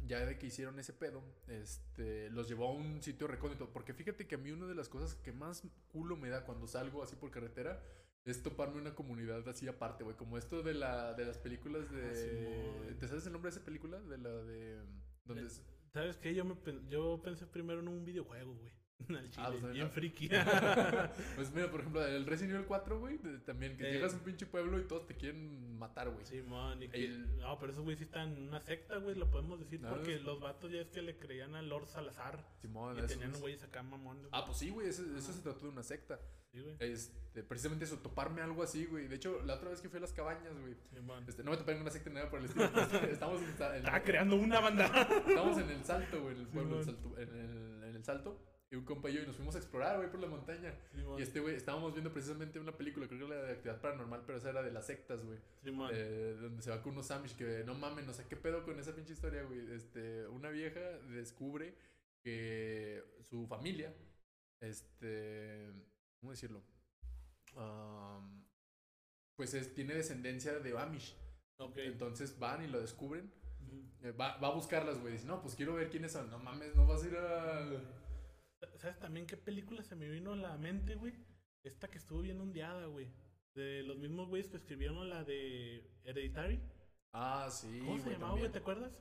ya 0.06 0.24
de 0.24 0.38
que 0.38 0.46
hicieron 0.46 0.78
ese 0.78 0.92
pedo, 0.92 1.22
este, 1.48 2.30
los 2.30 2.48
llevó 2.48 2.68
a 2.68 2.72
un 2.72 3.02
sitio 3.02 3.26
recóndito. 3.26 3.72
Porque 3.72 3.94
fíjate 3.94 4.26
que 4.26 4.34
a 4.34 4.38
mí 4.38 4.50
una 4.50 4.66
de 4.66 4.74
las 4.74 4.88
cosas 4.88 5.14
que 5.16 5.32
más 5.32 5.62
culo 5.88 6.16
me 6.16 6.28
da 6.28 6.44
cuando 6.44 6.66
salgo 6.66 7.02
así 7.02 7.16
por 7.16 7.30
carretera 7.30 7.82
es 8.24 8.42
toparme 8.42 8.80
una 8.80 8.94
comunidad 8.94 9.48
así 9.48 9.68
aparte, 9.68 10.02
güey. 10.04 10.16
Como 10.16 10.36
esto 10.38 10.62
de, 10.62 10.74
la, 10.74 11.14
de 11.14 11.24
las 11.24 11.38
películas 11.38 11.90
de... 11.92 12.90
Ah. 12.90 12.96
¿Te 12.98 13.08
sabes 13.08 13.26
el 13.26 13.32
nombre 13.32 13.50
de 13.50 13.56
esa 13.56 13.64
película? 13.64 14.00
De 14.00 14.18
la 14.18 14.30
de... 14.30 14.80
Donde 15.24 15.42
Eh, 15.44 15.46
es- 15.46 15.62
¿Sabes 15.92 16.16
qué? 16.18 16.34
Yo, 16.34 16.44
me, 16.44 16.56
yo 16.90 17.22
pensé 17.22 17.46
primero 17.46 17.80
en 17.80 17.88
un 17.88 18.04
videojuego, 18.04 18.54
güey. 18.54 18.72
Al 19.08 19.30
chile, 19.30 19.30
Ah, 19.46 19.52
pues, 19.60 19.72
bien 19.72 19.86
no. 19.86 19.90
friki. 19.92 20.28
pues 21.36 21.52
mira, 21.54 21.70
por 21.70 21.80
ejemplo, 21.80 22.04
el 22.04 22.26
Resident 22.26 22.54
Evil 22.54 22.66
4, 22.66 22.98
güey, 22.98 23.18
también, 23.44 23.76
que 23.76 23.88
Eh. 23.88 23.92
llegas 23.92 24.14
a 24.14 24.16
un 24.16 24.22
pinche 24.22 24.46
pueblo 24.46 24.78
y 24.78 24.84
todos 24.84 25.06
te 25.06 25.14
quieren 25.14 25.78
matar, 25.78 26.10
güey. 26.10 26.24
Simón, 26.24 26.82
y 26.82 26.88
que- 26.88 27.04
El- 27.04 27.36
No, 27.38 27.58
pero 27.58 27.72
esos 27.72 27.84
güeyes 27.84 27.98
sí 27.98 28.04
están 28.04 28.36
en 28.36 28.48
una 28.48 28.60
secta, 28.60 28.96
güey, 28.98 29.14
lo 29.14 29.30
podemos 29.30 29.60
decir, 29.60 29.80
No, 29.80 29.90
porque 29.90 30.16
es- 30.16 30.22
los 30.22 30.40
vatos 30.40 30.72
ya 30.72 30.80
es 30.80 30.88
que 30.88 31.02
le 31.02 31.16
creían 31.18 31.54
a 31.54 31.62
Lord 31.62 31.86
Salazar. 31.88 32.44
Simón, 32.60 32.98
Y 32.98 33.06
tenían 33.06 33.32
es- 33.32 33.40
güeyes 33.40 33.62
acá 33.62 33.82
mamones. 33.82 34.26
Ah, 34.32 34.44
pues 34.44 34.58
sí, 34.58 34.70
güey, 34.70 34.88
eso, 34.88 35.02
eso 35.16 35.32
se 35.32 35.40
trató 35.42 35.60
de 35.66 35.68
una 35.72 35.82
secta. 35.82 36.18
Sí, 36.52 36.60
güey. 36.62 36.74
Este, 36.80 37.42
precisamente 37.42 37.84
eso, 37.84 37.98
toparme 37.98 38.40
algo 38.40 38.62
así, 38.62 38.86
güey. 38.86 39.08
De 39.08 39.16
hecho, 39.16 39.42
la 39.44 39.54
otra 39.56 39.68
vez 39.68 39.80
que 39.82 39.90
fui 39.90 39.98
a 39.98 40.00
las 40.00 40.12
cabañas, 40.14 40.58
güey, 40.58 40.74
Simón. 40.94 41.22
este, 41.28 41.44
no 41.44 41.50
me 41.50 41.58
topé 41.58 41.72
en 41.72 41.82
una 41.82 41.90
secta 41.90 42.08
ni 42.08 42.14
nada 42.16 42.30
por 42.30 42.38
el 42.40 42.46
estilo. 42.46 42.64
estamos 43.20 43.40
en, 43.42 43.48
en- 43.48 43.74
Estaba 43.76 44.02
creando 44.02 44.36
una 44.36 44.58
banda. 44.60 44.86
estamos 45.28 45.58
en 45.58 45.68
el 45.70 45.84
salto, 45.84 46.22
güey, 46.22 46.34
en 46.34 46.40
el 46.40 46.48
pueblo, 46.48 46.78
en, 46.78 46.84
Simón. 46.84 47.02
salto, 47.02 47.20
en, 47.20 47.28
el, 47.38 47.84
en 47.84 47.94
el 47.96 48.04
salto. 48.04 48.40
Y 48.70 48.74
un 48.76 48.84
compa 48.84 49.08
y 49.08 49.14
yo, 49.14 49.22
y 49.22 49.26
nos 49.26 49.36
fuimos 49.36 49.54
a 49.54 49.58
explorar, 49.58 49.96
güey, 49.98 50.10
por 50.10 50.18
la 50.18 50.26
montaña. 50.26 50.74
Y 51.18 51.22
este, 51.22 51.38
güey, 51.40 51.54
estábamos 51.54 51.92
viendo 51.92 52.12
precisamente 52.12 52.58
una 52.58 52.76
película, 52.76 53.06
creo 53.06 53.28
que 53.28 53.34
era 53.34 53.44
de 53.44 53.52
actividad 53.52 53.80
paranormal, 53.80 54.24
pero 54.26 54.38
esa 54.38 54.50
era 54.50 54.62
de 54.62 54.72
las 54.72 54.86
sectas, 54.86 55.24
güey. 55.24 55.38
Simón. 55.62 55.90
Eh, 55.94 56.36
donde 56.40 56.62
se 56.62 56.70
va 56.70 56.82
con 56.82 56.92
unos 56.94 57.08
Amish 57.12 57.36
que 57.36 57.62
no 57.64 57.74
mamen, 57.74 58.08
o 58.08 58.12
sea, 58.12 58.26
¿qué 58.28 58.34
pedo 58.36 58.64
con 58.64 58.78
esa 58.80 58.94
pinche 58.94 59.12
historia, 59.12 59.44
güey? 59.44 59.72
Este, 59.72 60.26
una 60.28 60.50
vieja 60.50 60.80
descubre 61.10 61.74
que 62.24 63.04
su 63.22 63.46
familia, 63.46 63.94
este, 64.60 65.70
¿cómo 66.20 66.32
decirlo? 66.32 66.60
Pues 69.36 69.54
es- 69.54 69.74
tiene 69.74 69.94
descendencia 69.94 70.58
de 70.58 70.78
Amish. 70.78 71.14
ok. 71.58 71.76
Entonces 71.78 72.38
van 72.38 72.64
y 72.64 72.66
lo 72.68 72.80
descubren. 72.80 73.30
Eh, 74.02 74.10
va, 74.12 74.36
va 74.38 74.48
a 74.48 74.54
buscarlas, 74.54 74.98
güey. 75.00 75.12
Dice, 75.14 75.26
no, 75.26 75.40
pues 75.40 75.54
quiero 75.54 75.74
ver 75.74 75.88
quiénes 75.90 76.12
son. 76.12 76.30
No 76.30 76.38
mames, 76.38 76.74
no 76.74 76.86
vas 76.86 77.02
a 77.02 77.06
ir 77.06 77.16
a... 77.16 77.70
¿Sabes 78.86 79.00
también 79.00 79.26
qué 79.26 79.36
película 79.36 79.82
se 79.82 79.96
me 79.96 80.08
vino 80.08 80.32
a 80.34 80.36
la 80.36 80.56
mente, 80.58 80.94
güey? 80.94 81.12
Esta 81.64 81.88
que 81.90 81.98
estuvo 81.98 82.20
bien 82.20 82.40
ondeada, 82.40 82.86
güey. 82.86 83.10
De 83.52 83.82
los 83.82 83.98
mismos 83.98 84.28
güeyes 84.28 84.48
que 84.48 84.58
escribieron 84.58 85.08
la 85.10 85.24
de 85.24 85.90
Hereditary. 86.04 86.60
Ah, 87.12 87.48
sí, 87.50 87.80
¿Cómo 87.80 87.98
se 87.98 88.10
llamaba, 88.12 88.38
güey? 88.38 88.52
¿Te 88.52 88.58
acuerdas? 88.58 88.92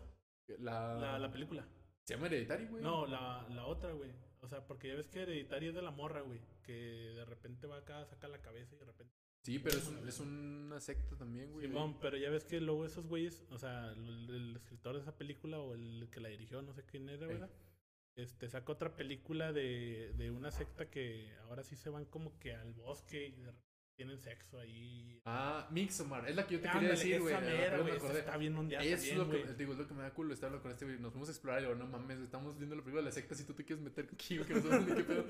La, 0.58 0.96
La, 0.96 1.20
la 1.20 1.32
película. 1.32 1.68
Se 2.04 2.16
llama 2.16 2.26
Hereditary, 2.26 2.66
güey. 2.66 2.82
No, 2.82 3.06
la, 3.06 3.46
la 3.50 3.68
otra, 3.68 3.92
güey. 3.92 4.10
O 4.42 4.48
sea, 4.48 4.66
porque 4.66 4.88
ya 4.88 4.96
ves 4.96 5.08
que 5.08 5.22
Hereditary 5.22 5.68
es 5.68 5.76
de 5.76 5.84
la 5.84 5.92
morra, 5.92 6.22
güey. 6.22 6.42
Que 6.64 6.74
de 6.74 7.26
repente 7.26 7.68
va 7.68 7.78
acá, 7.78 8.04
saca 8.06 8.28
la 8.28 8.42
cabeza 8.42 8.74
y 8.74 8.80
de 8.80 8.86
repente. 8.86 9.14
Sí, 9.44 9.60
pero 9.60 9.78
es, 9.78 9.88
un- 9.88 10.08
es 10.08 10.20
una 10.20 10.80
secta 10.80 11.16
también, 11.16 11.52
güey. 11.52 11.68
Simón, 11.68 12.00
pero 12.00 12.18
ya 12.18 12.32
ves 12.32 12.44
que 12.44 12.60
luego 12.60 12.86
esos 12.88 13.06
güeyes, 13.06 13.46
o 13.52 13.60
sea, 13.60 13.92
el, 13.92 14.32
el 14.32 14.56
escritor 14.56 14.96
de 14.96 15.02
esa 15.02 15.16
película 15.16 15.60
o 15.60 15.76
el 15.76 16.10
que 16.12 16.22
la 16.22 16.30
dirigió, 16.30 16.64
no 16.64 16.74
sé 16.74 16.84
quién 16.88 17.08
era, 17.08 17.28
Ey. 17.28 17.34
¿verdad? 17.34 17.52
Este, 18.16 18.48
saca 18.48 18.72
otra 18.72 18.96
película 18.96 19.52
de, 19.52 20.14
de 20.18 20.32
una 20.32 20.52
secta 20.52 20.90
que 20.90 21.34
ahora 21.44 21.64
sí 21.64 21.76
se 21.76 21.90
van 21.90 22.06
como 22.06 22.40
que 22.40 22.54
al 22.54 22.74
bosque 22.74 23.28
y 23.28 23.42
de 23.42 23.52
tienen 23.96 24.20
sexo 24.20 24.60
ahí. 24.60 25.22
Ah, 25.26 25.68
Mixomar. 25.72 26.28
Es 26.30 26.36
la 26.36 26.46
que 26.46 26.56
yo 26.56 26.62
te 26.62 26.70
quería 26.70 26.90
decir, 26.90 27.22
güey. 27.22 27.34
acordé. 27.34 28.20
está 28.20 28.38
bien 28.38 28.56
ondeada 28.56 28.84
Eso 28.84 29.12
es 29.12 29.18
lo 29.18 29.30
que, 29.30 29.54
digo, 29.54 29.72
es 29.72 29.80
lo 29.80 29.88
que 29.88 29.94
me 29.94 30.04
da 30.04 30.14
culo 30.14 30.34
estar 30.34 30.48
hablando 30.48 30.64
con 30.64 30.72
este 30.72 30.86
güey. 30.86 31.00
Nos 31.00 31.12
fuimos 31.12 31.30
a 31.30 31.32
explorar 31.32 31.62
y 31.62 31.66
digo, 31.66 31.76
no 31.76 31.88
mames, 31.88 32.20
estamos 32.20 32.58
viendo 32.58 32.76
la 32.76 32.82
película 32.82 33.02
de 33.02 33.10
la 33.10 33.14
secta 33.14 33.36
si 33.36 33.46
tú 33.46 33.54
te 33.54 33.64
quieres 33.64 33.84
meter 33.84 34.08
aquí, 34.14 34.38
que 34.40 34.54
no 34.54 34.96
qué 34.96 35.04
pedo. 35.04 35.26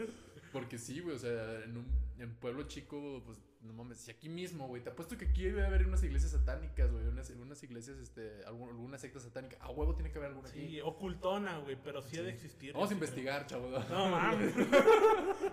Porque 0.52 0.78
sí, 0.78 1.00
güey, 1.00 1.16
o 1.16 1.20
sea, 1.20 1.64
en 1.64 1.78
un 1.78 1.86
en 2.18 2.36
pueblo 2.36 2.64
chico, 2.64 3.22
pues, 3.26 3.40
no 3.66 3.74
mames, 3.74 3.98
si 3.98 4.12
aquí 4.12 4.30
mismo, 4.30 4.68
güey, 4.68 4.82
te 4.84 4.90
apuesto 4.90 5.18
que 5.18 5.26
aquí 5.26 5.44
debe 5.44 5.66
haber 5.66 5.86
unas 5.88 6.04
iglesias 6.04 6.32
satánicas, 6.32 6.92
güey, 6.92 7.06
unas, 7.08 7.30
unas 7.32 7.62
iglesias, 7.64 7.98
este, 7.98 8.44
alguna 8.46 8.98
secta 8.98 9.20
satánica. 9.20 9.58
A 9.60 9.70
huevo 9.72 9.96
tiene 9.96 10.12
que 10.12 10.18
haber 10.20 10.30
alguna 10.30 10.50
aquí. 10.50 10.60
Sí, 10.68 10.82
ocultona, 10.82 11.58
güey, 11.60 11.78
pero 11.84 12.02
sí, 12.02 12.18
ha 12.18 12.22
de 12.24 12.30
Sí. 12.30 12.36
existir. 12.36 12.74
Vamos 12.74 12.90
a 12.90 12.94
yo 12.94 12.98
creo. 13.00 13.08
investigar, 13.08 13.46
chavo. 13.48 13.70
No 13.70 14.10
mames. 14.12 14.54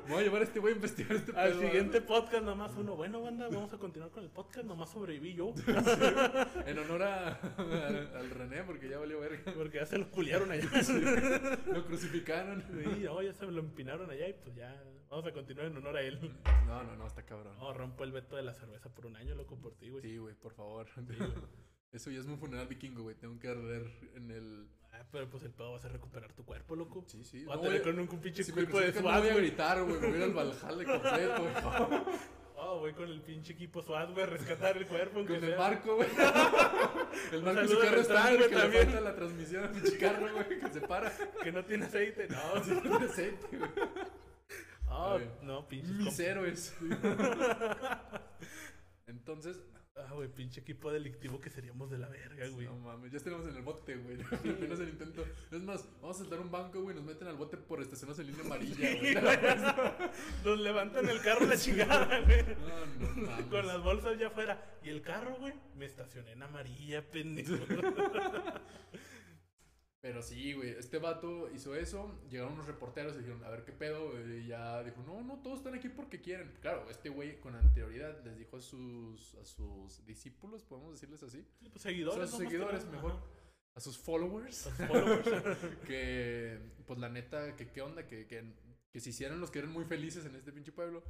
Voy 0.08 0.18
a 0.18 0.22
llevar 0.22 0.42
a 0.42 0.44
este 0.44 0.60
güey 0.60 0.72
a 0.72 0.76
investigar 0.76 1.12
este 1.16 1.32
Al 1.36 1.50
pedo, 1.50 1.60
siguiente 1.62 2.00
podcast 2.02 2.44
nomás 2.44 2.76
uno. 2.76 2.96
Bueno, 2.96 3.22
banda, 3.22 3.48
vamos 3.48 3.72
a 3.72 3.78
continuar 3.78 4.10
con 4.10 4.22
el 4.24 4.30
podcast. 4.30 4.66
Nomás 4.66 4.90
sobreviví 4.90 5.34
yo. 5.34 5.54
En 6.66 6.78
honor 6.78 7.02
a, 7.02 7.28
al, 7.56 8.16
al 8.16 8.30
René, 8.30 8.62
porque 8.64 8.88
ya 8.88 8.98
valió 8.98 9.20
verga. 9.20 9.52
Porque 9.54 9.78
ya 9.78 9.86
se 9.86 9.98
lo 9.98 10.10
culiaron 10.10 10.50
allá. 10.50 10.64
Lo 11.72 11.84
crucificaron. 11.86 12.62
Sí, 12.62 13.02
no, 13.04 13.22
ya 13.22 13.32
se 13.32 13.46
lo 13.46 13.60
empinaron 13.60 14.10
allá 14.10 14.28
y 14.28 14.32
pues 14.34 14.54
ya. 14.54 14.82
Vamos 15.12 15.26
a 15.26 15.32
continuar 15.32 15.66
en 15.66 15.76
honor 15.76 15.94
a 15.98 16.00
él. 16.00 16.18
No, 16.66 16.82
no, 16.84 16.96
no, 16.96 17.06
está 17.06 17.22
cabrón. 17.26 17.54
No, 17.58 17.70
rompo 17.74 18.02
el 18.02 18.12
veto 18.12 18.34
de 18.36 18.42
la 18.42 18.54
cerveza 18.54 18.88
por 18.88 19.04
un 19.04 19.14
año, 19.16 19.34
loco, 19.34 19.56
por 19.58 19.74
ti, 19.74 19.90
güey. 19.90 20.00
Sí, 20.02 20.16
güey, 20.16 20.34
por 20.34 20.54
favor. 20.54 20.86
güey. 20.96 21.18
Eso 21.92 22.10
ya 22.10 22.20
es 22.20 22.24
un 22.26 22.38
funeral 22.38 22.66
vikingo, 22.66 23.02
güey. 23.02 23.14
Tengo 23.16 23.38
que 23.38 23.48
arder 23.48 23.90
en 24.14 24.30
el. 24.30 24.68
Ah, 24.90 25.04
pero 25.12 25.28
pues 25.28 25.42
el 25.42 25.50
pedo 25.50 25.72
va 25.72 25.76
a 25.76 25.80
ser 25.80 25.92
recuperar 25.92 26.32
tu 26.32 26.46
cuerpo, 26.46 26.76
loco. 26.76 27.04
Sí, 27.08 27.22
sí. 27.24 27.44
Va 27.44 27.52
a 27.52 27.56
No, 27.56 27.62
tener 27.64 27.82
güey, 27.82 27.94
con 27.94 28.08
un 28.08 28.20
pinche 28.22 28.42
si 28.42 28.52
equipo 28.52 28.78
de 28.80 28.86
crucifican, 28.86 29.02
no 29.04 29.20
voy 29.20 29.28
a 29.28 29.32
güey. 29.34 29.46
gritar, 29.46 29.82
güey. 29.84 30.00
Me 30.00 30.06
voy 30.06 30.14
a 30.14 30.16
ir 30.16 30.22
al 30.22 30.32
Valhalla 30.32 30.84
completo, 31.00 31.42
güey. 31.42 32.02
Oh, 32.64 32.78
voy 32.78 32.92
con 32.92 33.08
el 33.08 33.20
pinche 33.22 33.54
equipo 33.54 33.82
SWAT, 33.82 34.12
güey, 34.12 34.22
a 34.22 34.26
rescatar 34.26 34.76
el 34.76 34.86
cuerpo. 34.86 35.24
Con 35.26 35.34
el 35.34 35.40
sea. 35.40 35.58
marco, 35.58 35.96
güey. 35.96 36.08
El 37.32 37.42
marco 37.42 37.78
carro 37.80 37.94
al 37.96 38.00
está 38.00 38.22
Frank, 38.22 38.36
güey, 38.38 38.48
que 38.48 38.54
le 38.54 38.60
también. 38.60 38.84
falta 38.84 39.00
la 39.00 39.14
transmisión 39.16 39.64
a 39.64 39.68
mi 39.68 39.90
carro, 39.98 40.32
güey, 40.32 40.60
que 40.60 40.68
se 40.68 40.80
para. 40.82 41.12
Que 41.42 41.50
no 41.50 41.64
tiene 41.64 41.86
aceite. 41.86 42.28
No, 42.28 42.62
Sí, 42.64 42.72
tiene 42.80 43.04
aceite, 43.04 43.56
güey. 43.56 43.70
Ah, 44.94 45.16
Ay. 45.18 45.30
no, 45.42 45.66
pinches 45.68 45.90
Mis 45.92 46.18
héroes. 46.20 46.76
Entonces, 49.06 49.58
Ah, 49.94 50.10
güey, 50.14 50.26
pinche 50.26 50.62
equipo 50.62 50.90
delictivo 50.90 51.38
que 51.38 51.50
seríamos 51.50 51.90
de 51.90 51.98
la 51.98 52.08
verga, 52.08 52.48
güey. 52.48 52.66
no 52.66 52.76
mames, 52.78 53.12
ya 53.12 53.18
estamos 53.18 53.46
en 53.46 53.56
el 53.56 53.60
bote, 53.62 53.94
güey. 53.96 54.16
Apenas 54.32 54.80
el 54.80 54.88
intento. 54.88 55.22
Es 55.50 55.60
más, 55.62 55.86
vamos 56.00 56.16
a 56.16 56.20
saltar 56.20 56.40
un 56.40 56.50
banco, 56.50 56.80
güey, 56.80 56.96
nos 56.96 57.04
meten 57.04 57.28
al 57.28 57.36
bote 57.36 57.58
por 57.58 57.82
estacionarnos 57.82 58.18
en 58.20 58.26
línea 58.28 58.42
amarilla, 58.42 58.96
güey. 58.96 59.14
Nos 60.44 60.58
levantan 60.60 61.06
el 61.10 61.20
carro 61.20 61.44
la 61.44 61.58
chingada, 61.58 62.20
güey. 62.24 62.42
No, 62.42 63.06
no 63.06 63.26
mames. 63.28 63.46
Con 63.46 63.66
las 63.66 63.82
bolsas 63.82 64.18
ya 64.18 64.28
afuera. 64.28 64.64
Y 64.82 64.88
el 64.88 65.02
carro, 65.02 65.36
güey, 65.38 65.52
me 65.76 65.84
estacioné 65.84 66.32
en 66.32 66.42
amarilla, 66.42 67.02
pendejo. 67.10 67.54
Pero 70.02 70.20
sí, 70.20 70.52
güey, 70.52 70.70
este 70.70 70.98
vato 70.98 71.48
hizo 71.54 71.76
eso, 71.76 72.20
llegaron 72.28 72.54
unos 72.54 72.66
reporteros 72.66 73.14
y 73.14 73.18
dijeron, 73.18 73.44
a 73.44 73.50
ver 73.50 73.64
qué 73.64 73.70
pedo, 73.70 74.20
y 74.36 74.48
ya 74.48 74.82
dijo, 74.82 75.00
no, 75.06 75.22
no, 75.22 75.40
todos 75.42 75.58
están 75.58 75.74
aquí 75.74 75.88
porque 75.88 76.20
quieren. 76.20 76.52
Claro, 76.60 76.90
este 76.90 77.08
güey 77.08 77.38
con 77.38 77.54
anterioridad 77.54 78.20
les 78.24 78.36
dijo 78.36 78.56
a 78.56 78.60
sus, 78.60 79.36
a 79.36 79.44
sus 79.44 80.04
discípulos, 80.04 80.64
podemos 80.64 80.94
decirles 80.94 81.22
así, 81.22 81.46
Sí, 81.60 81.68
pues 81.68 81.82
seguidores. 81.82 82.18
O 82.18 82.26
sea, 82.26 82.26
sus. 82.26 82.40
Más 82.40 82.42
que 82.42 82.48
seguidores, 82.48 82.84
mejor. 82.86 83.12
Ajá. 83.12 83.22
a 83.76 83.80
sus 83.80 83.96
followers, 83.96 84.66
Los 84.66 84.88
followers. 84.88 85.58
que, 85.86 86.58
pues 86.84 86.98
la 86.98 87.08
neta, 87.08 87.54
que 87.54 87.70
qué 87.70 87.80
onda, 87.80 88.04
que, 88.04 88.26
que, 88.26 88.42
que 88.90 89.00
se 89.00 89.10
hicieran 89.10 89.40
los 89.40 89.52
que 89.52 89.60
eran 89.60 89.70
muy 89.70 89.84
felices 89.84 90.26
en 90.26 90.34
este 90.34 90.50
pinche 90.50 90.72
pueblo 90.72 91.04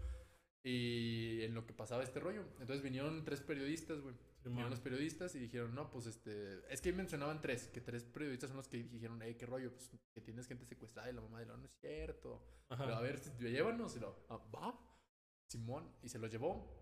y 0.62 1.40
en 1.42 1.54
lo 1.54 1.66
que 1.66 1.72
pasaba 1.72 2.02
este 2.02 2.20
rollo. 2.20 2.44
Entonces 2.60 2.82
vinieron 2.82 3.24
tres 3.24 3.40
periodistas, 3.40 4.02
güey. 4.02 4.14
Vinieron 4.44 4.70
los 4.70 4.80
periodistas 4.80 5.34
y 5.34 5.38
dijeron, 5.38 5.74
no, 5.74 5.90
pues 5.90 6.06
este. 6.06 6.60
Es 6.72 6.80
que 6.80 6.92
mencionaban 6.92 7.40
tres, 7.40 7.68
que 7.68 7.80
tres 7.80 8.04
periodistas 8.04 8.48
son 8.48 8.56
los 8.56 8.68
que 8.68 8.78
dijeron, 8.82 9.20
hey, 9.22 9.36
qué 9.38 9.46
rollo, 9.46 9.72
pues 9.72 9.90
que 10.14 10.20
tienes 10.20 10.46
gente 10.48 10.64
secuestrada 10.66 11.10
y 11.10 11.14
la 11.14 11.20
mamá 11.20 11.40
de 11.40 11.46
lo 11.46 11.56
no 11.56 11.64
es 11.64 11.72
cierto. 11.80 12.44
Ajá. 12.68 12.84
Pero 12.84 12.96
a 12.96 13.00
ver, 13.00 13.18
si- 13.18 13.30
llévanos. 13.38 13.96
Y 13.96 14.00
lo, 14.00 14.26
"Ah, 14.28 14.38
va. 14.54 14.78
Simón. 15.48 15.90
Y 16.02 16.08
se 16.08 16.18
los 16.18 16.30
llevó. 16.30 16.80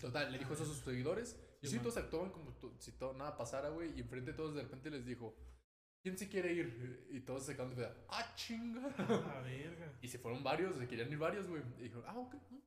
Total, 0.00 0.30
le 0.32 0.38
dijo 0.38 0.54
eso 0.54 0.62
a 0.62 0.66
sus 0.66 0.78
seguidores. 0.78 1.38
Y 1.60 1.66
sí, 1.68 1.78
todos 1.78 1.96
actuaban 1.96 2.30
como 2.30 2.52
si 2.78 2.92
todo, 2.92 3.12
nada 3.14 3.36
pasara, 3.36 3.68
güey. 3.70 3.96
Y 3.96 4.00
enfrente 4.00 4.30
de 4.32 4.36
todos 4.36 4.54
de 4.54 4.62
repente 4.62 4.90
les 4.90 5.04
dijo, 5.04 5.36
¿quién 6.02 6.16
se 6.18 6.28
quiere 6.28 6.52
ir? 6.52 7.06
Y 7.10 7.20
todos 7.20 7.44
se 7.44 7.52
quedaron 7.54 7.74
de 7.74 7.82
pedo, 7.84 7.94
¡ah, 8.08 8.32
chinga! 8.34 8.86
A 8.98 9.40
verga. 9.42 9.98
Y 10.00 10.08
se 10.08 10.18
fueron 10.18 10.42
varios, 10.42 10.76
se 10.76 10.88
querían 10.88 11.10
ir 11.12 11.18
varios, 11.18 11.46
güey. 11.46 11.62
Y 11.78 11.82
dijo, 11.84 12.02
ah, 12.06 12.18
ok, 12.18 12.34
mm, 12.50 12.58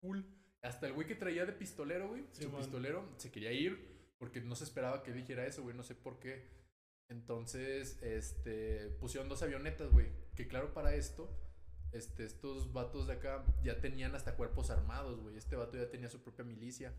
cool. 0.00 0.24
Hasta 0.68 0.86
el 0.86 0.92
güey 0.92 1.06
que 1.06 1.14
traía 1.14 1.46
de 1.46 1.52
pistolero, 1.52 2.08
güey, 2.08 2.24
Sí, 2.32 2.42
su 2.44 2.50
man. 2.50 2.60
pistolero, 2.60 3.08
se 3.16 3.30
quería 3.30 3.52
ir 3.52 3.98
porque 4.18 4.40
no 4.40 4.54
se 4.54 4.64
esperaba 4.64 5.02
que 5.02 5.12
dijera 5.12 5.46
eso, 5.46 5.62
güey, 5.62 5.76
no 5.76 5.82
sé 5.82 5.94
por 5.94 6.18
qué. 6.18 6.44
Entonces, 7.08 7.98
este, 8.02 8.90
pusieron 9.00 9.28
dos 9.28 9.42
avionetas, 9.42 9.90
güey. 9.90 10.08
Que 10.34 10.46
claro, 10.46 10.74
para 10.74 10.94
esto, 10.94 11.30
este, 11.92 12.24
estos 12.24 12.72
vatos 12.72 13.06
de 13.06 13.14
acá 13.14 13.44
ya 13.62 13.80
tenían 13.80 14.14
hasta 14.14 14.36
cuerpos 14.36 14.70
armados, 14.70 15.20
güey. 15.20 15.36
Este 15.36 15.56
vato 15.56 15.78
ya 15.78 15.88
tenía 15.90 16.08
su 16.10 16.20
propia 16.22 16.44
milicia. 16.44 16.92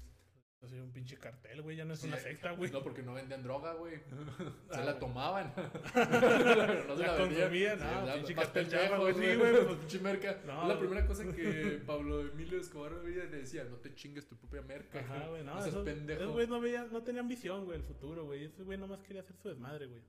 Así 0.61 0.75
un 0.77 0.91
pinche 0.91 1.17
cartel, 1.17 1.61
güey. 1.61 1.77
Ya 1.77 1.85
no 1.85 1.93
es 1.93 2.01
Sí, 2.01 2.07
una 2.07 2.17
secta, 2.17 2.51
güey. 2.51 2.69
No, 2.69 2.83
porque 2.83 3.01
no 3.01 3.13
vendían 3.13 3.41
droga, 3.43 3.73
güey. 3.75 3.95
Se 4.69 4.75
Ah, 4.77 4.83
la 4.83 4.99
tomaban. 4.99 5.53
Pero 5.93 6.83
no 6.85 6.97
se 6.97 7.03
La 7.03 7.17
consumían, 7.17 7.79
Sí, 7.79 7.85
ah, 7.87 8.03
ya, 8.05 8.13
pinche 8.15 8.35
cartel 8.35 8.67
chafa, 8.69 8.97
güey. 8.97 9.13
Sí, 9.13 9.35
güey, 9.35 9.37
pues. 9.65 9.77
Pinche 9.79 9.99
merca. 9.99 10.41
No, 10.45 10.67
la 10.67 10.77
primera 10.77 11.05
cosa 11.07 11.23
que 11.31 11.81
Pablo 11.85 12.21
Emilio 12.27 12.59
Escobar 12.59 12.91
le 12.91 13.27
decía, 13.27 13.63
no 13.63 13.77
te 13.77 13.95
chingues 13.95 14.27
tu 14.27 14.35
propia 14.37 14.61
merca. 14.61 14.99
Ajá, 14.99 15.27
güey. 15.29 15.43
No, 15.45 15.53
seas 15.55 15.67
esos, 15.67 15.85
pendejo. 15.85 16.19
esos 16.21 16.33
güeyes 16.33 16.49
no, 16.81 16.87
no 16.91 17.03
tenían 17.03 17.27
visión, 17.29 17.63
güey, 17.63 17.77
el 17.77 17.83
futuro, 17.85 18.25
güey. 18.25 18.43
Ese 18.45 18.63
güey 18.63 18.77
nomás 18.77 19.01
quería 19.01 19.21
hacer 19.21 19.37
su 19.37 19.47
desmadre, 19.47 19.85
güey. 19.87 20.01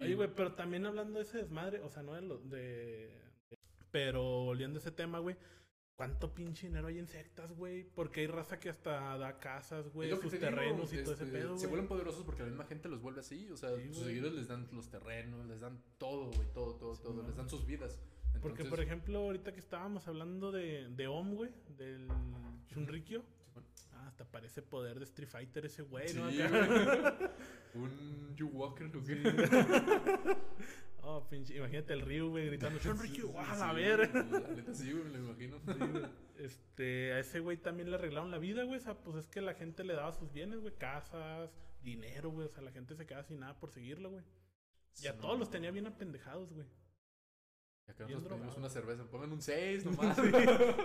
Oye, 0.00 0.14
güey, 0.14 0.28
pero 0.34 0.52
también 0.52 0.84
hablando 0.84 1.18
de 1.18 1.24
ese 1.24 1.38
desmadre, 1.38 1.80
o 1.80 1.88
sea, 1.88 2.02
no 2.02 2.12
de 2.14 2.20
lo 2.22 2.36
de- 2.38 3.18
Pero 3.90 4.22
volviendo 4.44 4.78
a 4.78 4.80
ese 4.82 4.90
tema, 4.92 5.18
güey. 5.20 5.36
¿Cuánto 5.98 6.32
pinche 6.32 6.68
dinero 6.68 6.86
hay 6.86 7.00
en 7.00 7.08
sectas, 7.08 7.50
güey? 7.56 7.82
Porque 7.82 8.20
hay 8.20 8.28
raza 8.28 8.60
que 8.60 8.68
hasta 8.68 9.18
da 9.18 9.40
casas, 9.40 9.92
güey, 9.92 10.08
sus 10.10 10.20
te 10.20 10.28
digo, 10.28 10.38
terrenos 10.38 10.92
y 10.92 11.02
todo 11.02 11.14
ese 11.14 11.24
este, 11.24 11.38
pedo, 11.38 11.58
Se 11.58 11.66
vuelven 11.66 11.88
poderosos 11.88 12.22
porque 12.22 12.42
la 12.42 12.48
misma 12.50 12.66
gente 12.66 12.88
los 12.88 13.02
vuelve 13.02 13.18
así. 13.18 13.50
O 13.50 13.56
sea, 13.56 13.74
Sí, 13.74 13.88
sus 13.92 14.04
seguidores 14.04 14.34
les 14.34 14.46
dan 14.46 14.68
los 14.70 14.88
terrenos, 14.88 15.44
les 15.46 15.60
dan 15.60 15.82
todo, 15.98 16.30
güey, 16.30 16.46
todo, 16.54 16.76
todo, 16.76 16.94
Sí, 16.94 17.02
todo. 17.02 17.26
Les 17.26 17.34
dan 17.34 17.50
sus 17.50 17.66
vidas. 17.66 17.98
Porque, 18.40 18.64
por 18.64 18.78
ejemplo, 18.78 19.18
ahorita 19.18 19.52
que 19.52 19.58
estábamos 19.58 20.06
hablando 20.06 20.52
de, 20.52 20.88
de 20.88 21.08
Om, 21.08 21.34
güey, 21.34 21.50
del 21.76 22.06
Shunrikyo, 22.68 23.24
ah, 23.94 24.06
hasta 24.06 24.24
parece 24.24 24.62
poder 24.62 25.00
de 25.00 25.04
Street 25.04 25.28
Fighter 25.28 25.66
ese 25.66 25.82
güey, 25.82 26.10
Sí, 26.10 26.16
¿no? 26.16 26.26
Acá. 26.26 27.32
Un 27.74 28.36
You 28.36 28.46
Walker, 28.50 28.86
¿o 28.86 29.02
qué? 29.02 29.20
Oh, 31.10 31.26
pinche, 31.26 31.56
imagínate 31.56 31.94
el 31.94 32.02
Ryu, 32.02 32.28
güey, 32.28 32.46
gritando 32.48 32.78
Sí, 32.80 32.88
¡ah, 33.38 33.54
sí, 33.54 33.60
la 33.60 33.72
verga! 33.72 34.26
La 34.30 34.40
neta 34.54 34.74
sí, 34.74 34.92
güey, 34.92 35.04
me 35.04 35.10
lo 35.10 35.18
imagino. 35.24 35.58
Sí, 35.66 35.72
güey. 35.78 36.02
Este, 36.38 37.12
a 37.14 37.18
ese 37.20 37.40
güey 37.40 37.56
también 37.56 37.90
le 37.90 37.96
arreglaron 37.96 38.30
la 38.30 38.36
vida, 38.36 38.64
güey. 38.64 38.78
O 38.78 38.82
sea, 38.82 38.94
pues 38.94 39.16
es 39.16 39.26
que 39.28 39.40
la 39.40 39.54
gente 39.54 39.84
le 39.84 39.94
daba 39.94 40.12
sus 40.12 40.30
bienes, 40.34 40.60
güey, 40.60 40.74
casas, 40.74 41.50
dinero, 41.82 42.30
güey. 42.30 42.46
O 42.46 42.50
sea, 42.50 42.62
la 42.62 42.72
gente 42.72 42.94
se 42.94 43.06
quedaba 43.06 43.24
sin 43.24 43.40
nada 43.40 43.58
por 43.58 43.70
seguirlo, 43.70 44.10
güey. 44.10 44.24
Y 45.02 45.06
a 45.06 45.12
Sí, 45.12 45.18
todos 45.18 45.32
no. 45.34 45.38
los 45.40 45.50
tenía 45.50 45.70
bien 45.70 45.86
apendejados, 45.86 46.52
güey. 46.52 46.66
Y 47.86 47.90
acá 47.90 48.06
nos 48.06 48.22
pedimos 48.22 48.56
una 48.58 48.68
cerveza. 48.68 49.04
Pongan 49.10 49.32
un 49.32 49.40
6 49.40 49.84
nomás. 49.86 50.18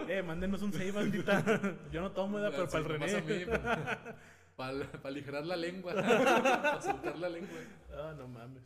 Eh, 0.08 0.24
mándenos 0.26 0.62
un 0.62 0.72
save, 0.72 0.92
bandita. 0.94 1.44
Yo 1.92 2.00
no 2.00 2.14
tomo, 2.14 2.38
¿verdad? 2.38 2.52
pero 2.52 2.68
Sí, 2.68 2.72
para 2.72 2.96
el 2.96 3.14
a 3.14 3.20
René. 3.20 3.46
para, 3.46 4.20
para, 4.56 4.92
para 4.94 5.10
aligerar 5.10 5.46
la 5.46 5.58
lengua. 5.58 5.94
para 5.96 6.82
soltar 6.82 7.20
la 7.20 7.28
lengua. 7.28 7.60
Ah, 7.92 8.14
no 8.18 8.28
mames. 8.30 8.64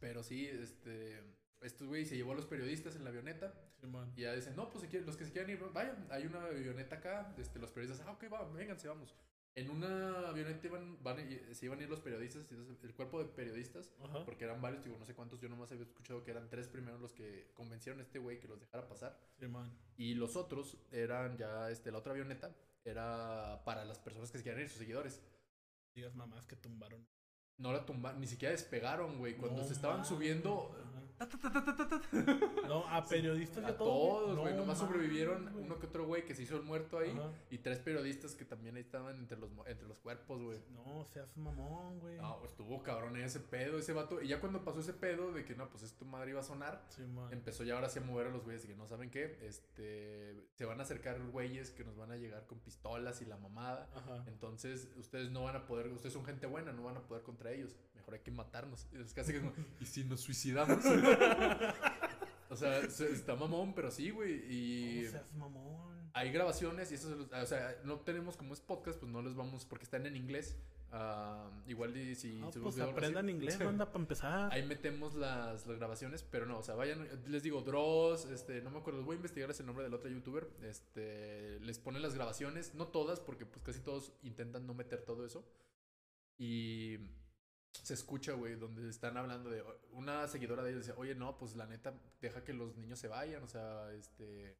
Pero 0.00 0.22
sí, 0.22 0.46
este. 0.46 1.22
Estos 1.62 1.88
güey 1.88 2.04
se 2.04 2.16
llevó 2.16 2.32
a 2.32 2.34
los 2.36 2.46
periodistas 2.46 2.96
en 2.96 3.04
la 3.04 3.10
avioneta. 3.10 3.52
Simón. 3.80 4.12
Y 4.16 4.22
ya 4.22 4.34
dicen, 4.34 4.54
no, 4.56 4.70
pues 4.70 4.82
si 4.82 4.88
quieren, 4.88 5.06
los 5.06 5.16
que 5.16 5.24
se 5.24 5.32
quieran 5.32 5.50
ir, 5.50 5.58
vayan, 5.72 6.06
hay 6.10 6.26
una 6.26 6.44
avioneta 6.44 6.96
acá. 6.96 7.34
Este, 7.38 7.58
los 7.58 7.70
periodistas, 7.72 8.06
ah, 8.06 8.12
ok, 8.12 8.24
va, 8.32 8.46
vénganse, 8.52 8.88
vamos. 8.88 9.14
En 9.54 9.70
una 9.70 10.28
avioneta 10.28 10.66
iban, 10.66 11.02
van, 11.02 11.16
ir- 11.18 11.54
se 11.54 11.64
iban 11.64 11.78
a 11.80 11.82
ir 11.82 11.88
los 11.88 12.00
periodistas, 12.00 12.44
el 12.82 12.94
cuerpo 12.94 13.22
de 13.24 13.30
periodistas, 13.30 13.90
Ajá. 14.04 14.22
porque 14.26 14.44
eran 14.44 14.60
varios, 14.60 14.84
digo, 14.84 14.98
no 14.98 15.06
sé 15.06 15.14
cuántos, 15.14 15.40
yo 15.40 15.48
nomás 15.48 15.72
había 15.72 15.84
escuchado 15.84 16.22
que 16.22 16.30
eran 16.30 16.50
tres 16.50 16.68
primeros 16.68 17.00
los 17.00 17.14
que 17.14 17.50
convencieron 17.54 17.98
a 18.00 18.02
este 18.02 18.18
güey 18.18 18.38
que 18.38 18.48
los 18.48 18.60
dejara 18.60 18.86
pasar. 18.86 19.18
Simón. 19.38 19.72
Y 19.96 20.12
los 20.14 20.36
otros 20.36 20.76
eran 20.92 21.38
ya, 21.38 21.70
este, 21.70 21.90
la 21.90 21.98
otra 21.98 22.12
avioneta 22.12 22.54
era 22.84 23.62
para 23.64 23.86
las 23.86 23.98
personas 23.98 24.30
que 24.30 24.36
se 24.36 24.44
querían 24.44 24.60
ir, 24.60 24.68
sus 24.68 24.78
seguidores. 24.78 25.22
Digas 25.94 26.14
mamás 26.14 26.46
que 26.46 26.56
tumbaron. 26.56 27.06
No 27.58 27.72
la 27.72 27.86
tumbaron, 27.86 28.20
ni 28.20 28.26
siquiera 28.26 28.52
despegaron, 28.52 29.18
güey. 29.18 29.36
Cuando 29.36 29.62
No 29.62 29.66
se 29.66 29.72
estaban 29.72 30.04
subiendo. 30.04 30.74
No, 32.66 32.86
a 32.88 33.04
periodistas 33.04 33.62
y 33.62 33.66
a 33.66 33.68
a 33.70 33.76
todos. 33.76 34.24
todos, 34.24 34.38
güey. 34.38 34.54
No 34.54 34.60
nomás 34.60 34.78
sobrevivieron 34.78 35.50
güey. 35.52 35.64
uno 35.64 35.78
que 35.78 35.86
otro 35.86 36.06
güey 36.06 36.24
que 36.24 36.34
se 36.34 36.42
hizo 36.42 36.56
el 36.56 36.62
muerto 36.62 36.98
ahí. 36.98 37.10
Ajá. 37.10 37.30
Y 37.50 37.58
tres 37.58 37.78
periodistas 37.78 38.34
que 38.34 38.44
también 38.44 38.76
ahí 38.76 38.82
estaban 38.82 39.16
entre 39.18 39.38
los, 39.38 39.50
entre 39.66 39.86
los 39.86 39.98
cuerpos, 39.98 40.42
güey. 40.42 40.58
No, 40.70 41.04
seas 41.04 41.36
mamón, 41.36 42.00
güey. 42.00 42.16
No, 42.16 42.44
estuvo 42.44 42.82
cabrón 42.82 43.16
ese 43.16 43.40
pedo, 43.40 43.78
ese 43.78 43.92
vato. 43.92 44.20
Y 44.20 44.28
ya 44.28 44.40
cuando 44.40 44.64
pasó 44.64 44.80
ese 44.80 44.92
pedo 44.92 45.32
de 45.32 45.44
que 45.44 45.54
no, 45.54 45.68
pues 45.70 45.82
esto 45.84 46.04
madre 46.04 46.30
iba 46.30 46.40
a 46.40 46.44
sonar, 46.44 46.84
empezó 47.30 47.64
ya 47.64 47.74
ahora 47.74 47.88
sí 47.88 47.98
a 47.98 48.02
mover 48.02 48.28
a 48.28 48.30
los 48.30 48.44
güeyes 48.44 48.64
y 48.64 48.68
que 48.68 48.76
no 48.76 48.86
saben 48.86 49.10
qué. 49.10 49.38
Este, 49.42 50.34
se 50.54 50.64
van 50.64 50.80
a 50.80 50.82
acercar 50.82 51.20
güeyes 51.30 51.70
que 51.70 51.84
nos 51.84 51.96
van 51.96 52.10
a 52.10 52.16
llegar 52.16 52.46
con 52.46 52.58
pistolas 52.60 53.22
y 53.22 53.26
la 53.26 53.36
mamada. 53.36 53.88
Ajá. 53.94 54.24
Entonces, 54.26 54.90
ustedes 54.96 55.30
no 55.30 55.44
van 55.44 55.56
a 55.56 55.66
poder, 55.66 55.88
ustedes 55.88 56.12
son 56.12 56.24
gente 56.24 56.46
buena, 56.46 56.72
no 56.72 56.82
van 56.82 56.96
a 56.96 57.06
poder 57.06 57.22
contra 57.22 57.52
ellos. 57.52 57.76
Mejor 58.06 58.14
hay 58.14 58.20
que 58.20 58.30
matarnos. 58.30 58.86
Y 58.92 59.00
es 59.00 59.12
casi 59.12 59.34
como, 59.34 59.52
¿y 59.80 59.84
si 59.84 60.04
nos 60.04 60.20
suicidamos? 60.20 60.78
o 62.50 62.54
sea, 62.56 62.88
se- 62.88 63.10
está 63.10 63.34
mamón, 63.34 63.74
pero 63.74 63.90
sí, 63.90 64.10
güey. 64.10 64.44
Y 64.48 65.06
seas 65.08 65.34
mamón. 65.34 66.08
hay 66.14 66.30
grabaciones 66.30 66.92
y 66.92 66.94
eso, 66.94 67.28
o 67.32 67.46
sea, 67.46 67.76
no 67.82 67.98
tenemos 67.98 68.36
como 68.36 68.54
es 68.54 68.60
podcast, 68.60 69.00
pues 69.00 69.10
no 69.10 69.22
les 69.22 69.34
vamos, 69.34 69.64
porque 69.64 69.82
están 69.84 70.06
en 70.06 70.14
inglés. 70.14 70.56
Ah, 70.92 71.50
igual 71.66 71.96
y 71.96 72.14
si 72.14 72.34
No, 72.34 72.52
se 72.52 72.60
pues 72.60 72.78
aprendan 72.78 73.28
inglés, 73.28 73.58
banda, 73.64 73.86
para 73.86 73.98
empezar. 73.98 74.52
Ahí 74.52 74.64
metemos 74.64 75.16
las, 75.16 75.66
las 75.66 75.78
grabaciones, 75.78 76.22
pero 76.22 76.46
no, 76.46 76.58
o 76.58 76.62
sea, 76.62 76.76
vayan, 76.76 77.08
les 77.26 77.42
digo, 77.42 77.60
Dross, 77.62 78.26
este, 78.26 78.62
no 78.62 78.70
me 78.70 78.78
acuerdo, 78.78 79.02
voy 79.02 79.14
a 79.14 79.16
investigar 79.16 79.50
ese 79.50 79.64
nombre 79.64 79.82
del 79.82 79.92
otro 79.94 80.08
youtuber, 80.08 80.48
este, 80.62 81.58
les 81.58 81.80
ponen 81.80 82.02
las 82.02 82.14
grabaciones, 82.14 82.76
no 82.76 82.86
todas, 82.86 83.18
porque 83.18 83.44
pues 83.44 83.64
casi 83.64 83.80
todos 83.80 84.12
intentan 84.22 84.64
no 84.64 84.74
meter 84.74 85.02
todo 85.02 85.26
eso, 85.26 85.44
y 86.38 86.98
se 87.82 87.94
escucha, 87.94 88.32
güey, 88.32 88.56
donde 88.56 88.88
están 88.88 89.16
hablando 89.16 89.50
de, 89.50 89.62
una 89.92 90.26
seguidora 90.28 90.62
de 90.62 90.70
ellos 90.70 90.86
dice, 90.86 90.98
oye, 90.98 91.14
no, 91.14 91.36
pues 91.36 91.56
la 91.56 91.66
neta, 91.66 91.94
deja 92.20 92.44
que 92.44 92.52
los 92.52 92.76
niños 92.76 92.98
se 92.98 93.08
vayan, 93.08 93.42
o 93.42 93.48
sea, 93.48 93.92
este, 93.92 94.56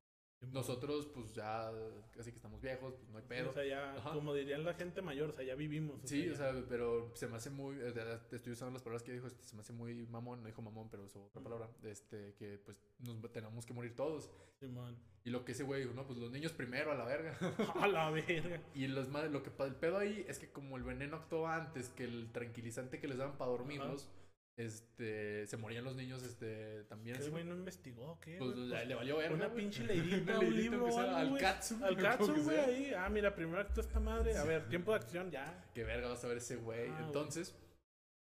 nosotros, 0.53 1.07
pues 1.15 1.35
ya, 1.35 1.71
casi 2.13 2.31
que 2.31 2.37
estamos 2.37 2.61
viejos, 2.61 2.95
pues 2.95 3.09
no 3.11 3.19
hay 3.19 3.25
pedo. 3.25 3.51
O 3.51 3.53
sea, 3.53 3.65
ya, 3.65 3.95
Ajá. 3.95 4.13
como 4.13 4.35
dirían 4.35 4.65
la 4.65 4.75
gente 4.75 5.03
mayor, 5.03 5.31
o 5.31 5.33
sea, 5.33 5.45
ya 5.45 5.55
vivimos. 5.55 6.01
Sí, 6.05 6.29
o 6.29 6.33
ya- 6.33 6.37
sea, 6.37 6.65
pero 6.69 7.11
se 7.15 7.27
me 7.29 7.37
hace 7.37 7.51
muy. 7.51 7.77
eh, 7.81 7.93
Te 8.31 8.37
estoy 8.37 8.53
usando 8.53 8.73
las 8.73 8.83
palabras 8.83 9.03
que 9.03 9.13
dijo, 9.13 9.27
este, 9.27 9.45
se 9.45 9.55
me 9.55 9.61
hace 9.61 9.73
muy 9.73 10.07
mamón, 10.07 10.41
no 10.43 10.47
dijo 10.47 10.63
mamón, 10.63 10.89
pero 10.91 11.05
usó 11.05 11.25
otra 11.25 11.43
palabra. 11.43 11.69
Este, 11.85 12.35
que 12.35 12.59
pues 12.65 12.77
nos 13.01 13.21
tenemos 13.33 13.67
que 13.67 13.75
morir 13.75 13.95
todos. 13.95 14.31
Simón. 14.61 14.97
Y 15.25 15.31
lo 15.31 15.45
que 15.45 15.53
ese 15.53 15.65
güey 15.65 15.83
dijo, 15.83 15.93
no, 15.95 16.07
pues 16.07 16.19
los 16.19 16.31
niños 16.31 16.53
primero 16.53 16.91
a 16.93 16.95
la 16.95 17.05
verga. 17.05 17.37
A 17.81 17.89
la 17.89 18.11
verga. 18.11 18.63
y 18.75 18.87
los 18.87 19.09
lo 19.09 19.43
que 19.43 19.51
el 19.65 19.75
pedo 19.75 19.99
ahí 19.99 20.25
es 20.29 20.39
que 20.39 20.51
como 20.51 20.77
el 20.77 20.85
veneno 20.85 21.17
actuaba 21.17 21.57
antes 21.57 21.89
que 21.91 22.05
el 22.05 22.31
tranquilizante 22.33 22.99
que 23.01 23.09
les 23.09 23.19
daban 23.19 23.37
para 23.37 23.51
dormirlos, 23.51 24.09
este, 24.57 25.47
se 25.47 25.57
morían 25.59 25.85
los 25.85 25.95
niños, 25.97 26.23
este, 26.23 26.85
también. 26.85 27.17
El 27.17 27.31
güey 27.31 27.45
no 27.45 27.55
investigó, 27.55 28.19
¿qué? 28.21 28.37
pues, 28.39 28.57
le- 28.57 28.75
Pues, 28.77 28.89
le 28.89 28.95
valió 28.95 29.17
verga. 29.19 29.35
una 29.35 29.53
pinche 29.55 29.85
leidita, 29.87 30.39
un 30.39 30.57
libro, 30.57 30.99
al. 30.99 31.37
Katsu. 31.39 31.85
Al 31.85 31.97
Katsu, 31.97 32.35
güey, 32.43 32.59
ahí. 32.59 32.95
Ah, 32.95 33.09
mira, 33.11 33.35
primer 33.35 33.59
acto 33.61 33.81
esta 33.83 34.01
madre. 34.01 34.37
A 34.37 34.45
ver, 34.45 34.69
tiempo 34.69 34.93
de 34.93 34.97
acción, 34.99 35.31
ya. 35.31 35.71
qué 35.75 35.85
verga 35.85 36.09
vas 36.09 36.25
a 36.25 36.29
ver 36.29 36.39
ese 36.39 36.57
güey. 36.57 36.89
Ah, 36.89 36.93
güey. 36.95 37.05
Entonces, 37.07 37.55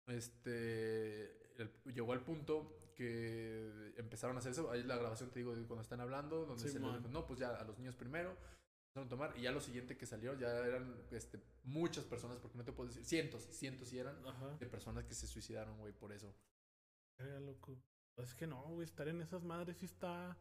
este, 0.08 1.22
el- 1.62 1.70
llegó 1.94 2.12
al 2.12 2.22
punto 2.22 2.92
que 2.96 3.92
empezaron 3.96 4.37
a 4.37 4.38
hacer 4.40 4.52
eso. 4.52 4.70
Ahí 4.70 4.83
la 4.83 4.96
grabación, 4.96 5.31
te 5.31 5.40
digo, 5.40 5.52
cuando 5.66 5.83
están 5.83 6.00
hablando, 6.00 6.44
donde 6.46 6.62
Sí, 6.64 6.70
se 6.70 6.79
les 6.81 6.88
dijo, 6.94 7.08
no, 7.10 7.27
pues 7.27 7.38
ya 7.38 7.50
a 7.54 7.64
los 7.64 7.79
niños 7.79 7.94
primero. 7.94 8.35
Empezaron 8.97 9.07
a 9.07 9.11
tomar, 9.11 9.38
y 9.38 9.42
ya 9.42 9.53
lo 9.53 9.61
siguiente 9.61 9.97
que 9.97 10.07
salió 10.07 10.33
ya 10.38 10.49
eran 10.49 10.97
este, 11.11 11.38
muchas 11.65 12.05
personas, 12.05 12.38
porque 12.38 12.57
no 12.57 12.65
te 12.65 12.73
puedo 12.73 12.88
decir, 12.88 13.05
cientos, 13.05 13.42
cientos 13.51 13.92
y 13.92 13.99
eran 13.99 14.17
Ajá. 14.27 14.57
de 14.59 14.67
personas 14.67 15.05
que 15.05 15.13
se 15.15 15.27
suicidaron, 15.27 15.77
güey, 15.79 15.92
por 15.92 16.13
eso. 16.13 16.35
Loco. 17.40 17.77
Pues 18.15 18.29
es 18.31 18.35
que 18.35 18.47
no, 18.47 18.63
güey, 18.69 18.85
estar 18.85 19.07
en 19.09 19.21
esas 19.21 19.42
madres 19.42 19.77
sí 19.77 19.85
está. 19.87 20.37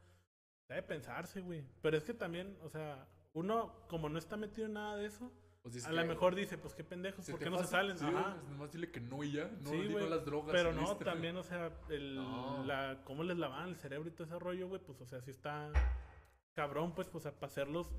Está 0.62 0.76
de 0.76 0.84
pensarse, 0.84 1.42
güey. 1.42 1.66
Pero 1.82 1.98
es 1.98 2.04
que 2.06 2.14
también, 2.14 2.58
o 2.62 2.70
sea, 2.70 3.08
uno, 3.34 3.86
como 3.90 4.08
no 4.10 4.18
está 4.18 4.38
metido 4.38 4.68
en 4.68 4.74
nada 4.74 4.96
de 4.98 5.06
eso, 5.08 5.32
O 5.64 5.70
sea, 5.70 5.80
es 5.80 5.86
A 5.88 5.92
lo 5.92 6.06
mejor 6.06 6.34
dice, 6.36 6.58
pues 6.58 6.74
qué 6.74 6.84
pendejos, 6.86 7.30
¿por 7.30 7.40
qué 7.40 7.50
no 7.50 7.58
se 7.60 7.68
salen? 7.68 7.98
sí, 7.98 8.06
Ajá. 8.06 8.38
nomás 8.50 8.72
dile 8.72 8.90
que 8.92 9.02
no 9.02 9.22
y 9.24 9.34
ya. 9.34 9.48
No, 9.62 9.70
Sí, 9.70 9.78
di 9.82 9.88
no 9.90 9.92
güey, 9.94 10.10
las 10.10 10.24
drogas. 10.26 10.52
Pero 10.54 10.72
no, 10.74 10.82
listo. 10.82 10.98
también, 11.04 11.36
o 11.36 11.44
sea, 11.44 11.72
el, 11.90 12.16
No. 12.16 12.64
la, 12.66 13.02
cómo 13.04 13.24
les 13.24 13.38
lavaban 13.38 13.70
el 13.70 13.76
cerebro 13.76 14.08
y 14.08 14.12
todo 14.14 14.24
ese 14.26 14.40
rollo, 14.40 14.70
güey, 14.70 14.82
pues, 14.82 15.02
o 15.02 15.06
sea, 15.06 15.22
sí 15.22 15.32
está 15.32 15.72
cabrón, 16.56 16.96
pues, 16.96 17.10
pues, 17.10 17.26
para 17.26 17.48
hacerlos 17.48 17.94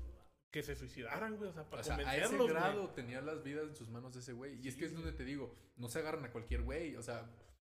que 0.51 0.63
se 0.63 0.75
suicidaran, 0.75 1.37
güey, 1.37 1.49
o 1.49 1.53
sea, 1.53 1.69
para 1.69 1.81
O 1.81 1.85
sea, 1.85 1.95
a 1.95 1.99
ese 1.99 2.05
convencerlos, 2.05 2.47
güey. 2.51 2.53
grado 2.53 2.89
tenía 2.91 3.21
las 3.21 3.43
vidas 3.43 3.67
en 3.67 3.75
sus 3.75 3.89
manos 3.89 4.15
ese 4.15 4.33
güey. 4.33 4.59
Y 4.63 4.67
es 4.67 4.75
que 4.75 4.85
es 4.85 4.93
donde 4.93 5.11
te 5.11 5.23
digo, 5.25 5.53
no 5.75 5.89
se 5.89 5.99
agarran 5.99 6.23
a 6.25 6.31
cualquier 6.31 6.61
güey. 6.63 6.95
O 6.95 7.03
sea, 7.03 7.29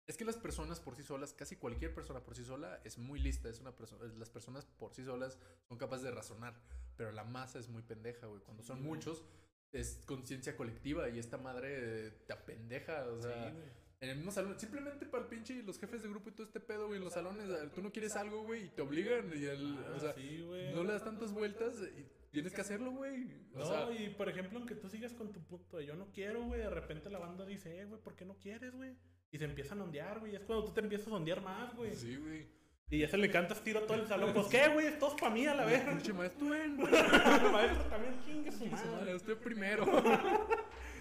es 0.06 0.16
que 0.16 0.24
las 0.24 0.36
personas 0.36 0.80
por 0.80 0.96
sí 0.96 1.02
solas, 1.02 1.32
casi 1.32 1.56
cualquier 1.56 1.94
persona 1.94 2.20
por 2.22 2.34
sí 2.36 2.44
sola 2.44 2.80
es 2.84 2.98
muy 2.98 3.18
lista. 3.20 3.48
Es 3.48 3.60
una 3.60 3.72
persona, 3.76 4.04
las 4.16 4.30
personas 4.30 4.64
por 4.66 4.94
sí 4.94 5.04
solas 5.04 5.38
son 5.68 5.78
capaces 5.78 6.04
de 6.04 6.10
razonar. 6.12 6.54
Pero 6.96 7.12
la 7.12 7.24
masa 7.24 7.58
es 7.58 7.68
muy 7.68 7.82
pendeja, 7.82 8.26
güey. 8.26 8.40
Cuando 8.42 8.62
son 8.62 8.78
Sí, 8.78 8.84
muchos, 8.84 9.24
es 9.72 10.02
conciencia 10.06 10.56
colectiva 10.56 11.08
y 11.08 11.18
esta 11.18 11.38
madre 11.38 12.10
te 12.26 12.32
apendeja. 12.32 13.04
O 13.08 13.20
sea, 13.20 13.50
Sí. 13.50 13.56
En 14.00 14.08
el 14.08 14.16
mismo 14.16 14.32
salón, 14.32 14.58
simplemente 14.58 15.04
para 15.06 15.24
el 15.24 15.28
pinche 15.28 15.62
los 15.62 15.78
jefes 15.78 16.02
de 16.02 16.08
grupo 16.08 16.30
y 16.30 16.32
todo 16.32 16.46
este 16.46 16.58
pedo, 16.60 16.86
güey, 16.86 16.98
en 16.98 17.04
los 17.04 17.12
salones, 17.12 17.48
tú 17.74 17.82
no 17.82 17.92
quieres 17.92 18.16
algo, 18.16 18.44
güey, 18.44 18.64
y 18.64 18.68
te 18.70 18.80
obligan. 18.82 19.30
Y 19.36 19.44
el, 19.44 19.76
Ah, 19.86 19.92
o 19.96 20.00
sea, 20.00 20.12
sí, 20.14 20.40
güey. 20.46 20.74
no 20.74 20.84
le 20.84 20.92
das 20.92 21.04
tantas 21.04 21.32
vueltas 21.32 21.74
y 21.98 22.06
tienes 22.30 22.52
que 22.54 22.62
hacerlo, 22.62 22.92
güey. 22.92 23.24
O 23.54 23.58
No, 23.58 23.64
sea, 23.66 23.90
y 23.92 24.08
por 24.10 24.28
ejemplo, 24.30 24.58
aunque 24.58 24.74
tú 24.74 24.88
sigas 24.88 25.12
con 25.12 25.32
tu 25.32 25.40
punto 25.42 25.76
de 25.76 25.84
yo 25.86 25.94
no 25.96 26.10
quiero, 26.12 26.44
güey, 26.44 26.60
de 26.60 26.70
repente 26.70 27.10
la 27.10 27.18
banda 27.18 27.44
dice, 27.44 27.78
eh, 27.78 27.84
güey, 27.84 28.00
¿por 28.00 28.16
qué 28.16 28.24
no 28.24 28.38
quieres, 28.38 28.74
güey? 28.74 28.96
Y 29.32 29.38
se 29.38 29.44
empiezan 29.44 29.80
a 29.80 29.84
ondear, 29.84 30.18
güey. 30.20 30.34
Es 30.34 30.44
cuando 30.44 30.64
tú 30.64 30.72
te 30.72 30.80
empiezas 30.80 31.08
a 31.08 31.16
ondear 31.16 31.42
más, 31.42 31.74
güey. 31.76 31.94
sí, 31.94 32.16
güey. 32.16 32.46
Y 32.92 32.98
ya 32.98 33.08
se 33.08 33.18
le 33.18 33.30
cantas 33.30 33.62
tiro 33.62 33.82
todo 33.82 33.98
el 33.98 34.08
salón. 34.08 34.32
Pues, 34.34 34.48
¿qué, 34.48 34.66
güey? 34.66 34.86
Esto 34.88 35.08
es 35.08 35.14
para 35.20 35.32
mí, 35.32 35.46
a 35.46 35.54
la 35.54 35.64
vez. 35.64 35.80
Pinche 35.84 36.12
maestro, 36.12 36.46
maestro 36.48 37.84
también, 37.88 38.14
chingue 38.26 38.50
su 38.50 38.66
madre, 38.66 39.14
usted 39.14 39.36
primero. 39.36 39.84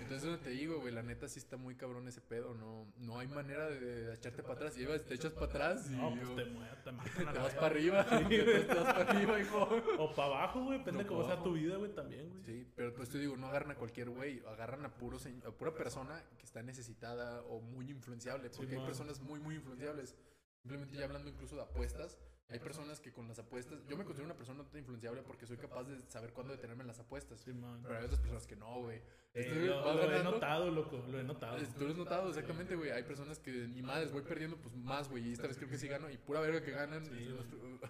Entonces, 0.10 0.28
donde 0.28 0.44
te 0.44 0.50
digo, 0.50 0.80
güey, 0.80 0.92
la 0.92 1.04
neta 1.04 1.28
sí 1.28 1.38
está 1.38 1.56
muy 1.56 1.76
cabrón 1.76 2.08
ese 2.08 2.20
pedo. 2.20 2.56
No, 2.56 2.92
no 2.98 3.20
hay 3.20 3.28
manera 3.28 3.70
de 3.70 4.12
echarte 4.16 4.42
para 4.42 4.56
atrás. 4.56 4.76
Llevas, 4.76 5.06
te 5.06 5.14
echas 5.14 5.34
para 5.34 5.46
atrás 5.46 5.86
y 5.88 5.94
No, 5.94 6.16
pues 6.16 6.36
te, 6.36 6.46
mueres, 6.46 6.84
te 6.84 6.92
matan 6.92 7.28
a 7.28 7.34
te 7.34 7.40
vas 7.40 7.54
para 7.54 7.68
arriba. 7.68 8.06
te, 8.28 8.64
vas 8.66 8.94
para 8.94 9.12
arriba, 9.12 9.40
hijo. 9.40 9.70
O 10.00 10.16
para 10.16 10.28
abajo, 10.30 10.64
güey. 10.64 10.80
Depende 10.80 11.04
No, 11.04 11.10
cómo 11.10 11.28
sea 11.28 11.44
tu 11.44 11.54
vida, 11.54 11.78
güey, 11.78 11.94
también, 11.94 12.28
güey. 12.28 12.44
Sí, 12.44 12.68
pero 12.76 12.96
pues 12.96 13.10
te 13.10 13.20
digo, 13.20 13.38
no 13.38 13.50
agarran 13.50 13.70
a 13.70 13.76
cualquier 13.76 14.10
güey, 14.10 14.42
agarran 14.48 14.84
a, 14.84 14.98
puro 14.98 15.20
a 15.46 15.52
pura 15.52 15.76
persona 15.76 16.24
que 16.40 16.44
está 16.44 16.64
necesitada 16.64 17.44
o 17.44 17.62
muy 17.62 17.92
influenciable, 17.92 18.50
porque 18.50 18.78
hay 18.78 18.84
personas 18.84 19.20
muy, 19.20 19.40
muy 19.40 19.56
influenciables. 19.56 20.16
Simplemente 20.64 20.98
ya 20.98 21.06
hablando 21.06 21.30
incluso 21.30 21.56
de 21.56 21.62
apuestas, 21.62 22.18
hay 22.52 22.58
personas 22.60 23.00
que 23.00 23.12
con 23.12 23.28
las 23.28 23.38
apuestas, 23.38 23.86
yo 23.88 23.96
me 23.96 24.04
considero 24.04 24.26
una 24.26 24.36
persona 24.36 24.58
no 24.58 24.66
tan 24.66 24.80
influenciable 24.80 25.22
porque 25.22 25.46
soy 25.46 25.58
capaz 25.58 25.84
de 25.84 26.02
saber 26.10 26.34
cuándo 26.34 26.52
detenerme 26.52 26.82
en 26.82 26.88
las 26.88 27.00
apuestas. 27.00 27.40
Sí, 27.42 27.54
man. 27.54 27.80
Pero 27.84 28.00
hay 28.00 28.06
otras 28.06 28.20
personas 28.20 28.48
que 28.48 28.56
no, 28.56 28.82
güey. 28.82 29.00
Eh, 29.36 29.68
lo, 29.68 30.12
he 30.12 30.24
notado, 30.24 30.72
loco. 30.72 30.98
Lo 31.12 31.20
he 31.20 31.24
notado. 31.24 31.58
Tú 31.78 31.84
lo 31.84 31.92
has 31.92 31.98
notado, 31.98 32.30
exactamente, 32.30 32.76
güey. 32.76 32.90
Hay 32.90 33.04
personas 33.04 33.38
que 33.38 33.52
ni 33.52 33.84
madres 33.84 34.12
voy 34.12 34.24
perdiendo, 34.24 34.58
pues 34.58 34.76
más, 34.76 35.08
güey. 35.10 35.30
Y 35.30 35.34
esta 35.34 35.48
vez 35.48 35.58
creo 35.58 35.70
que 35.70 35.78
sí 35.78 35.88
gano. 35.88 36.10
Y 36.10 36.18
pura 36.18 36.40
verga 36.40 36.64
que 36.64 36.72
ganan. 36.72 37.06
Sí, 37.06 37.30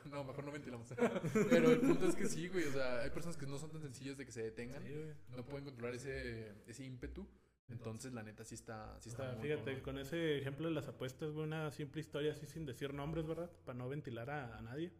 no, 0.11 0.25
mejor 0.25 0.43
no 0.43 0.51
ventilamos. 0.51 0.93
Pero 1.49 1.71
el 1.71 1.79
punto 1.79 2.07
es 2.07 2.15
que 2.15 2.27
sí, 2.27 2.49
güey. 2.49 2.65
O 2.65 2.71
sea, 2.73 2.99
hay 2.99 3.11
personas 3.11 3.37
que 3.37 3.45
no 3.45 3.57
son 3.57 3.71
tan 3.71 3.81
sencillas 3.81 4.17
de 4.17 4.25
que 4.25 4.33
se 4.33 4.43
detengan. 4.43 4.83
Sí. 4.83 4.93
No 5.37 5.45
pueden 5.45 5.63
controlar 5.63 5.95
ese, 5.95 6.51
ese 6.67 6.83
ímpetu. 6.83 7.25
Entonces, 7.69 8.13
la 8.13 8.23
neta, 8.23 8.43
sí 8.43 8.55
está, 8.55 8.99
sí 8.99 9.09
O 9.09 9.11
está 9.11 9.31
sea, 9.31 9.41
fíjate, 9.41 9.81
con 9.81 9.97
ese 9.97 10.37
ejemplo 10.37 10.67
de 10.67 10.73
las 10.73 10.87
apuestas, 10.87 11.31
güey, 11.31 11.45
una 11.45 11.71
simple 11.71 12.01
historia 12.01 12.31
así 12.31 12.47
sin 12.47 12.65
decir 12.65 12.93
nombres, 12.93 13.27
¿verdad? 13.27 13.51
Para 13.65 13.77
no 13.77 13.87
ventilar 13.87 14.29
a, 14.29 14.57
a 14.57 14.61
nadie. 14.61 14.91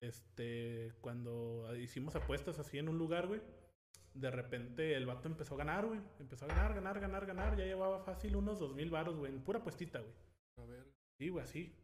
Este, 0.00 0.92
cuando 1.00 1.74
hicimos 1.76 2.14
apuestas 2.14 2.58
así 2.58 2.78
en 2.78 2.88
un 2.88 2.98
lugar, 2.98 3.26
güey, 3.26 3.40
de 4.14 4.30
repente 4.30 4.94
el 4.94 5.06
vato 5.06 5.28
empezó 5.28 5.54
a 5.54 5.58
ganar, 5.58 5.86
güey. 5.86 6.00
Empezó 6.18 6.44
a 6.44 6.48
ganar, 6.48 6.74
ganar, 6.74 7.00
ganar, 7.00 7.26
ganar. 7.26 7.56
Ya 7.56 7.64
llevaba 7.64 8.00
fácil 8.00 8.36
unos 8.36 8.58
dos 8.58 8.74
mil 8.74 8.90
baros, 8.90 9.16
güey, 9.16 9.32
en 9.32 9.42
pura 9.42 9.60
apuestita, 9.60 10.00
güey. 10.00 10.14
A 10.58 10.64
ver. 10.64 10.86
Sí, 11.18 11.28
güey, 11.28 11.44
así. 11.44 11.74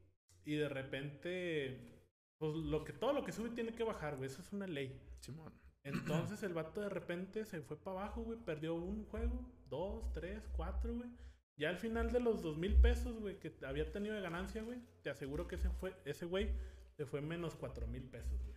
Y 0.45 0.57
de 0.57 0.69
repente, 0.69 2.03
pues 2.39 2.55
lo 2.55 2.85
que, 2.85 2.93
todo 2.93 3.13
lo 3.13 3.25
que 3.25 3.33
sube 3.33 3.51
tiene 3.51 3.75
que 3.75 3.85
bajar, 3.85 4.17
güey. 4.17 4.27
Eso 4.27 4.43
es 4.43 4.53
una 4.53 4.67
ley. 4.67 5.01
Simón. 5.21 5.53
Entonces 5.85 6.43
el 6.43 6.55
vato 6.55 6.81
de 6.81 6.89
repente 6.89 7.45
se 7.45 7.61
fue 7.61 7.77
para 7.77 8.01
abajo, 8.01 8.23
güey. 8.23 8.39
Perdió 8.39 8.75
un 8.75 9.05
juego, 9.05 9.53
dos, 9.69 10.11
tres, 10.13 10.49
cuatro, 10.57 10.95
güey. 10.95 11.11
Ya 11.57 11.69
al 11.69 11.79
final 11.79 12.11
de 12.11 12.21
los 12.21 12.43
dos 12.43 12.57
mil 12.57 12.75
pesos, 12.81 13.21
güey, 13.21 13.39
que 13.39 13.55
había 13.65 13.91
tenido 13.93 14.15
de 14.15 14.21
ganancia, 14.21 14.63
güey, 14.63 14.81
te 15.03 15.11
aseguro 15.11 15.47
que 15.47 15.55
ese 15.55 15.71
fue, 15.71 15.95
ese 16.05 16.27
güey 16.27 16.51
se 16.97 17.07
fue 17.07 17.21
menos 17.21 17.55
cuatro 17.55 17.87
mil 17.87 18.03
pesos, 18.03 18.43
güey. 18.45 18.57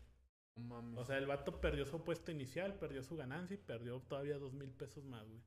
Mames. 0.56 0.98
O 0.98 1.06
sea, 1.06 1.18
el 1.18 1.28
vato 1.28 1.62
perdió 1.62 1.86
su 1.86 1.98
apuesta 1.98 2.32
inicial, 2.32 2.80
perdió 2.80 3.04
su 3.04 3.16
ganancia 3.16 3.54
y 3.54 3.58
perdió 3.58 4.00
todavía 4.02 4.40
dos 4.40 4.54
mil 4.54 4.72
pesos 4.72 5.06
más, 5.06 5.28
güey. 5.28 5.44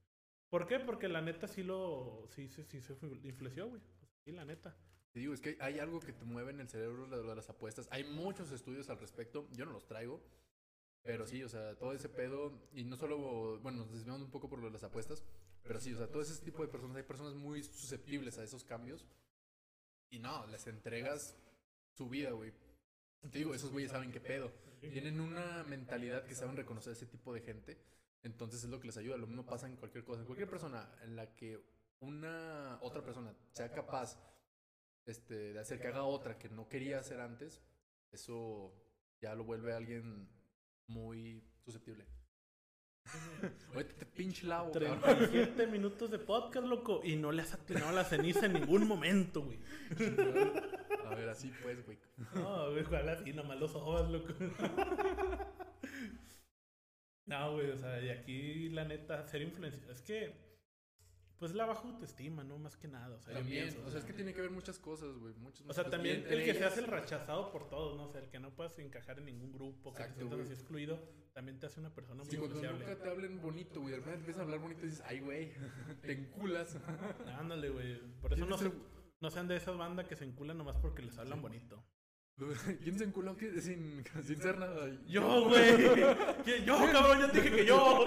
¿Por 0.49 0.67
qué? 0.67 0.81
Porque 0.81 1.09
la 1.09 1.21
neta 1.21 1.49
sí 1.49 1.63
lo, 1.63 2.27
sí, 2.29 2.49
sí, 2.49 2.65
sí 2.65 2.81
se 2.81 2.93
influenció, 3.23 3.69
güey. 3.69 3.81
Sí, 4.25 4.33
la 4.33 4.45
neta. 4.45 4.77
Te 5.13 5.21
digo, 5.21 5.35
es 5.35 5.41
que 5.41 5.57
hay 5.61 5.79
algo 5.81 6.01
que 6.01 6.13
te 6.13 6.25
mueve 6.25 6.51
en 6.53 6.61
el 6.61 6.69
cerebro 6.69 7.07
lo 7.07 7.23
de 7.23 7.35
las 7.35 7.49
apuestas. 7.49 7.89
Hay 7.91 8.05
muchos 8.05 8.53
estudios 8.53 8.91
al 8.91 8.99
respecto. 8.99 9.49
Yo 9.53 9.65
no 9.65 9.73
los 9.73 9.87
traigo. 9.87 10.23
Pero 11.03 11.27
sí, 11.27 11.43
o 11.43 11.49
sea, 11.49 11.77
todo 11.77 11.93
ese 11.93 12.09
pedo. 12.09 12.53
Y 12.73 12.85
no 12.85 12.97
solo. 12.97 13.59
Bueno, 13.61 13.79
nos 13.79 13.93
desviamos 13.93 14.23
un 14.23 14.31
poco 14.31 14.49
por 14.49 14.61
lo 14.61 14.67
de 14.67 14.73
las 14.73 14.85
apuestas. 14.85 15.25
Pero 15.63 15.81
sí, 15.81 15.93
o 15.93 15.99
sea, 15.99 16.09
todo 16.09 16.23
ese 16.23 16.43
tipo 16.45 16.63
de 16.63 16.69
personas. 16.69 16.97
Hay 16.97 17.03
personas 17.03 17.35
muy 17.35 17.63
susceptibles 17.63 18.39
a 18.39 18.45
esos 18.45 18.65
cambios. 18.65 19.07
Y 20.11 20.19
no, 20.19 20.47
les 20.47 20.67
entregas 20.67 21.37
su 21.93 22.09
vida, 22.09 22.31
güey. 22.33 22.53
Te 23.31 23.39
digo, 23.39 23.55
esos 23.55 23.71
güeyes 23.71 23.93
saben 23.93 24.11
qué 24.11 24.21
pedo. 24.21 24.51
Tienen 24.81 25.21
una 25.21 25.63
mentalidad 25.65 26.25
que 26.25 26.35
saben 26.35 26.57
reconocer 26.57 26.93
ese 26.93 27.07
tipo 27.07 27.35
de 27.35 27.43
gente. 27.43 27.79
Entonces 28.23 28.65
es 28.65 28.71
lo 28.71 28.81
que 28.81 28.87
les 28.87 28.97
ayuda. 28.97 29.17
Lo 29.17 29.27
mismo 29.27 29.47
pasa 29.47 29.67
en 29.67 29.77
cualquier 29.77 30.05
cosa. 30.05 30.25
Cualquier 30.25 30.49
persona 30.49 30.91
en 31.03 31.17
la 31.17 31.35
que 31.35 31.63
una 32.01 32.79
otra 32.81 33.03
persona 33.03 33.35
sea 33.53 33.71
capaz 33.71 34.19
este, 35.07 35.53
de 35.53 35.59
hacer 35.59 35.81
que 35.81 35.89
haga 35.89 36.05
otra 36.05 36.39
que 36.39 36.49
no 36.49 36.69
quería 36.69 36.99
hacer 36.99 37.21
antes, 37.21 37.61
eso 38.11 38.73
ya 39.21 39.35
lo 39.35 39.45
vuelve 39.45 39.73
a 39.73 39.77
alguien 39.77 40.29
muy 40.87 41.43
susceptible. 41.65 42.07
Oye, 43.75 43.85
te 43.85 44.07
pinche 44.07 44.47
lavo, 44.47 44.73
cabrón. 44.73 45.01
37 45.01 45.67
minutos 45.67 46.11
de 46.11 46.19
podcast, 46.19 46.67
loco. 46.67 47.01
Y 47.05 47.17
no 47.17 47.33
le 47.33 47.43
has 47.43 47.55
atinado 47.55 47.93
la 47.93 48.05
ceniza 48.05 48.47
en 48.47 48.55
ningún 48.55 48.87
momento, 48.87 49.43
güey. 49.43 49.59
A 51.07 51.15
ver, 51.15 51.29
así 51.29 51.53
pues, 51.63 51.85
güey. 51.85 51.99
No, 52.35 52.71
güey, 52.71 52.85
ojalá 52.85 53.13
así, 53.13 53.33
nomás 53.33 53.59
los 53.59 53.75
ojos, 53.75 54.11
loco. 54.11 54.33
No, 57.27 57.53
güey, 57.53 57.71
o 57.71 57.79
sea, 57.79 58.03
y 58.03 58.09
aquí 58.09 58.71
la 58.71 58.85
neta, 58.85 59.25
ser 59.29 59.43
influencia. 59.43 59.81
Es 59.93 60.03
que, 60.03 60.35
pues 61.41 61.55
la 61.55 61.65
baja 61.67 61.89
autoestima, 61.89 62.45
¿no? 62.45 62.59
Más 62.59 62.77
que 62.77 62.87
nada. 62.87 63.17
O 63.17 63.21
sea, 63.21 63.35
También, 63.35 63.65
pienso, 63.71 63.85
o 63.85 63.91
sea, 63.91 63.99
es 63.99 64.05
que 64.05 64.13
tiene 64.13 64.33
que 64.35 64.43
ver 64.43 64.51
muchas 64.51 64.79
cosas, 64.79 65.17
güey. 65.17 65.35
Muchas, 65.35 65.67
O 65.67 65.73
sea, 65.73 65.85
también 65.91 66.25
el 66.29 66.45
que 66.45 66.55
se 66.55 66.65
hace 66.65 66.81
el 66.81 66.87
rechazado 66.87 67.51
por 67.51 67.69
todos, 67.69 67.97
¿no? 67.97 68.05
O 68.05 68.09
sea, 68.13 68.21
el 68.21 68.29
que 68.29 68.39
no 68.39 68.55
puedas 68.55 68.79
encajar 68.79 69.19
en 69.19 69.25
ningún 69.25 69.51
grupo, 69.53 69.91
que 69.93 69.97
te 69.99 70.03
Exacto, 70.05 70.21
sientas 70.29 70.41
así 70.47 70.53
excluido, 70.53 71.01
también 71.33 71.59
te 71.59 71.67
hace 71.67 71.81
una 71.81 71.93
persona 71.95 72.23
muy 72.23 72.31
Sí, 72.31 72.37
cuando 72.37 72.57
influenciable. 72.57 72.87
nunca 72.95 73.03
te 73.03 73.11
hablen 73.11 73.41
bonito, 73.43 73.81
güey. 73.81 73.93
De 73.93 73.97
repente 74.01 74.19
empiezan 74.21 74.43
a 74.43 74.45
hablar 74.45 74.61
bonito 74.61 74.83
y 74.85 74.91
dices, 74.91 75.03
ay, 75.07 75.21
güey, 75.21 75.53
te 76.03 76.13
enculas. 76.13 76.77
Ándale, 77.39 77.71
güey. 77.71 77.99
Por 78.21 78.33
eso 78.35 78.37
¿Quién 78.47 78.49
no, 78.49 78.59
se- 78.59 78.73
no 79.21 79.31
sean 79.31 79.49
de 79.49 79.57
esas 79.57 79.77
bandas 79.77 80.07
que 80.07 80.17
se 80.17 80.25
enculan 80.25 80.59
nomás 80.59 80.77
porque 80.77 81.03
les 81.03 81.17
hablan 81.19 81.41
bonito. 81.43 81.83
¿Quién 82.83 82.99
se 82.99 83.05
enculó 83.05 83.37
que- 83.37 83.61
sin, 83.61 84.03
sin 84.25 84.37
ser 84.41 84.59
nada? 84.59 84.89
Yo, 85.07 85.49
güey. 85.49 85.79
Yo, 86.67 86.77
cabrón, 86.93 87.19
ya 87.21 87.33
te 87.33 87.41
dije 87.41 87.57
que 87.57 87.67
yo. 87.67 88.05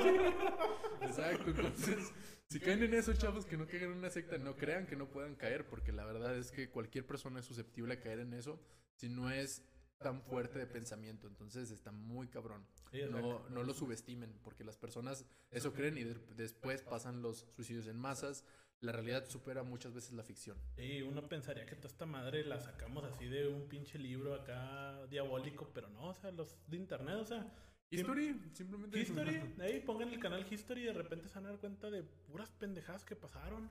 Exacto, 1.02 1.50
entonces, 1.52 2.14
si 2.54 2.60
caen 2.60 2.84
en 2.84 2.94
eso, 2.94 3.14
chavos, 3.14 3.46
que 3.46 3.58
no 3.58 3.68
caigan 3.68 3.92
en 3.92 3.98
una 3.98 4.10
secta, 4.10 4.38
no 4.38 4.56
crean 4.56 4.86
que 4.88 4.96
no 4.96 5.10
puedan 5.10 5.36
caer, 5.36 5.68
porque 5.68 5.92
la 5.92 6.06
verdad 6.06 6.36
es 6.38 6.52
que 6.52 6.70
cualquier 6.70 7.06
persona 7.06 7.40
es 7.40 7.46
susceptible 7.46 7.94
a 7.96 8.00
caer 8.00 8.20
en 8.20 8.34
eso 8.34 8.60
si 8.96 9.10
no 9.10 9.30
es 9.32 9.64
tan 10.00 10.22
fuerte 10.22 10.60
de 10.60 10.68
pensamiento, 10.68 11.28
entonces 11.28 11.72
está 11.72 11.92
muy 11.92 12.28
cabrón. 12.28 12.66
No, 13.10 13.48
no 13.50 13.64
lo 13.64 13.74
subestimen, 13.74 14.38
porque 14.44 14.64
las 14.64 14.78
personas 14.78 15.26
eso 15.52 15.74
creen 15.74 15.98
y 15.98 16.04
de- 16.04 16.20
después 16.36 16.82
pasan 16.84 17.22
los 17.22 17.46
suicidios 17.56 17.88
en 17.88 17.98
masas. 17.98 18.44
La 18.82 18.92
realidad 18.92 19.26
supera 19.30 19.64
muchas 19.64 19.94
veces 19.94 20.12
la 20.12 20.24
ficción. 20.24 20.58
Y 20.78 21.02
uno 21.04 21.30
pensaría 21.30 21.66
que 21.66 21.76
toda 21.78 21.88
esta 21.88 22.06
madre 22.06 22.44
la 22.44 22.60
sacamos 22.60 23.06
así 23.06 23.26
de 23.28 23.48
un 23.48 23.70
pinche 23.70 23.98
libro 23.98 24.36
acá 24.36 25.06
diabólico, 25.08 25.72
pero 25.74 25.88
no, 25.90 26.10
o 26.10 26.14
sea, 26.14 26.32
los 26.32 26.58
de 26.68 26.76
internet, 26.78 27.16
o 27.16 27.24
sea, 27.26 27.50
History, 27.94 28.42
simplemente. 28.54 29.00
History, 29.00 29.42
ahí 29.62 29.80
pongan 29.82 30.10
el 30.10 30.20
canal 30.20 30.46
History 30.50 30.82
y 30.82 30.86
de 30.86 30.94
repente 30.94 31.28
se 31.30 31.36
van 31.36 31.46
a 31.46 31.50
dar 31.52 31.60
cuenta 31.60 31.90
de 31.90 32.04
puras 32.04 32.52
pendejadas 32.52 33.06
que 33.06 33.16
pasaron. 33.16 33.70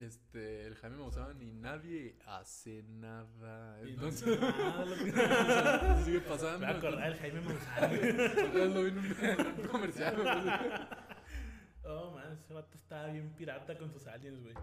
Este, 0.00 0.64
el 0.64 0.76
Jaime 0.76 0.96
Maussan 0.96 1.42
y 1.42 1.50
nadie 1.50 2.16
hace 2.24 2.84
nada. 2.84 3.80
Y 3.84 3.90
Entonces, 3.94 4.40
nada, 4.40 4.84
lo 4.84 4.94
que- 4.94 5.08
eso 5.96 6.04
sigue 6.04 6.20
pasando. 6.20 6.60
Me 6.60 6.66
a 6.66 6.70
acordar 6.70 7.10
del 7.10 7.18
Jaime 7.18 7.40
Maussan. 7.40 7.90
Lo 8.74 8.82
vi 8.84 8.88
en 8.90 8.98
un, 8.98 9.06
en 9.06 9.60
un 9.60 9.66
comercial, 9.66 10.14
güey. 10.16 10.88
Oh, 11.82 12.12
man, 12.12 12.32
ese 12.32 12.52
vato 12.52 12.76
estaba 12.76 13.08
bien 13.08 13.30
pirata 13.34 13.76
con 13.76 13.90
sus 13.90 14.06
aliens, 14.06 14.40
güey. 14.40 14.54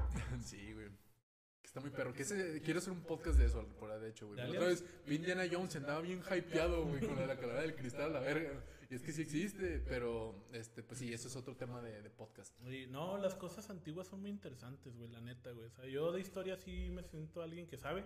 Sí, 0.42 0.72
güey. 0.74 0.88
Que 0.88 1.68
Está 1.68 1.82
muy 1.82 1.90
perro. 1.90 2.14
Que 2.14 2.22
ese, 2.22 2.62
quiero 2.62 2.80
hacer 2.80 2.94
un 2.94 3.02
podcast 3.02 3.38
de 3.38 3.46
eso, 3.48 3.68
por 3.80 4.00
de 4.00 4.10
hecho, 4.10 4.28
güey. 4.28 4.38
¿De 4.40 4.44
La 4.46 4.50
Otra 4.52 4.68
vez, 4.68 4.86
vi 5.06 5.16
Indiana 5.16 5.44
Jones 5.52 5.76
andaba 5.76 6.00
bien 6.02 6.22
hypeado, 6.22 6.86
güey, 6.86 7.02
con 7.02 7.16
la 7.28 7.36
calavera 7.36 7.62
del 7.64 7.76
cristal, 7.76 8.14
la 8.14 8.20
verga. 8.20 8.52
Y 8.90 8.96
es 8.96 9.02
que 9.02 9.12
sí 9.12 9.22
existe, 9.22 9.80
pero 9.80 10.48
este, 10.54 10.84
pues 10.84 11.00
sí, 11.00 11.14
eso 11.14 11.28
es 11.28 11.36
otro 11.36 11.56
tema 11.56 11.82
de, 11.82 12.02
de 12.02 12.10
podcast. 12.10 12.58
No, 12.90 13.18
las 13.18 13.36
cosas 13.36 13.70
antiguas 13.70 14.08
son 14.08 14.22
muy 14.22 14.30
interesantes, 14.30 14.96
güey, 14.96 15.10
la 15.10 15.22
neta, 15.22 15.52
güey. 15.52 15.68
O 15.68 15.72
sea, 15.72 15.86
yo 15.86 16.12
de 16.12 16.22
historia 16.22 16.58
sí 16.58 16.90
me 16.92 17.04
siento 17.04 17.42
alguien 17.42 17.68
que 17.68 17.78
sabe. 17.78 18.04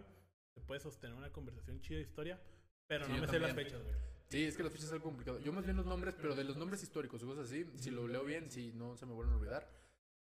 Se 0.53 0.61
puede 0.61 0.79
sostener 0.79 1.15
una 1.15 1.31
conversación 1.31 1.81
chida 1.81 1.97
de 1.97 2.03
historia, 2.03 2.41
pero 2.87 3.05
Sí, 3.05 3.11
no 3.13 3.21
me 3.21 3.27
sé 3.27 3.39
las 3.39 3.53
fechas, 3.53 3.81
güey. 3.81 3.95
Sí, 4.29 4.43
es 4.43 4.55
que 4.55 4.63
las 4.63 4.71
fechas 4.71 4.87
es 4.87 4.93
algo 4.93 5.05
complicado. 5.05 5.39
Yo 5.39 5.51
más 5.51 5.65
bien 5.65 5.75
los 5.75 5.87
nombres, 5.87 6.15
pero 6.15 6.35
de 6.35 6.43
los 6.43 6.55
nombres 6.55 6.83
históricos 6.83 7.23
cosas 7.23 7.47
así, 7.47 7.65
si 7.77 7.89
lo 7.89 8.07
leo 8.07 8.23
bien, 8.23 8.51
si 8.51 8.71
no 8.73 8.95
se 8.95 9.05
me 9.05 9.13
vuelven 9.13 9.33
a 9.33 9.37
olvidar. 9.37 9.67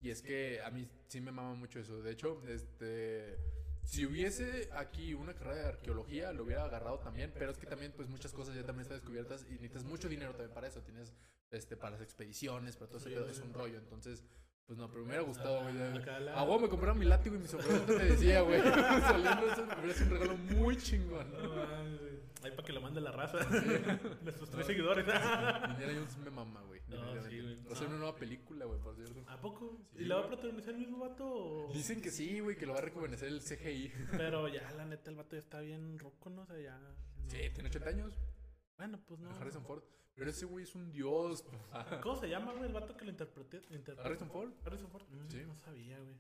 Y 0.01 0.11
es 0.11 0.21
que 0.21 0.61
a 0.61 0.71
mí 0.71 0.87
sí 1.07 1.21
me 1.21 1.33
mama 1.33 1.55
mucho 1.55 1.79
eso. 1.79 2.03
De 2.03 2.11
hecho, 2.11 2.43
este, 2.49 3.39
si 3.85 4.07
hubiese 4.07 4.69
aquí 4.75 5.15
una 5.15 5.35
carrera 5.35 5.63
de 5.63 5.69
arqueología, 5.69 6.33
lo 6.33 6.45
hubiera 6.45 6.65
agarrado 6.65 6.99
también, 6.99 7.33
pero 7.39 7.51
es 7.53 7.59
que 7.59 7.67
también 7.67 7.93
pues 7.93 8.09
muchas 8.09 8.33
cosas 8.33 8.55
ya 8.55 8.63
también 8.65 8.83
están 8.83 8.99
descubiertas 8.99 9.43
y 9.49 9.53
necesitas 9.53 9.85
mucho 9.85 10.09
dinero 10.09 10.33
también 10.33 10.53
para 10.53 10.67
eso. 10.69 10.81
Tienes 10.83 11.13
este 11.51 11.77
para 11.77 11.93
las 11.93 12.01
expediciones, 12.01 12.77
para 12.77 12.89
todo 12.89 12.99
ese 12.99 13.09
Sí, 13.11 13.15
pedo, 13.15 13.27
sí, 13.27 13.33
es 13.33 13.41
un 13.41 13.53
rollo. 13.55 13.79
Entonces, 13.79 14.25
pues 14.67 14.79
no, 14.79 14.89
pero 14.89 15.01
me 15.03 15.09
hubiera 15.09 15.23
gustado, 15.23 15.63
güey. 15.63 15.75
La- 15.75 15.91
me 16.59 16.69
compraron 16.69 16.99
mi 16.99 17.05
látigo 17.05 17.37
y 17.37 17.39
mi 17.39 17.47
sombrero, 17.47 17.81
te 17.85 18.05
decía, 18.05 18.41
güey. 18.41 18.61
Saliendo 19.03 19.53
eso, 19.53 19.67
me 19.67 19.73
sido 19.95 20.07
un 20.07 20.13
regalo 20.13 20.37
muy 20.37 20.77
chingón. 20.77 21.31
No. 21.33 22.14
Ahí 22.45 22.51
para 22.51 22.63
que 22.65 22.73
lo 22.73 22.81
mande 22.81 23.01
la 23.01 23.11
raza. 23.11 23.39
Nuestros 24.23 24.51
tres 24.51 24.67
seguidores. 24.67 25.05
Indiana 25.07 25.93
Jones 25.95 26.17
me 26.19 26.31
mama, 26.31 26.61
güey. 26.63 26.81
No, 26.89 26.97
definitivamente. 27.15 27.31
sí, 27.31 27.41
güey. 27.41 27.65
Va 27.65 27.73
a 27.73 27.77
ser 27.77 27.89
una 27.89 27.97
nueva 27.97 28.17
película, 28.17 28.65
güey, 28.67 28.79
por 28.81 28.95
cierto. 28.95 29.25
¿A 29.27 29.41
poco? 29.41 29.79
Sí, 29.93 30.03
¿Y 30.03 30.05
la 30.05 30.17
va 30.17 30.25
a 30.25 30.27
protagonizar 30.29 30.75
el 30.75 30.81
mismo 30.81 30.99
vato? 30.99 31.25
o- 31.27 31.73
Dicen 31.73 32.03
que 32.03 32.11
sí, 32.11 32.41
güey, 32.41 32.57
que 32.57 32.67
lo 32.67 32.75
va 32.75 32.79
a 32.81 32.83
rejuvenecer 32.83 33.29
el 33.29 33.41
CGI. 33.41 33.93
Pero 34.13 34.47
ya, 34.49 34.71
la 34.73 34.85
neta, 34.85 35.11
el 35.11 35.17
vato 35.17 35.37
ya 35.37 35.41
está 35.41 35.61
bien 35.61 35.99
roco, 35.99 36.29
¿no? 36.31 36.43
O 36.43 36.47
sea, 36.47 36.59
ya. 36.61 36.79
no. 36.79 37.31
Sí, 37.31 37.39
tiene 37.55 37.71
80 37.71 37.89
años. 37.89 38.15
Bueno, 38.77 39.01
pues 39.07 39.21
no. 39.21 39.31
Harrison 39.31 39.65
Ford. 39.65 39.83
Pero 40.15 40.31
ese 40.31 40.45
güey 40.47 40.63
es 40.65 40.75
un 40.75 40.93
dios. 40.93 41.45
¿Cómo 42.03 42.17
se 42.17 42.29
llama, 42.29 42.53
güey, 42.53 42.67
el 42.67 42.73
vato 42.73 42.97
que 42.97 43.05
lo 43.05 43.11
interpreté? 43.11 43.57
interpretó? 43.71 44.03
Harrison 44.03 44.31
Ford. 44.31 44.53
Harrison 44.65 44.91
Ford. 44.91 45.03
Mm, 45.09 45.29
Sí. 45.31 45.43
No 45.47 45.57
sabía, 45.57 45.99
güey. 45.99 46.15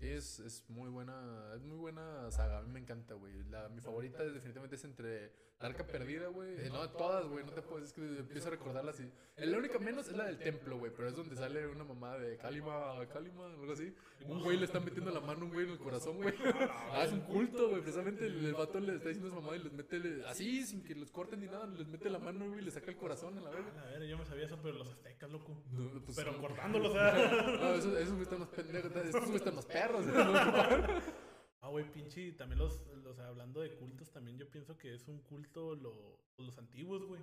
Sí, 0.00 0.08
es, 0.08 0.38
es 0.40 0.64
muy 0.68 0.88
buena, 0.90 1.52
es 1.54 1.62
muy 1.62 1.78
buena 1.78 2.30
saga, 2.30 2.58
a 2.58 2.62
mí 2.62 2.70
me 2.72 2.80
encanta, 2.80 3.14
güey. 3.14 3.32
La, 3.50 3.68
mi 3.68 3.80
favorita 3.80 4.22
es, 4.24 4.34
definitivamente 4.34 4.76
es 4.76 4.84
entre 4.84 5.32
La 5.60 5.68
Arca 5.68 5.86
Perdida, 5.86 6.26
güey. 6.28 6.66
Eh, 6.66 6.68
no, 6.70 6.90
todas, 6.90 7.26
güey, 7.26 7.44
no 7.44 7.52
te 7.52 7.62
puedo, 7.62 7.82
es 7.82 7.92
que 7.92 8.02
empiezo 8.18 8.48
a 8.48 8.50
recordarlas 8.50 8.98
y... 9.00 9.10
La 9.36 9.56
única 9.58 9.78
menos 9.78 10.06
es 10.08 10.16
la 10.16 10.24
del 10.26 10.38
templo, 10.38 10.78
güey, 10.78 10.92
pero 10.94 11.08
es 11.08 11.16
donde 11.16 11.34
sale 11.36 11.66
una 11.68 11.84
mamá 11.84 12.16
de 12.18 12.36
Kalima, 12.36 12.94
Kalima, 13.12 13.46
algo 13.46 13.72
así. 13.72 13.92
Un 14.26 14.42
güey 14.42 14.56
le 14.58 14.64
está 14.64 14.78
metiendo 14.80 15.10
la 15.10 15.20
mano 15.20 15.44
un 15.46 15.52
güey 15.52 15.66
en 15.66 15.72
el 15.72 15.78
corazón, 15.78 16.16
güey. 16.16 16.34
Ah, 16.92 17.04
es 17.06 17.12
un 17.12 17.20
culto, 17.22 17.68
güey, 17.68 17.80
precisamente 17.80 18.26
el, 18.26 18.44
el 18.44 18.54
vato 18.54 18.78
le 18.80 18.96
está 18.96 19.08
diciendo 19.08 19.32
a 19.32 19.34
su 19.36 19.40
mamá 19.42 19.56
y 19.56 19.60
les 19.62 19.72
mete, 19.72 19.98
le- 19.98 20.26
así, 20.26 20.64
sin 20.66 20.82
que 20.84 20.94
los 20.94 21.10
corten 21.10 21.40
ni 21.40 21.46
nada, 21.46 21.66
les 21.66 21.86
mete 21.86 22.10
la 22.10 22.18
mano, 22.18 22.46
güey, 22.48 22.60
y 22.60 22.64
le 22.64 22.70
saca 22.70 22.90
el 22.90 22.96
corazón 22.96 23.38
a 23.38 23.40
la 23.40 23.50
verga. 23.50 23.72
A 23.80 23.84
ver, 23.98 24.04
yo 24.08 24.18
me 24.18 24.24
sabía 24.26 24.46
eso, 24.46 24.58
pero 24.62 24.76
los 24.78 24.88
aztecas, 24.88 25.30
loco. 25.30 25.56
No, 25.72 26.00
pues, 26.04 26.16
Pero 26.16 26.32
no. 26.32 26.40
cortándolos, 26.40 26.90
o 26.90 26.94
sea. 26.94 27.14
No, 27.60 27.74
esos, 27.74 27.94
esos 27.96 28.10
güey 28.12 28.22
están 28.22 28.38
los 28.40 28.48
pendejos, 28.48 28.92
estos 28.96 29.24
güey 29.24 29.36
están 29.36 29.54
los 29.56 29.66
perros. 29.66 29.83
¿No? 29.92 30.02
Ah, 31.60 31.68
güey, 31.68 31.90
pinche. 31.90 32.32
También 32.32 32.58
los, 32.58 32.86
los. 33.02 33.18
Hablando 33.20 33.60
de 33.62 33.74
cultos, 33.74 34.10
también 34.10 34.36
yo 34.36 34.50
pienso 34.50 34.76
que 34.76 34.94
es 34.94 35.08
un 35.08 35.20
culto 35.22 35.74
lo, 35.74 36.20
los 36.36 36.58
antiguos, 36.58 37.04
güey. 37.06 37.22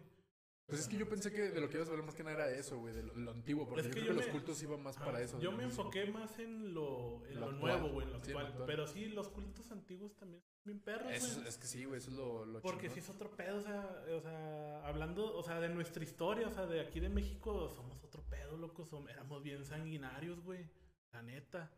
Pues 0.65 0.81
es 0.81 0.87
que 0.87 0.97
yo 0.97 1.07
pensé 1.07 1.31
que 1.31 1.51
de 1.51 1.61
lo 1.61 1.69
que 1.69 1.75
ibas 1.77 1.89
a 1.89 1.91
hablar 1.91 2.05
más 2.07 2.15
que 2.15 2.23
nada 2.23 2.37
era 2.47 2.49
eso, 2.49 2.79
güey, 2.79 2.91
de 2.93 3.03
lo, 3.03 3.13
lo 3.13 3.29
antiguo, 3.31 3.67
porque 3.67 3.81
Es 3.81 3.87
yo 3.87 3.91
creo 3.93 4.05
yo 4.05 4.09
que 4.13 4.15
los 4.17 4.25
cultos 4.27 4.63
iban 4.63 4.81
más 4.81 4.97
para 4.97 5.21
eso. 5.21 5.39
Yo 5.39 5.51
me 5.51 5.57
lo- 5.59 5.63
enfoqué 5.65 6.05
más 6.05 6.39
en 6.39 6.73
lo, 6.73 7.23
en 7.27 7.35
Lo 7.35 7.41
lo, 7.41 7.45
actual. 7.51 7.59
nuevo, 7.59 7.89
güey, 7.89 8.07
en 8.07 8.13
lo 8.13 8.23
Sí, 8.23 8.31
actual. 8.31 8.63
Pero 8.65 8.87
sí, 8.87 9.05
los 9.09 9.27
cultos 9.29 9.69
antiguos 9.71 10.15
también 10.15 10.41
son 10.41 10.61
bien 10.63 10.79
perros, 10.79 11.11
Eso, 11.11 11.35
güey. 11.35 11.47
es 11.47 11.57
que 11.59 11.67
sí, 11.67 11.85
güey, 11.85 11.97
eso 11.99 12.09
es 12.09 12.15
lo, 12.17 12.45
lo 12.45 12.61
Porque 12.61 12.83
chingón. 12.87 12.93
si 12.95 12.99
es 13.01 13.09
otro 13.09 13.29
pedo, 13.35 13.57
o 13.57 13.61
sea, 13.61 14.03
o 14.17 14.21
sea, 14.21 14.87
hablando, 14.87 15.35
o 15.37 15.43
sea, 15.43 15.59
de 15.59 15.69
nuestra 15.69 16.03
historia, 16.03 16.47
o 16.47 16.51
sea, 16.51 16.65
de 16.65 16.79
aquí 16.79 16.99
de 16.99 17.09
México, 17.09 17.69
somos 17.75 18.01
otro 18.03 18.23
pedo, 18.29 18.57
loco, 18.57 18.85
som- 18.85 19.07
éramos 19.09 19.43
bien 19.43 19.65
sanguinarios, 19.65 20.39
güey, 20.41 20.67
la 21.11 21.21
neta. 21.21 21.71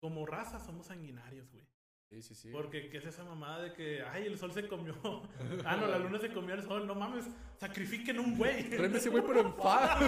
Como 0.00 0.26
raza 0.26 0.60
somos 0.60 0.86
sanguinarios, 0.86 1.50
güey. 1.50 1.66
Sí, 2.08 2.22
sí, 2.22 2.34
sí. 2.36 2.50
Porque, 2.52 2.88
¿qué 2.88 2.98
es 2.98 3.04
esa 3.04 3.24
mamada 3.24 3.62
de 3.62 3.72
que, 3.72 4.00
ay, 4.02 4.26
el 4.26 4.38
sol 4.38 4.52
se 4.52 4.68
comió? 4.68 4.94
ah, 5.64 5.76
no, 5.76 5.88
la 5.88 5.98
luna 5.98 6.20
se 6.20 6.32
comió 6.32 6.54
el 6.54 6.62
sol, 6.62 6.86
no 6.86 6.94
mames, 6.94 7.24
sacrifiquen 7.58 8.20
un 8.20 8.38
güey. 8.38 8.70
Tráeme 8.70 8.98
ese 8.98 9.10
güey, 9.10 9.24
pero 9.26 9.40
en 9.40 9.54
fa. 9.54 9.98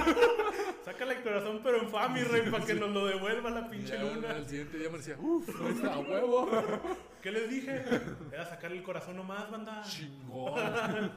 Sácale 0.85 1.17
el 1.17 1.23
corazón, 1.23 1.61
pero 1.63 1.83
en 1.83 1.89
fa, 1.89 2.09
mi 2.09 2.23
rey, 2.23 2.49
para 2.51 2.65
que 2.65 2.75
nos 2.75 2.91
lo 2.91 3.05
devuelva 3.07 3.51
la 3.51 3.69
pinche 3.69 3.95
Ya, 3.95 4.03
luna. 4.05 4.31
Al 4.31 4.49
siguiente 4.49 4.79
día 4.79 4.91
me 4.91 4.99
decía, 4.99 5.17
uff, 5.19 5.49
ahí 5.61 5.73
está, 5.73 5.95
a 5.95 5.99
huevo. 5.99 6.49
¿Qué 7.23 7.33
les 7.33 7.51
dije? 7.51 7.85
Era 8.33 8.47
sacarle 8.47 8.79
el 8.79 8.85
corazón 8.85 9.17
nomás, 9.17 9.51
banda. 9.51 9.83
Chingón. 9.83 11.13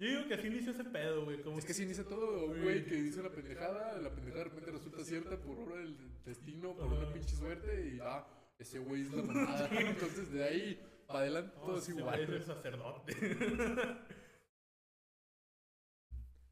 Yo 0.00 0.08
digo 0.08 0.26
que 0.28 0.34
así 0.34 0.46
inició 0.46 0.72
ese 0.72 0.84
pedo, 0.84 1.26
güey. 1.26 1.42
Como 1.42 1.58
Es 1.58 1.66
que 1.66 1.74
si 1.74 1.82
inicia 1.82 2.04
todo, 2.04 2.48
güey 2.48 2.86
que 2.86 2.94
dice 2.94 3.20
una 3.20 3.28
pendejada, 3.28 4.00
la 4.00 4.10
pendejada 4.10 4.44
de 4.44 4.48
repente 4.48 4.70
resulta 4.70 5.04
cierta 5.04 5.36
por 5.36 5.58
obra 5.58 5.76
del 5.76 5.94
destino, 6.24 6.74
por 6.74 6.86
una 6.86 7.12
pinche 7.12 7.36
suerte, 7.36 7.90
y 7.94 8.00
ah, 8.00 8.26
ese 8.58 8.78
güey 8.78 9.02
es 9.02 9.12
la 9.12 9.22
mamada. 9.22 9.68
Entonces 9.70 10.32
de 10.32 10.42
ahí 10.42 10.80
para 11.06 11.18
adelante 11.20 11.54
todo 11.60 11.78
es 11.78 11.88
igual. 11.90 12.18
Es 12.18 12.30
el 12.30 12.44
sacerdote. 12.44 13.14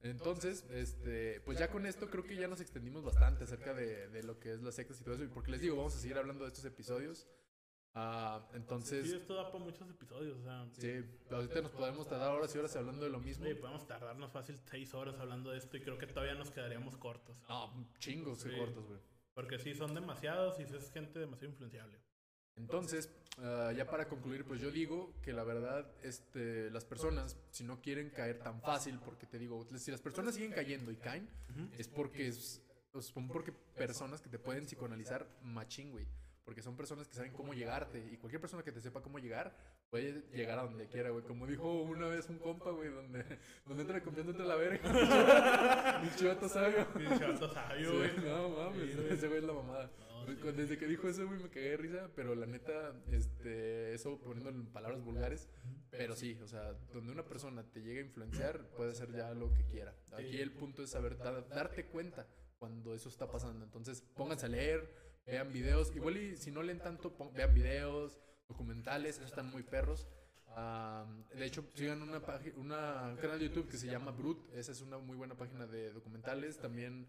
Entonces, 0.03 0.67
este, 0.71 1.41
pues 1.41 1.59
ya 1.59 1.71
con 1.71 1.87
esto 1.87 2.11
creo 2.11 2.25
que 2.25 2.37
ya 2.37 2.49
nos 2.49 2.61
extendimos 2.61 3.03
bastante 3.03 3.45
acerca 3.45 3.73
de, 3.73 4.09
de 4.09 4.23
lo 4.25 4.39
que 4.39 4.53
es 4.53 4.63
las 4.63 4.75
sectas 4.75 5.01
y 5.01 5.05
todo 5.05 5.15
eso. 5.15 5.25
Y 5.25 5.29
porque 5.29 5.53
les 5.53 5.63
digo, 5.63 5.75
vamos 5.77 5.97
a 5.97 5.99
seguir 5.99 6.19
hablando 6.19 6.45
de 6.45 6.49
estos 6.49 6.67
episodios. 6.67 7.27
Ah, 8.01 8.47
Sí, 8.51 8.57
entonces, 8.57 9.11
esto 9.11 9.35
da 9.35 9.51
para 9.51 9.65
muchos 9.65 9.91
episodios, 9.91 10.39
o 10.39 10.43
sea. 10.45 10.67
sí, 10.73 11.05
ahorita 11.31 11.63
nos 11.63 11.73
podemos 11.73 12.07
tardar 12.07 12.31
horas 12.31 12.55
y 12.55 12.59
horas 12.59 12.77
hablando 12.77 13.05
de 13.05 13.11
lo 13.11 13.19
mismo. 13.19 13.45
Oye, 13.45 13.57
podemos 13.57 13.87
tardarnos 13.89 14.31
fácil 14.31 14.57
seis 14.71 14.95
horas 14.95 15.19
hablando 15.19 15.51
de 15.51 15.59
esto 15.59 15.77
y 15.77 15.81
creo 15.81 15.99
que 15.99 16.07
todavía 16.07 16.35
nos 16.35 16.51
quedaríamos 16.53 16.97
cortos. 16.97 17.41
No, 17.49 17.89
chingos 17.99 18.45
de 18.45 18.51
Sí. 18.53 18.57
cortos, 18.57 18.87
güey. 18.87 19.01
Porque 19.35 19.59
sí, 19.59 19.75
son 19.75 19.95
demasiados 19.95 20.61
y 20.61 20.63
es 20.63 20.91
gente 20.93 21.19
demasiado 21.19 21.51
influenciable. 21.51 21.99
Entonces, 22.57 23.11
ah, 23.39 23.73
ya 23.77 23.89
para 23.89 24.09
concluir, 24.09 24.45
pues 24.45 24.61
yo 24.61 24.71
digo 24.71 25.13
que 25.23 25.33
la 25.33 25.43
verdad, 25.45 25.91
este, 26.03 26.71
las 26.71 26.85
personas, 26.85 27.37
si 27.51 27.65
no 27.65 27.81
quieren 27.81 28.11
caer 28.11 28.39
tan 28.41 28.61
fácil, 28.61 28.99
porque 29.05 29.27
te 29.27 29.39
digo, 29.39 29.65
si 29.77 29.91
las 29.91 30.01
personas 30.01 30.35
siguen 30.35 30.53
cayendo 30.53 30.91
y 30.93 30.97
caen, 30.97 31.29
es 31.77 31.89
porque 31.89 32.29
es, 32.29 32.63
pues, 32.93 33.07
son 33.07 33.27
porque 33.29 33.51
personas 33.53 34.21
que 34.21 34.29
te 34.29 34.39
pueden 34.39 34.67
psicoanalizar 34.67 35.27
machín, 35.43 35.91
güey. 35.93 36.07
Porque 36.49 36.63
son 36.63 36.77
personas 36.79 37.07
que 37.07 37.15
saben 37.15 37.31
cómo 37.35 37.53
llegarte. 37.53 37.99
Y 38.11 38.17
cualquier 38.17 38.41
persona 38.41 38.63
que 38.63 38.73
te 38.73 38.81
sepa 38.81 39.03
cómo 39.03 39.19
llegar, 39.19 39.55
puede 39.91 40.23
llegar 40.33 40.59
a 40.59 40.63
donde 40.63 40.87
quiera, 40.89 41.11
güey. 41.11 41.23
Como 41.23 41.47
dijo 41.47 41.83
una 41.83 42.07
vez 42.09 42.27
un 42.31 42.39
compa, 42.39 42.71
güey, 42.71 42.89
donde, 42.89 43.23
donde 43.67 43.83
entra 43.83 44.03
confiando 44.03 44.33
entre 44.33 44.47
la 44.47 44.55
verga. 44.57 46.01
Mi 46.03 46.09
chivato 46.17 46.49
sabio. 46.49 46.87
Pinche 46.95 47.27
vato 47.27 47.53
sabio, 47.53 47.91
Sí, 47.91 47.97
güey. 47.99 48.17
no 48.31 48.49
mames, 48.49 48.93
Sí, 48.95 48.99
ese 49.11 49.27
güey 49.29 49.41
es 49.41 49.45
la 49.45 49.53
mamada. 49.53 49.91
No, 49.99 50.27
sí. 50.27 50.37
Desde 50.57 50.79
que 50.79 50.87
dijo 50.87 51.07
eso, 51.07 51.27
güey, 51.27 51.39
me 51.39 51.51
cagué 51.51 51.69
de 51.69 51.77
risa, 51.77 52.11
pero 52.17 52.35
la 52.35 52.47
neta, 52.47 52.95
este, 53.13 53.93
eso 53.93 54.19
poniéndolo 54.19 54.57
en 54.57 54.67
palabras 54.73 55.03
vulgares, 55.03 55.51
pero 55.91 56.17
sí, 56.17 56.39
o 56.43 56.47
sea, 56.49 56.73
donde 56.95 57.13
una 57.13 57.27
persona 57.27 57.63
te 57.63 57.83
llega 57.83 58.01
a 58.01 58.05
influenciar, 58.07 58.71
puede 58.75 58.93
hacer 58.93 59.13
ya 59.13 59.35
lo 59.35 59.53
que 59.53 59.65
quiera. 59.67 59.95
Aquí 60.13 60.31
Sí. 60.33 60.41
el 60.41 60.53
punto 60.53 60.83
es 60.83 60.89
saber 60.91 61.19
dar- 61.19 61.47
darte 61.51 61.85
cuenta 61.85 62.27
cuando 62.59 62.95
eso 62.95 63.11
está 63.11 63.31
pasando. 63.31 63.65
Entonces, 63.67 64.01
pónganse 64.17 64.47
a 64.47 64.49
leer, 64.49 65.08
vean 65.29 65.53
videos, 65.53 65.95
igual 65.95 66.17
y 66.17 66.37
si 66.37 66.51
no 66.51 66.63
leen 66.63 66.81
tanto, 66.81 67.15
vean 67.35 67.55
videos, 67.55 68.19
documentales, 68.49 69.17
esos 69.17 69.31
están 69.31 69.51
muy 69.51 69.63
perros. 69.63 70.07
Ah, 70.57 71.07
de 71.37 71.47
hecho, 71.47 71.65
sigan 71.75 72.03
una 72.03 72.21
página, 72.21 72.55
una, 72.57 73.11
un 73.11 73.17
canal 73.17 73.39
de 73.39 73.49
YouTube 73.49 73.69
que 73.69 73.77
se 73.77 73.87
llama 73.87 74.11
Brut. 74.11 74.39
Esa 74.55 74.73
es 74.73 74.81
una 74.81 74.99
muy 74.99 75.17
buena 75.17 75.37
página 75.37 75.67
de 75.67 75.93
documentales. 75.93 76.59
También, 76.59 77.07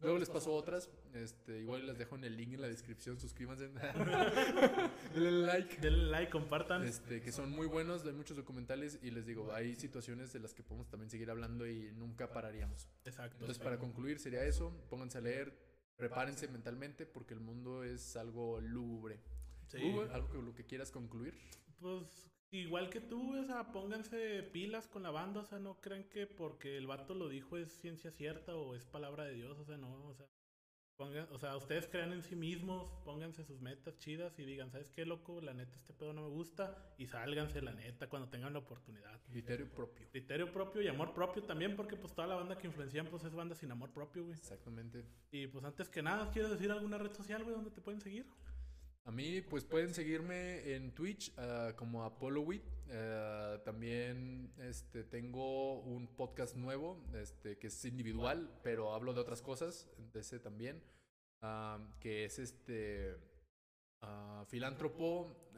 luego 0.00 0.18
les 0.18 0.28
paso 0.28 0.52
otras. 0.52 0.88
Este, 1.14 1.58
igual 1.60 1.86
les 1.86 1.98
dejo 1.98 2.14
en 2.16 2.24
el 2.24 2.36
link 2.36 2.52
en 2.52 2.60
la 2.60 2.68
descripción. 2.68 3.18
Suscríbanse. 3.18 3.70
Denle 5.14 5.46
like. 5.46 5.80
Denle 5.80 6.10
like, 6.10 6.30
compartan. 6.30 6.84
Este, 6.84 7.22
que 7.22 7.32
son 7.32 7.50
muy 7.50 7.66
buenos, 7.66 8.04
hay 8.04 8.12
muchos 8.12 8.36
documentales 8.36 8.98
y 9.02 9.10
les 9.10 9.26
digo, 9.26 9.52
hay 9.52 9.74
situaciones 9.74 10.32
de 10.32 10.40
las 10.40 10.54
que 10.54 10.62
podemos 10.62 10.88
también 10.88 11.10
seguir 11.10 11.30
hablando 11.30 11.66
y 11.66 11.90
nunca 11.92 12.32
pararíamos. 12.32 12.88
Exacto. 13.04 13.38
Entonces, 13.40 13.58
para 13.58 13.78
concluir, 13.78 14.20
sería 14.20 14.44
eso. 14.44 14.70
Pónganse 14.90 15.18
a 15.18 15.22
leer, 15.22 15.52
prepárense 16.02 16.48
mentalmente 16.48 17.06
porque 17.06 17.32
el 17.32 17.38
mundo 17.38 17.84
es 17.84 18.16
algo 18.16 18.60
lúgubre. 18.60 19.20
Sí. 19.68 19.78
Algo 20.10 20.28
que 20.30 20.42
lo 20.42 20.52
que 20.52 20.66
quieras 20.66 20.90
concluir. 20.90 21.38
Pues 21.78 22.28
igual 22.50 22.90
que 22.90 23.00
tú, 23.00 23.38
o 23.38 23.44
sea, 23.44 23.70
pónganse 23.70 24.42
pilas 24.52 24.88
con 24.88 25.04
la 25.04 25.12
banda, 25.12 25.42
o 25.42 25.44
sea, 25.44 25.60
no 25.60 25.80
crean 25.80 26.02
que 26.08 26.26
porque 26.26 26.76
el 26.76 26.88
vato 26.88 27.14
lo 27.14 27.28
dijo 27.28 27.56
es 27.56 27.70
ciencia 27.80 28.10
cierta 28.10 28.56
o 28.56 28.74
es 28.74 28.84
palabra 28.84 29.24
de 29.26 29.34
Dios, 29.34 29.56
o 29.60 29.64
sea, 29.64 29.76
no, 29.76 30.08
o 30.08 30.14
sea, 30.14 30.26
pongan, 30.96 31.28
o 31.32 31.38
sea, 31.38 31.56
ustedes 31.56 31.86
crean 31.86 32.12
en 32.12 32.22
sí 32.22 32.36
mismos, 32.36 32.90
pónganse 33.04 33.44
sus 33.44 33.60
metas 33.60 33.98
chidas 33.98 34.38
y 34.38 34.44
digan, 34.44 34.70
¿sabes 34.70 34.90
qué, 34.90 35.04
loco? 35.04 35.40
La 35.40 35.54
neta, 35.54 35.76
este 35.76 35.92
pedo 35.92 36.12
no 36.12 36.22
me 36.22 36.28
gusta 36.28 36.94
y 36.98 37.06
sálganse, 37.06 37.62
la 37.62 37.72
neta, 37.72 38.08
cuando 38.08 38.28
tengan 38.28 38.52
la 38.52 38.60
oportunidad. 38.60 39.20
Criterio 39.30 39.70
propio. 39.70 40.06
Criterio 40.10 40.52
propio 40.52 40.82
y 40.82 40.88
amor 40.88 41.14
propio 41.14 41.42
también, 41.42 41.76
porque 41.76 41.96
pues 41.96 42.14
toda 42.14 42.28
la 42.28 42.36
banda 42.36 42.56
que 42.58 42.66
influencian, 42.66 43.06
pues 43.06 43.24
es 43.24 43.34
banda 43.34 43.54
sin 43.54 43.70
amor 43.70 43.90
propio, 43.90 44.24
güey. 44.24 44.36
Exactamente. 44.36 45.04
Y 45.30 45.46
pues 45.46 45.64
antes 45.64 45.88
que 45.88 46.02
nada, 46.02 46.30
¿quieres 46.30 46.50
decir 46.50 46.70
alguna 46.70 46.98
red 46.98 47.12
social, 47.12 47.42
güey, 47.42 47.54
donde 47.54 47.70
te 47.70 47.80
pueden 47.80 48.00
seguir? 48.00 48.26
A 49.04 49.10
mí, 49.10 49.40
pues 49.40 49.64
pueden 49.64 49.92
seguirme 49.92 50.74
en 50.74 50.92
Twitch 50.94 51.32
uh, 51.36 51.74
como 51.74 52.04
ApolloWit. 52.04 52.62
Uh, 52.86 53.58
también 53.64 54.52
este, 54.58 55.02
tengo 55.02 55.80
un 55.80 56.06
podcast 56.06 56.54
nuevo 56.56 57.02
este, 57.14 57.58
que 57.58 57.66
es 57.66 57.84
individual, 57.84 58.48
pero 58.62 58.94
hablo 58.94 59.12
de 59.12 59.20
otras 59.20 59.42
cosas, 59.42 59.90
de 60.12 60.20
ese 60.20 60.38
también, 60.38 60.82
uh, 61.42 61.80
que 61.98 62.26
es 62.26 62.38
este 62.38 63.16
filántropo. 64.46 65.50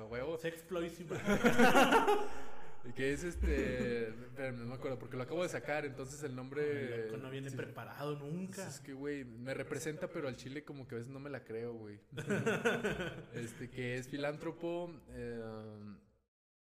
Sí. 0.85 1.07
Que 2.95 3.13
es 3.13 3.25
este. 3.25 4.15
no 4.55 4.67
me 4.67 4.75
acuerdo, 4.75 4.99
porque 4.99 5.17
lo 5.17 5.25
acabo 5.25 5.43
de 5.43 5.49
sacar, 5.49 5.85
entonces 5.85 6.23
el 6.23 6.35
nombre. 6.35 7.09
no 7.19 7.31
viene 7.31 7.51
preparado 7.51 8.17
nunca. 8.17 8.67
Es 8.67 8.81
que, 8.81 8.93
güey, 8.93 9.25
me 9.25 9.55
representa, 9.55 10.09
pero 10.09 10.29
al 10.29 10.37
chile 10.37 10.65
como 10.65 10.87
que 10.87 10.95
a 10.95 10.99
veces 10.99 11.13
no 11.13 11.21
me 11.21 11.31
la 11.31 11.45
creo, 11.45 11.75
güey. 11.75 12.01
este, 13.35 13.71
que 13.71 13.97
es 13.97 14.09
filántropo, 14.09 14.93
eh, 15.11 15.43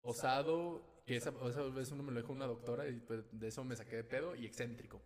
osado, 0.03 1.03
que 1.07 1.16
esa, 1.16 1.33
esa 1.49 1.62
vez 1.62 1.91
uno 1.93 2.03
me 2.03 2.12
lo 2.12 2.21
dijo 2.21 2.33
una 2.33 2.47
doctora 2.47 2.89
y 2.89 3.01
pues, 3.01 3.25
de 3.33 3.49
eso 3.49 3.64
me 3.64 3.77
saqué 3.77 3.97
de 3.97 4.05
pedo, 4.05 4.35
y 4.35 4.47
excéntrico. 4.47 5.03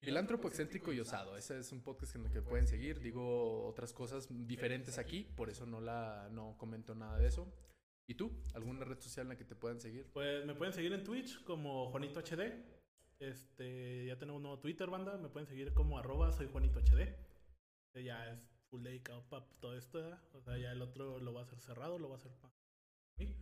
Filántropo, 0.00 0.46
excéntrico 0.46 0.92
y 0.92 1.00
osado. 1.00 1.36
Ese 1.36 1.58
es 1.58 1.72
un 1.72 1.82
podcast 1.82 2.14
en 2.14 2.26
el 2.26 2.30
que 2.30 2.40
pueden 2.40 2.68
seguir. 2.68 3.00
Digo 3.00 3.66
otras 3.66 3.92
cosas 3.92 4.28
diferentes 4.30 4.96
aquí, 4.96 5.24
por 5.36 5.50
eso 5.50 5.66
no 5.66 5.80
la 5.80 6.28
no 6.30 6.56
comento 6.56 6.94
nada 6.94 7.18
de 7.18 7.26
eso. 7.26 7.52
¿Y 8.08 8.14
tú? 8.14 8.32
¿Alguna 8.54 8.84
red 8.84 8.98
social 9.00 9.26
en 9.26 9.28
la 9.28 9.36
que 9.36 9.44
te 9.44 9.54
puedan 9.54 9.80
seguir? 9.80 10.10
Pues 10.12 10.44
me 10.46 10.54
pueden 10.54 10.72
seguir 10.72 10.92
en 10.94 11.04
Twitch 11.04 11.44
como 11.44 11.90
Juanito 11.90 12.20
HD. 12.20 12.64
Este, 13.20 14.06
ya 14.06 14.18
tenemos 14.18 14.38
un 14.38 14.44
nuevo 14.44 14.58
Twitter, 14.60 14.88
banda. 14.88 15.18
Me 15.18 15.28
pueden 15.28 15.46
seguir 15.46 15.74
como 15.74 15.98
arroba 15.98 16.32
soy 16.32 16.46
Juanito 16.46 16.80
HD. 16.80 17.00
Este 17.00 18.04
ya 18.04 18.26
es 18.32 18.50
full 18.70 18.82
dedicado 18.82 19.28
para 19.28 19.44
todo 19.60 19.76
esto. 19.76 19.98
O 20.32 20.40
sea, 20.40 20.56
ya 20.56 20.72
el 20.72 20.80
otro 20.80 21.18
lo 21.18 21.34
va 21.34 21.40
a 21.40 21.44
hacer 21.44 21.60
cerrado, 21.60 21.98
lo 21.98 22.08
va 22.08 22.14
a 22.14 22.18
hacer 22.18 22.32
para 22.36 22.54
mí. 23.18 23.36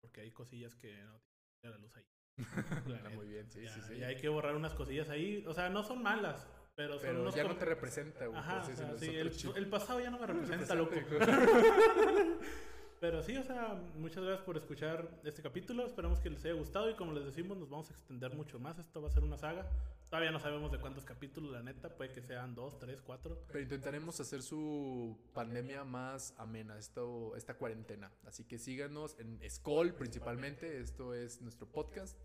Porque 0.00 0.22
hay 0.22 0.32
cosillas 0.32 0.74
que 0.74 1.00
no 1.04 1.20
tienen 1.60 1.78
la 1.78 1.78
luz 1.78 1.96
ahí. 1.96 2.04
Muy 3.14 3.28
bien, 3.28 3.48
sí, 3.48 3.64
sí, 3.68 3.80
sí. 3.86 3.94
Y 3.94 4.02
hay 4.02 4.16
que 4.16 4.28
borrar 4.28 4.56
unas 4.56 4.74
cosillas 4.74 5.08
ahí. 5.08 5.44
O 5.46 5.54
sea, 5.54 5.68
no 5.68 5.84
son 5.84 6.02
malas, 6.02 6.48
pero, 6.74 6.94
son 6.94 7.02
pero 7.02 7.30
ya 7.30 7.44
no 7.44 7.56
te 7.56 7.64
representa, 7.64 8.26
güey. 8.26 8.40
Ajá, 8.40 8.64
sí, 8.64 9.06
el, 9.06 9.30
el, 9.54 9.68
pasado 9.68 10.00
ya 10.00 10.10
no 10.10 10.18
me 10.18 10.26
representa, 10.26 10.74
loco. 10.74 10.96
Pero 13.02 13.20
sí, 13.20 13.36
o 13.36 13.42
sea, 13.42 13.74
muchas 13.96 14.22
gracias 14.22 14.46
por 14.46 14.56
escuchar 14.56 15.10
este 15.24 15.42
capítulo. 15.42 15.84
Esperamos 15.84 16.20
que 16.20 16.30
les 16.30 16.44
haya 16.44 16.54
gustado 16.54 16.88
y 16.88 16.94
como 16.94 17.12
les 17.12 17.24
decimos, 17.24 17.58
nos 17.58 17.68
vamos 17.68 17.90
a 17.90 17.94
extender 17.94 18.32
mucho 18.36 18.60
más. 18.60 18.78
Esto 18.78 19.02
va 19.02 19.08
a 19.08 19.10
ser 19.10 19.24
una 19.24 19.36
saga. 19.36 19.68
Todavía 20.08 20.30
no 20.30 20.38
sabemos 20.38 20.70
de 20.70 20.78
cuántos 20.78 21.04
capítulos, 21.04 21.50
la 21.50 21.64
neta. 21.64 21.96
Puede 21.96 22.12
que 22.12 22.22
sean 22.22 22.54
dos, 22.54 22.78
tres, 22.78 23.02
cuatro. 23.02 23.42
Pero 23.48 23.60
intentaremos 23.60 24.20
hacer 24.20 24.40
su 24.40 25.18
pandemia 25.34 25.82
más 25.82 26.32
amena, 26.38 26.78
esto, 26.78 27.34
esta 27.34 27.54
cuarentena. 27.54 28.12
Así 28.24 28.44
que 28.44 28.56
síganos 28.56 29.18
en 29.18 29.40
Skoll 29.50 29.94
principalmente. 29.94 30.80
Esto 30.80 31.12
es 31.12 31.42
nuestro 31.42 31.66
podcast. 31.66 32.16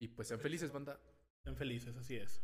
Y 0.00 0.08
pues 0.08 0.26
sean 0.26 0.40
felices, 0.40 0.72
banda. 0.72 0.98
Sean 1.44 1.54
felices, 1.54 1.96
así 1.96 2.16
es. 2.16 2.42